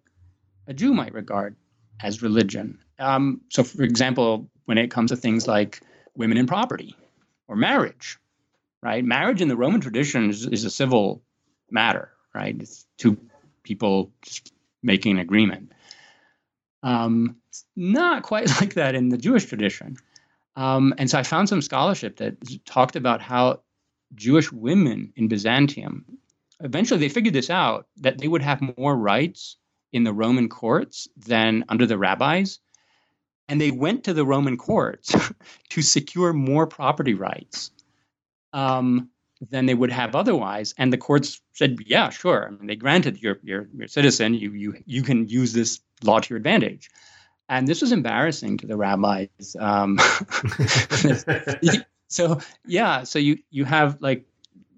a 0.68 0.74
Jew 0.74 0.94
might 0.94 1.14
regard 1.14 1.56
as 2.02 2.22
religion. 2.22 2.80
Um, 3.00 3.42
so, 3.50 3.64
for 3.64 3.84
example, 3.84 4.50
when 4.66 4.78
it 4.78 4.92
comes 4.92 5.12
to 5.12 5.18
things 5.18 5.48
like 5.48 5.82
women 6.16 6.38
and 6.38 6.48
property 6.48 6.96
or 7.48 7.56
marriage, 7.56 8.18
right? 8.82 9.04
Marriage 9.04 9.42
in 9.42 9.48
the 9.48 9.58
Roman 9.58 9.82
tradition 9.82 10.30
is, 10.30 10.46
is 10.46 10.66
a 10.66 10.70
civil 10.70 11.22
matter, 11.70 12.12
right? 12.34 12.56
It's 12.60 12.86
two 12.98 13.18
people 13.64 14.12
just 14.22 14.54
making 14.82 15.14
an 15.14 15.20
agreement. 15.20 15.72
Um, 16.82 17.38
not 17.76 18.24
quite 18.24 18.50
like 18.62 18.76
that 18.76 18.96
in 18.96 19.10
the 19.10 19.18
Jewish 19.18 19.46
tradition. 19.46 19.98
Um, 20.56 20.94
and 20.98 21.10
so 21.10 21.18
I 21.18 21.24
found 21.24 21.50
some 21.50 21.62
scholarship 21.62 22.18
that 22.18 22.36
talked 22.66 22.96
about 22.96 23.22
how 23.22 23.62
Jewish 24.14 24.52
women 24.52 25.14
in 25.16 25.28
Byzantium 25.28 26.06
eventually 26.60 27.00
they 27.00 27.10
figured 27.10 27.34
this 27.34 27.50
out 27.50 27.88
that 27.98 28.18
they 28.18 28.28
would 28.28 28.42
have 28.42 28.78
more 28.78 28.96
rights 28.96 29.58
in 29.92 30.04
the 30.04 30.14
Roman 30.14 30.50
courts 30.50 31.08
than 31.18 31.66
under 31.70 31.86
the 31.86 31.98
rabbis. 31.98 32.60
And 33.48 33.60
they 33.60 33.72
went 33.72 34.06
to 34.06 34.14
the 34.14 34.26
Roman 34.26 34.58
courts 34.58 35.16
to 35.70 35.82
secure 35.82 36.34
more 36.34 36.68
property 36.68 37.14
rights. 37.14 37.72
Um, 38.54 39.10
than 39.50 39.66
they 39.66 39.74
would 39.74 39.92
have 39.92 40.16
otherwise. 40.16 40.74
And 40.78 40.92
the 40.92 40.98
courts 40.98 41.42
said, 41.54 41.78
yeah, 41.86 42.10
sure. 42.10 42.48
I 42.48 42.52
mean, 42.52 42.68
they 42.68 42.76
granted 42.76 43.22
your 43.22 43.40
your 43.44 43.68
your 43.74 43.88
citizen, 43.88 44.34
you 44.34 44.52
you 44.52 44.76
you 44.86 45.04
can 45.04 45.28
use 45.28 45.54
this 45.54 45.82
law 46.04 46.20
to 46.20 46.30
your 46.30 46.38
advantage. 46.38 46.90
And 47.50 47.68
this 47.68 47.82
was 47.82 47.92
embarrassing 47.92 48.58
to 48.60 48.68
the 48.68 48.78
rabbis. 48.78 49.56
Um, 49.60 50.00
so 52.08 52.40
yeah, 52.66 53.04
so 53.04 53.20
you 53.20 53.40
you 53.50 53.66
have 53.66 53.98
like 54.02 54.26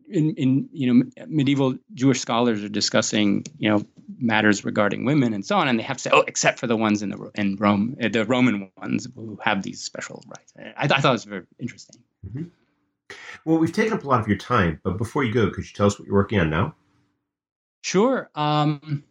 in 0.09 0.35
in 0.35 0.69
you 0.71 0.93
know 0.93 1.25
medieval 1.27 1.75
Jewish 1.93 2.19
scholars 2.19 2.63
are 2.63 2.69
discussing 2.69 3.45
you 3.57 3.69
know 3.69 3.85
matters 4.19 4.63
regarding 4.63 5.05
women 5.05 5.33
and 5.33 5.45
so 5.45 5.57
on, 5.57 5.67
and 5.67 5.79
they 5.79 5.83
have 5.83 5.97
to 5.97 6.03
say, 6.03 6.09
oh, 6.13 6.23
except 6.27 6.59
for 6.59 6.67
the 6.67 6.77
ones 6.77 7.01
in 7.01 7.09
the 7.09 7.31
in 7.35 7.55
Rome, 7.57 7.95
the 7.99 8.25
Roman 8.25 8.71
ones 8.77 9.07
who 9.15 9.39
have 9.43 9.63
these 9.63 9.81
special 9.81 10.23
rights. 10.27 10.53
I, 10.57 10.85
I 10.85 10.87
thought 11.01 11.09
it 11.09 11.11
was 11.11 11.23
very 11.23 11.45
interesting. 11.59 12.01
Mm-hmm. 12.27 12.43
Well, 13.45 13.57
we've 13.57 13.73
taken 13.73 13.93
up 13.93 14.03
a 14.03 14.07
lot 14.07 14.19
of 14.19 14.27
your 14.27 14.37
time, 14.37 14.79
but 14.83 14.97
before 14.97 15.23
you 15.23 15.33
go, 15.33 15.49
could 15.51 15.65
you 15.65 15.73
tell 15.73 15.85
us 15.87 15.99
what 15.99 16.07
you're 16.07 16.15
working 16.15 16.39
on 16.39 16.49
now? 16.49 16.75
Sure. 17.81 18.29
Um, 18.33 19.03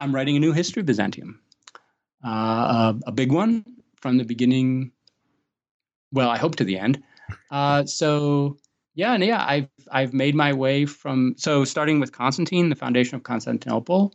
I'm 0.00 0.14
writing 0.14 0.36
a 0.36 0.40
new 0.40 0.52
history 0.52 0.80
of 0.80 0.86
Byzantium, 0.86 1.40
uh, 2.24 2.28
a, 2.28 3.00
a, 3.06 3.12
big 3.12 3.32
one 3.32 3.64
from 3.96 4.18
the 4.18 4.24
beginning. 4.24 4.92
Well, 6.12 6.28
I 6.28 6.36
hope 6.36 6.56
to 6.56 6.64
the 6.64 6.78
end. 6.78 7.02
Uh, 7.50 7.86
so 7.86 8.58
yeah, 8.94 9.14
and 9.14 9.24
yeah, 9.24 9.44
I've 9.46 9.68
I've 9.92 10.14
made 10.14 10.34
my 10.34 10.52
way 10.52 10.86
from 10.86 11.34
so 11.36 11.64
starting 11.64 12.00
with 12.00 12.12
Constantine, 12.12 12.68
the 12.68 12.76
foundation 12.76 13.16
of 13.16 13.22
Constantinople, 13.22 14.12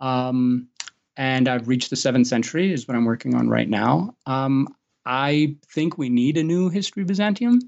um, 0.00 0.68
and 1.16 1.48
I've 1.48 1.68
reached 1.68 1.90
the 1.90 1.96
seventh 1.96 2.26
century 2.26 2.72
is 2.72 2.88
what 2.88 2.96
I'm 2.96 3.04
working 3.04 3.34
on 3.34 3.48
right 3.48 3.68
now. 3.68 4.14
Um, 4.26 4.68
I 5.04 5.56
think 5.68 5.98
we 5.98 6.08
need 6.08 6.36
a 6.38 6.42
new 6.42 6.68
history 6.68 7.04
Byzantium 7.04 7.60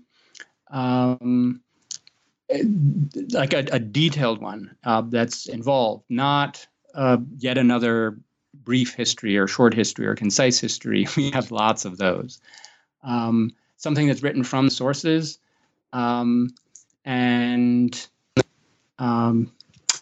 um, 0.74 1.60
like 3.30 3.52
a, 3.52 3.64
a, 3.72 3.78
detailed 3.78 4.40
one 4.40 4.76
uh, 4.84 5.02
that's 5.02 5.46
involved, 5.46 6.04
not 6.08 6.66
uh, 6.94 7.18
yet 7.38 7.58
another 7.58 8.18
brief 8.52 8.94
history 8.94 9.36
or 9.36 9.46
short 9.46 9.74
history 9.74 10.06
or 10.06 10.14
concise 10.14 10.58
history. 10.58 11.06
We 11.16 11.30
have 11.30 11.50
lots 11.50 11.84
of 11.84 11.96
those. 11.96 12.40
Um, 13.02 13.52
something 13.76 14.06
that's 14.06 14.22
written 14.22 14.44
from 14.44 14.70
sources. 14.70 15.38
Um, 15.92 16.50
and 17.04 18.06
um, 18.98 19.52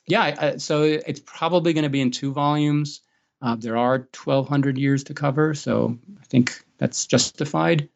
yeah, 0.07 0.57
so 0.57 0.83
it's 0.83 1.21
probably 1.21 1.73
going 1.73 1.85
to 1.85 1.91
be 1.91 2.01
in 2.01 2.11
two 2.11 2.33
volumes. 2.33 3.01
Uh, 3.41 3.57
there 3.57 3.77
are 3.77 4.09
1,200 4.15 4.79
years 4.79 5.05
to 5.05 5.15
cover, 5.15 5.55
so 5.55 5.99
I 6.21 6.25
think 6.27 6.65
that's 6.79 7.07
justified. 7.07 7.89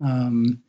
Um, 0.00 0.62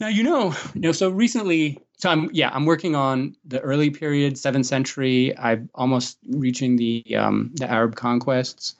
now 0.00 0.08
you 0.08 0.22
know, 0.22 0.54
you 0.74 0.80
know. 0.80 0.92
So 0.92 1.10
recently, 1.10 1.78
so 1.98 2.10
I'm 2.10 2.28
yeah, 2.32 2.50
I'm 2.52 2.66
working 2.66 2.94
on 2.94 3.36
the 3.44 3.60
early 3.60 3.90
period, 3.90 4.36
seventh 4.36 4.66
century. 4.66 5.36
I'm 5.38 5.70
almost 5.74 6.18
reaching 6.28 6.76
the 6.76 7.04
um, 7.16 7.52
the 7.54 7.70
Arab 7.70 7.96
conquests, 7.96 8.74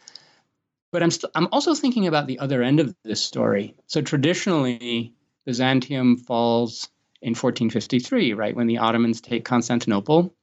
but 0.93 1.03
I'm 1.03 1.11
I'm 1.35 1.49
also 1.53 1.75
thinking 1.75 2.07
about 2.07 2.27
the 2.27 2.39
other 2.39 2.63
end 2.63 2.81
of 2.81 2.95
this 3.03 3.23
story. 3.23 3.75
So 3.87 4.03
traditionally, 4.03 5.15
Byzantium 5.45 6.17
falls 6.17 6.89
in 7.23 7.31
1453, 7.31 8.35
right 8.35 8.55
when 8.55 8.67
the 8.67 8.79
Ottomans 8.79 9.21
take 9.21 9.45
Constantinople. 9.45 10.35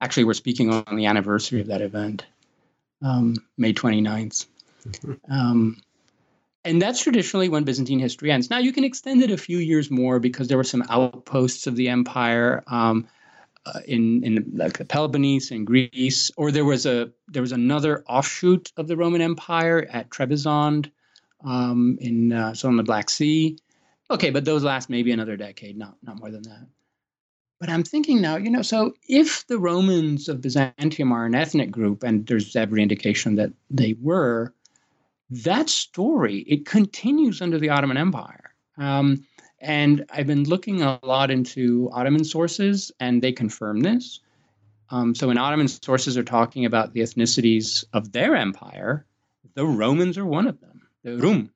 Actually, 0.00 0.24
we're 0.24 0.34
speaking 0.34 0.72
on 0.72 0.96
the 0.96 1.06
anniversary 1.06 1.60
of 1.60 1.68
that 1.68 1.82
event, 1.82 2.24
um, 3.02 3.34
May 3.56 3.72
29th. 3.72 4.46
Mm-hmm. 4.86 5.32
Um, 5.32 5.82
and 6.64 6.82
that's 6.82 7.02
traditionally 7.02 7.48
when 7.48 7.64
Byzantine 7.64 7.98
history 7.98 8.30
ends. 8.30 8.50
Now 8.50 8.58
you 8.58 8.72
can 8.72 8.84
extend 8.84 9.22
it 9.22 9.30
a 9.30 9.36
few 9.36 9.58
years 9.58 9.90
more 9.90 10.20
because 10.20 10.48
there 10.48 10.56
were 10.56 10.64
some 10.64 10.84
outposts 10.90 11.66
of 11.66 11.76
the 11.76 11.88
empire 11.88 12.62
um, 12.66 13.08
uh, 13.64 13.80
in 13.86 14.22
in 14.24 14.52
like 14.54 14.78
the 14.78 14.84
Peloponnese 14.84 15.50
and 15.50 15.66
Greece, 15.66 16.30
or 16.36 16.50
there 16.50 16.64
was 16.64 16.86
a 16.86 17.10
there 17.28 17.42
was 17.42 17.52
another 17.52 18.04
offshoot 18.08 18.72
of 18.76 18.88
the 18.88 18.96
Roman 18.96 19.20
Empire 19.20 19.86
at 19.90 20.10
Trebizond 20.10 20.90
um, 21.44 21.98
in 22.00 22.32
uh, 22.32 22.54
so 22.54 22.68
on 22.68 22.76
the 22.76 22.82
Black 22.82 23.10
Sea. 23.10 23.58
Okay, 24.10 24.30
but 24.30 24.44
those 24.44 24.64
last 24.64 24.88
maybe 24.90 25.12
another 25.12 25.36
decade, 25.36 25.76
not 25.76 25.96
not 26.02 26.18
more 26.18 26.30
than 26.30 26.42
that. 26.42 26.66
But 27.60 27.68
I'm 27.68 27.82
thinking 27.82 28.20
now, 28.20 28.36
you 28.36 28.50
know, 28.50 28.62
so 28.62 28.94
if 29.08 29.46
the 29.48 29.58
Romans 29.58 30.28
of 30.28 30.40
Byzantium 30.40 31.12
are 31.12 31.26
an 31.26 31.34
ethnic 31.34 31.70
group, 31.70 32.02
and 32.02 32.26
there's 32.26 32.54
every 32.54 32.82
indication 32.82 33.34
that 33.34 33.52
they 33.68 33.96
were, 34.00 34.54
that 35.30 35.68
story 35.68 36.44
it 36.46 36.66
continues 36.66 37.42
under 37.42 37.58
the 37.58 37.70
Ottoman 37.70 37.96
Empire. 37.96 38.54
Um, 38.76 39.24
And 39.60 40.04
I've 40.10 40.28
been 40.28 40.44
looking 40.44 40.82
a 40.82 41.00
lot 41.02 41.32
into 41.32 41.90
Ottoman 41.92 42.24
sources, 42.24 42.92
and 43.00 43.20
they 43.22 43.32
confirm 43.32 43.80
this. 43.80 44.20
Um, 44.90 45.14
so 45.14 45.26
when 45.26 45.36
Ottoman 45.36 45.66
sources 45.68 46.16
are 46.16 46.22
talking 46.22 46.64
about 46.64 46.92
the 46.92 47.00
ethnicities 47.00 47.84
of 47.92 48.12
their 48.12 48.36
empire, 48.36 49.04
the 49.54 49.66
Romans 49.66 50.16
are 50.16 50.24
one 50.24 50.46
of 50.46 50.60
them, 50.60 50.82
the 51.02 51.16
Rum. 51.16 51.50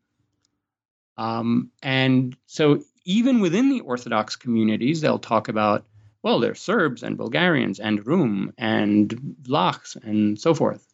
Um, 1.23 1.71
and 1.85 2.37
so 2.47 2.83
even 3.05 3.39
within 3.39 3.71
the 3.71 3.81
Orthodox 3.81 4.35
communities, 4.35 5.01
they'll 5.01 5.21
talk 5.21 5.49
about, 5.49 5.87
well, 6.25 6.41
there's 6.41 6.61
Serbs 6.61 7.05
and 7.05 7.17
Bulgarians 7.17 7.79
and 7.79 8.05
Rum 8.05 8.53
and 8.59 9.37
Vlachs 9.43 9.95
and 10.03 10.37
so 10.37 10.53
forth. 10.53 10.85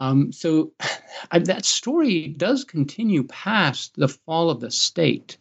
Um, 0.00 0.32
so 0.32 0.72
I, 1.30 1.38
that 1.38 1.64
story 1.64 2.26
does 2.26 2.64
continue 2.64 3.22
past 3.22 3.94
the 3.94 4.08
fall 4.08 4.50
of 4.50 4.58
the 4.58 4.72
state. 4.72 5.36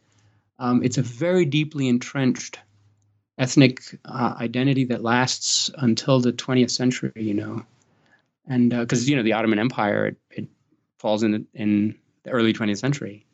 Um, 0.60 0.84
it's 0.84 1.00
a 1.00 1.02
very 1.02 1.46
deeply 1.46 1.88
entrenched 1.88 2.60
ethnic 3.40 3.82
uh, 4.06 4.36
identity 4.40 4.86
that 4.86 5.02
lasts 5.02 5.72
until 5.80 6.20
the 6.20 6.32
20th 6.32 6.70
century, 6.70 7.12
you 7.16 7.34
know. 7.34 7.66
And 8.46 8.70
because, 8.70 9.08
uh, 9.08 9.10
you 9.10 9.16
know, 9.16 9.24
the 9.24 9.34
Ottoman 9.34 9.58
Empire, 9.58 10.06
it, 10.06 10.18
it 10.30 10.48
falls 11.00 11.24
in 11.24 11.48
in 11.56 11.96
the 12.22 12.30
early 12.30 12.54
20th 12.54 12.78
century. 12.78 13.26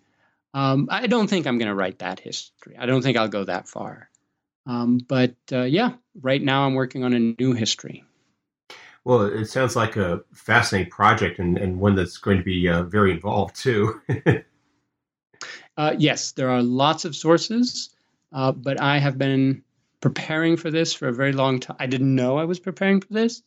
Um, 0.53 0.87
I 0.89 1.07
don't 1.07 1.29
think 1.29 1.45
I'm 1.45 1.57
going 1.57 1.67
to 1.67 1.75
write 1.75 1.99
that 1.99 2.19
history. 2.19 2.75
I 2.77 2.85
don't 2.85 3.01
think 3.01 3.17
I'll 3.17 3.27
go 3.27 3.43
that 3.43 3.67
far. 3.67 4.09
Um, 4.65 4.99
but 5.07 5.35
uh, 5.51 5.63
yeah, 5.63 5.93
right 6.21 6.41
now 6.41 6.65
I'm 6.65 6.73
working 6.73 7.03
on 7.03 7.13
a 7.13 7.19
new 7.19 7.53
history. 7.53 8.03
Well, 9.03 9.21
it 9.21 9.45
sounds 9.45 9.75
like 9.77 9.95
a 9.95 10.21
fascinating 10.33 10.91
project 10.91 11.39
and, 11.39 11.57
and 11.57 11.79
one 11.79 11.95
that's 11.95 12.17
going 12.17 12.37
to 12.37 12.43
be 12.43 12.67
uh, 12.67 12.83
very 12.83 13.11
involved 13.11 13.55
too. 13.55 14.01
uh, 15.77 15.95
yes, 15.97 16.33
there 16.33 16.49
are 16.49 16.61
lots 16.61 17.05
of 17.05 17.15
sources, 17.15 17.91
uh, 18.33 18.51
but 18.51 18.81
I 18.81 18.97
have 18.97 19.17
been 19.17 19.63
preparing 20.01 20.57
for 20.57 20.69
this 20.69 20.93
for 20.93 21.07
a 21.07 21.13
very 21.13 21.31
long 21.31 21.61
time. 21.61 21.77
I 21.79 21.85
didn't 21.85 22.13
know 22.13 22.37
I 22.37 22.43
was 22.43 22.59
preparing 22.59 22.99
for 22.99 23.13
this, 23.13 23.41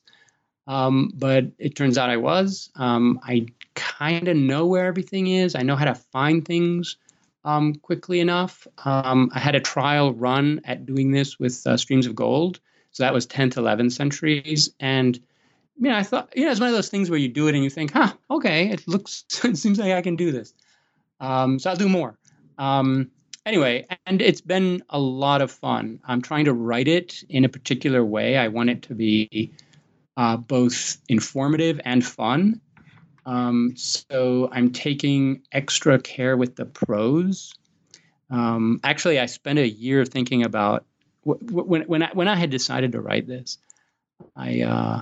um, 0.67 1.13
but 1.15 1.45
it 1.59 1.77
turns 1.77 1.99
out 1.99 2.09
I 2.09 2.17
was. 2.17 2.71
Um, 2.77 3.21
I 3.23 3.47
kind 3.75 4.29
of 4.29 4.37
know 4.37 4.67
where 4.67 4.87
everything 4.87 5.29
is. 5.29 5.55
I 5.55 5.63
know 5.63 5.77
how 5.77 5.85
to 5.85 5.95
find 5.95 6.45
things 6.45 6.97
um, 7.45 7.75
quickly 7.75 8.21
enough. 8.21 8.67
Um, 8.85 9.31
I 9.35 9.39
had 9.39 9.55
a 9.55 9.61
trial 9.61 10.13
run 10.13 10.61
at 10.65 10.87
doing 10.87 11.11
this 11.11 11.39
with 11.39 11.67
uh, 11.67 11.77
Streams 11.77 12.07
of 12.07 12.15
Gold. 12.15 12.61
So 12.93 13.03
that 13.03 13.15
was 13.15 13.27
10th, 13.27 13.55
11th 13.55 13.93
centuries. 13.93 14.71
And, 14.81 15.17
you 15.79 15.89
know, 15.89 15.97
I 15.97 16.03
thought, 16.03 16.31
you 16.37 16.45
know, 16.45 16.51
it's 16.51 16.61
one 16.61 16.69
of 16.69 16.75
those 16.75 16.89
things 16.89 17.09
where 17.09 17.19
you 17.19 17.29
do 17.29 17.49
it 17.49 17.55
and 17.55 17.63
you 17.65 17.71
think, 17.71 17.93
huh, 17.93 18.13
okay, 18.31 18.69
it 18.69 18.87
looks, 18.87 19.25
it 19.45 19.57
seems 19.57 19.79
like 19.79 19.93
I 19.93 20.03
can 20.03 20.17
do 20.17 20.33
this. 20.33 20.53
Um, 21.21 21.59
so 21.59 21.71
I'll 21.71 21.77
do 21.77 21.89
more. 21.89 22.19
Um, 22.59 23.11
anyway, 23.47 23.87
and 24.07 24.21
it's 24.21 24.41
been 24.41 24.83
a 24.91 24.99
lot 24.99 25.43
of 25.43 25.51
fun. 25.51 26.01
I'm 26.05 26.23
trying 26.23 26.47
to 26.47 26.53
write 26.53 26.89
it 26.89 27.23
in 27.29 27.45
a 27.45 27.49
particular 27.49 28.05
way. 28.05 28.37
I 28.37 28.49
want 28.49 28.71
it 28.71 28.83
to 28.83 28.95
be 28.95 29.53
uh, 30.17 30.37
both 30.37 30.99
informative 31.09 31.81
and 31.85 32.05
fun. 32.05 32.61
Um, 33.27 33.75
so 33.77 34.49
I'm 34.51 34.73
taking 34.73 35.43
extra 35.53 35.99
care 35.99 36.37
with 36.37 36.57
the 36.57 36.65
prose. 36.65 37.55
Um, 38.31 38.81
actually, 38.85 39.19
I 39.19 39.27
spent 39.27 39.59
a 39.59 39.69
year 39.69 40.05
thinking 40.05 40.45
about 40.45 40.85
when 41.23 41.83
when 41.83 42.03
I, 42.03 42.11
when 42.13 42.29
I 42.29 42.37
had 42.37 42.51
decided 42.51 42.93
to 42.93 43.01
write 43.01 43.27
this. 43.27 43.59
I 44.37 44.63
uh, 44.63 45.01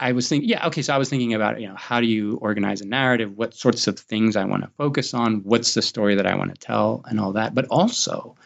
I 0.00 0.12
was 0.12 0.28
thinking, 0.28 0.48
yeah, 0.48 0.66
okay. 0.66 0.82
So 0.82 0.94
I 0.94 0.98
was 0.98 1.08
thinking 1.08 1.34
about 1.34 1.60
you 1.60 1.68
know 1.68 1.76
how 1.76 2.00
do 2.00 2.06
you 2.06 2.36
organize 2.36 2.80
a 2.80 2.86
narrative? 2.86 3.36
What 3.36 3.54
sorts 3.54 3.86
of 3.86 3.98
things 3.98 4.36
I 4.36 4.44
want 4.44 4.62
to 4.62 4.70
focus 4.76 5.14
on? 5.14 5.42
What's 5.44 5.74
the 5.74 5.82
story 5.82 6.16
that 6.16 6.26
I 6.26 6.36
want 6.36 6.54
to 6.54 6.60
tell, 6.60 7.04
and 7.06 7.20
all 7.20 7.32
that. 7.32 7.54
But 7.54 7.66
also, 7.70 8.36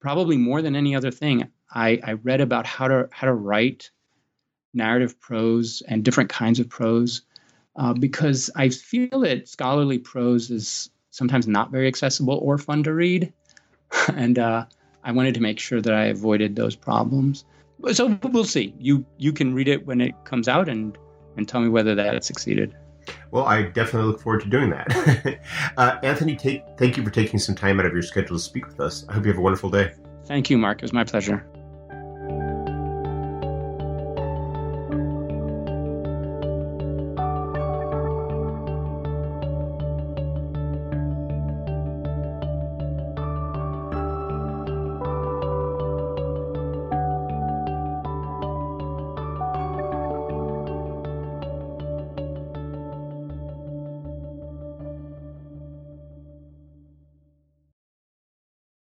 probably 0.00 0.36
more 0.36 0.62
than 0.62 0.76
any 0.76 0.94
other 0.94 1.10
thing, 1.10 1.48
I, 1.70 2.00
I 2.02 2.12
read 2.14 2.40
about 2.40 2.66
how 2.66 2.88
to 2.88 3.08
how 3.12 3.26
to 3.26 3.34
write 3.34 3.90
narrative 4.74 5.20
prose 5.20 5.82
and 5.86 6.04
different 6.04 6.30
kinds 6.30 6.60
of 6.60 6.68
prose 6.68 7.22
uh, 7.76 7.92
because 7.92 8.50
I 8.56 8.68
feel 8.68 9.20
that 9.20 9.48
scholarly 9.48 9.98
prose 9.98 10.50
is 10.50 10.90
sometimes 11.10 11.46
not 11.46 11.70
very 11.70 11.88
accessible 11.88 12.38
or 12.42 12.58
fun 12.58 12.82
to 12.84 12.92
read. 12.92 13.32
and 14.14 14.38
uh, 14.38 14.66
I 15.04 15.12
wanted 15.12 15.34
to 15.34 15.40
make 15.40 15.58
sure 15.58 15.80
that 15.80 15.92
I 15.92 16.04
avoided 16.04 16.56
those 16.56 16.76
problems. 16.76 17.44
So 17.92 18.18
we'll 18.24 18.44
see. 18.44 18.74
You 18.78 19.04
you 19.16 19.32
can 19.32 19.54
read 19.54 19.66
it 19.66 19.86
when 19.86 20.00
it 20.00 20.14
comes 20.24 20.48
out 20.48 20.68
and 20.68 20.96
and 21.36 21.48
tell 21.48 21.60
me 21.60 21.68
whether 21.68 21.94
that 21.94 22.22
succeeded. 22.24 22.74
Well, 23.30 23.44
I 23.44 23.62
definitely 23.62 24.10
look 24.10 24.20
forward 24.20 24.42
to 24.42 24.48
doing 24.48 24.70
that. 24.70 25.40
uh, 25.76 25.98
Anthony, 26.02 26.36
take, 26.36 26.62
thank 26.76 26.96
you 26.96 27.02
for 27.02 27.10
taking 27.10 27.38
some 27.38 27.54
time 27.54 27.80
out 27.80 27.86
of 27.86 27.92
your 27.92 28.02
schedule 28.02 28.36
to 28.36 28.42
speak 28.42 28.66
with 28.66 28.78
us. 28.80 29.06
I 29.08 29.14
hope 29.14 29.24
you 29.24 29.30
have 29.30 29.38
a 29.38 29.42
wonderful 29.42 29.70
day. 29.70 29.92
Thank 30.26 30.50
you, 30.50 30.58
Mark. 30.58 30.78
It 30.78 30.82
was 30.82 30.92
my 30.92 31.04
pleasure. 31.04 31.44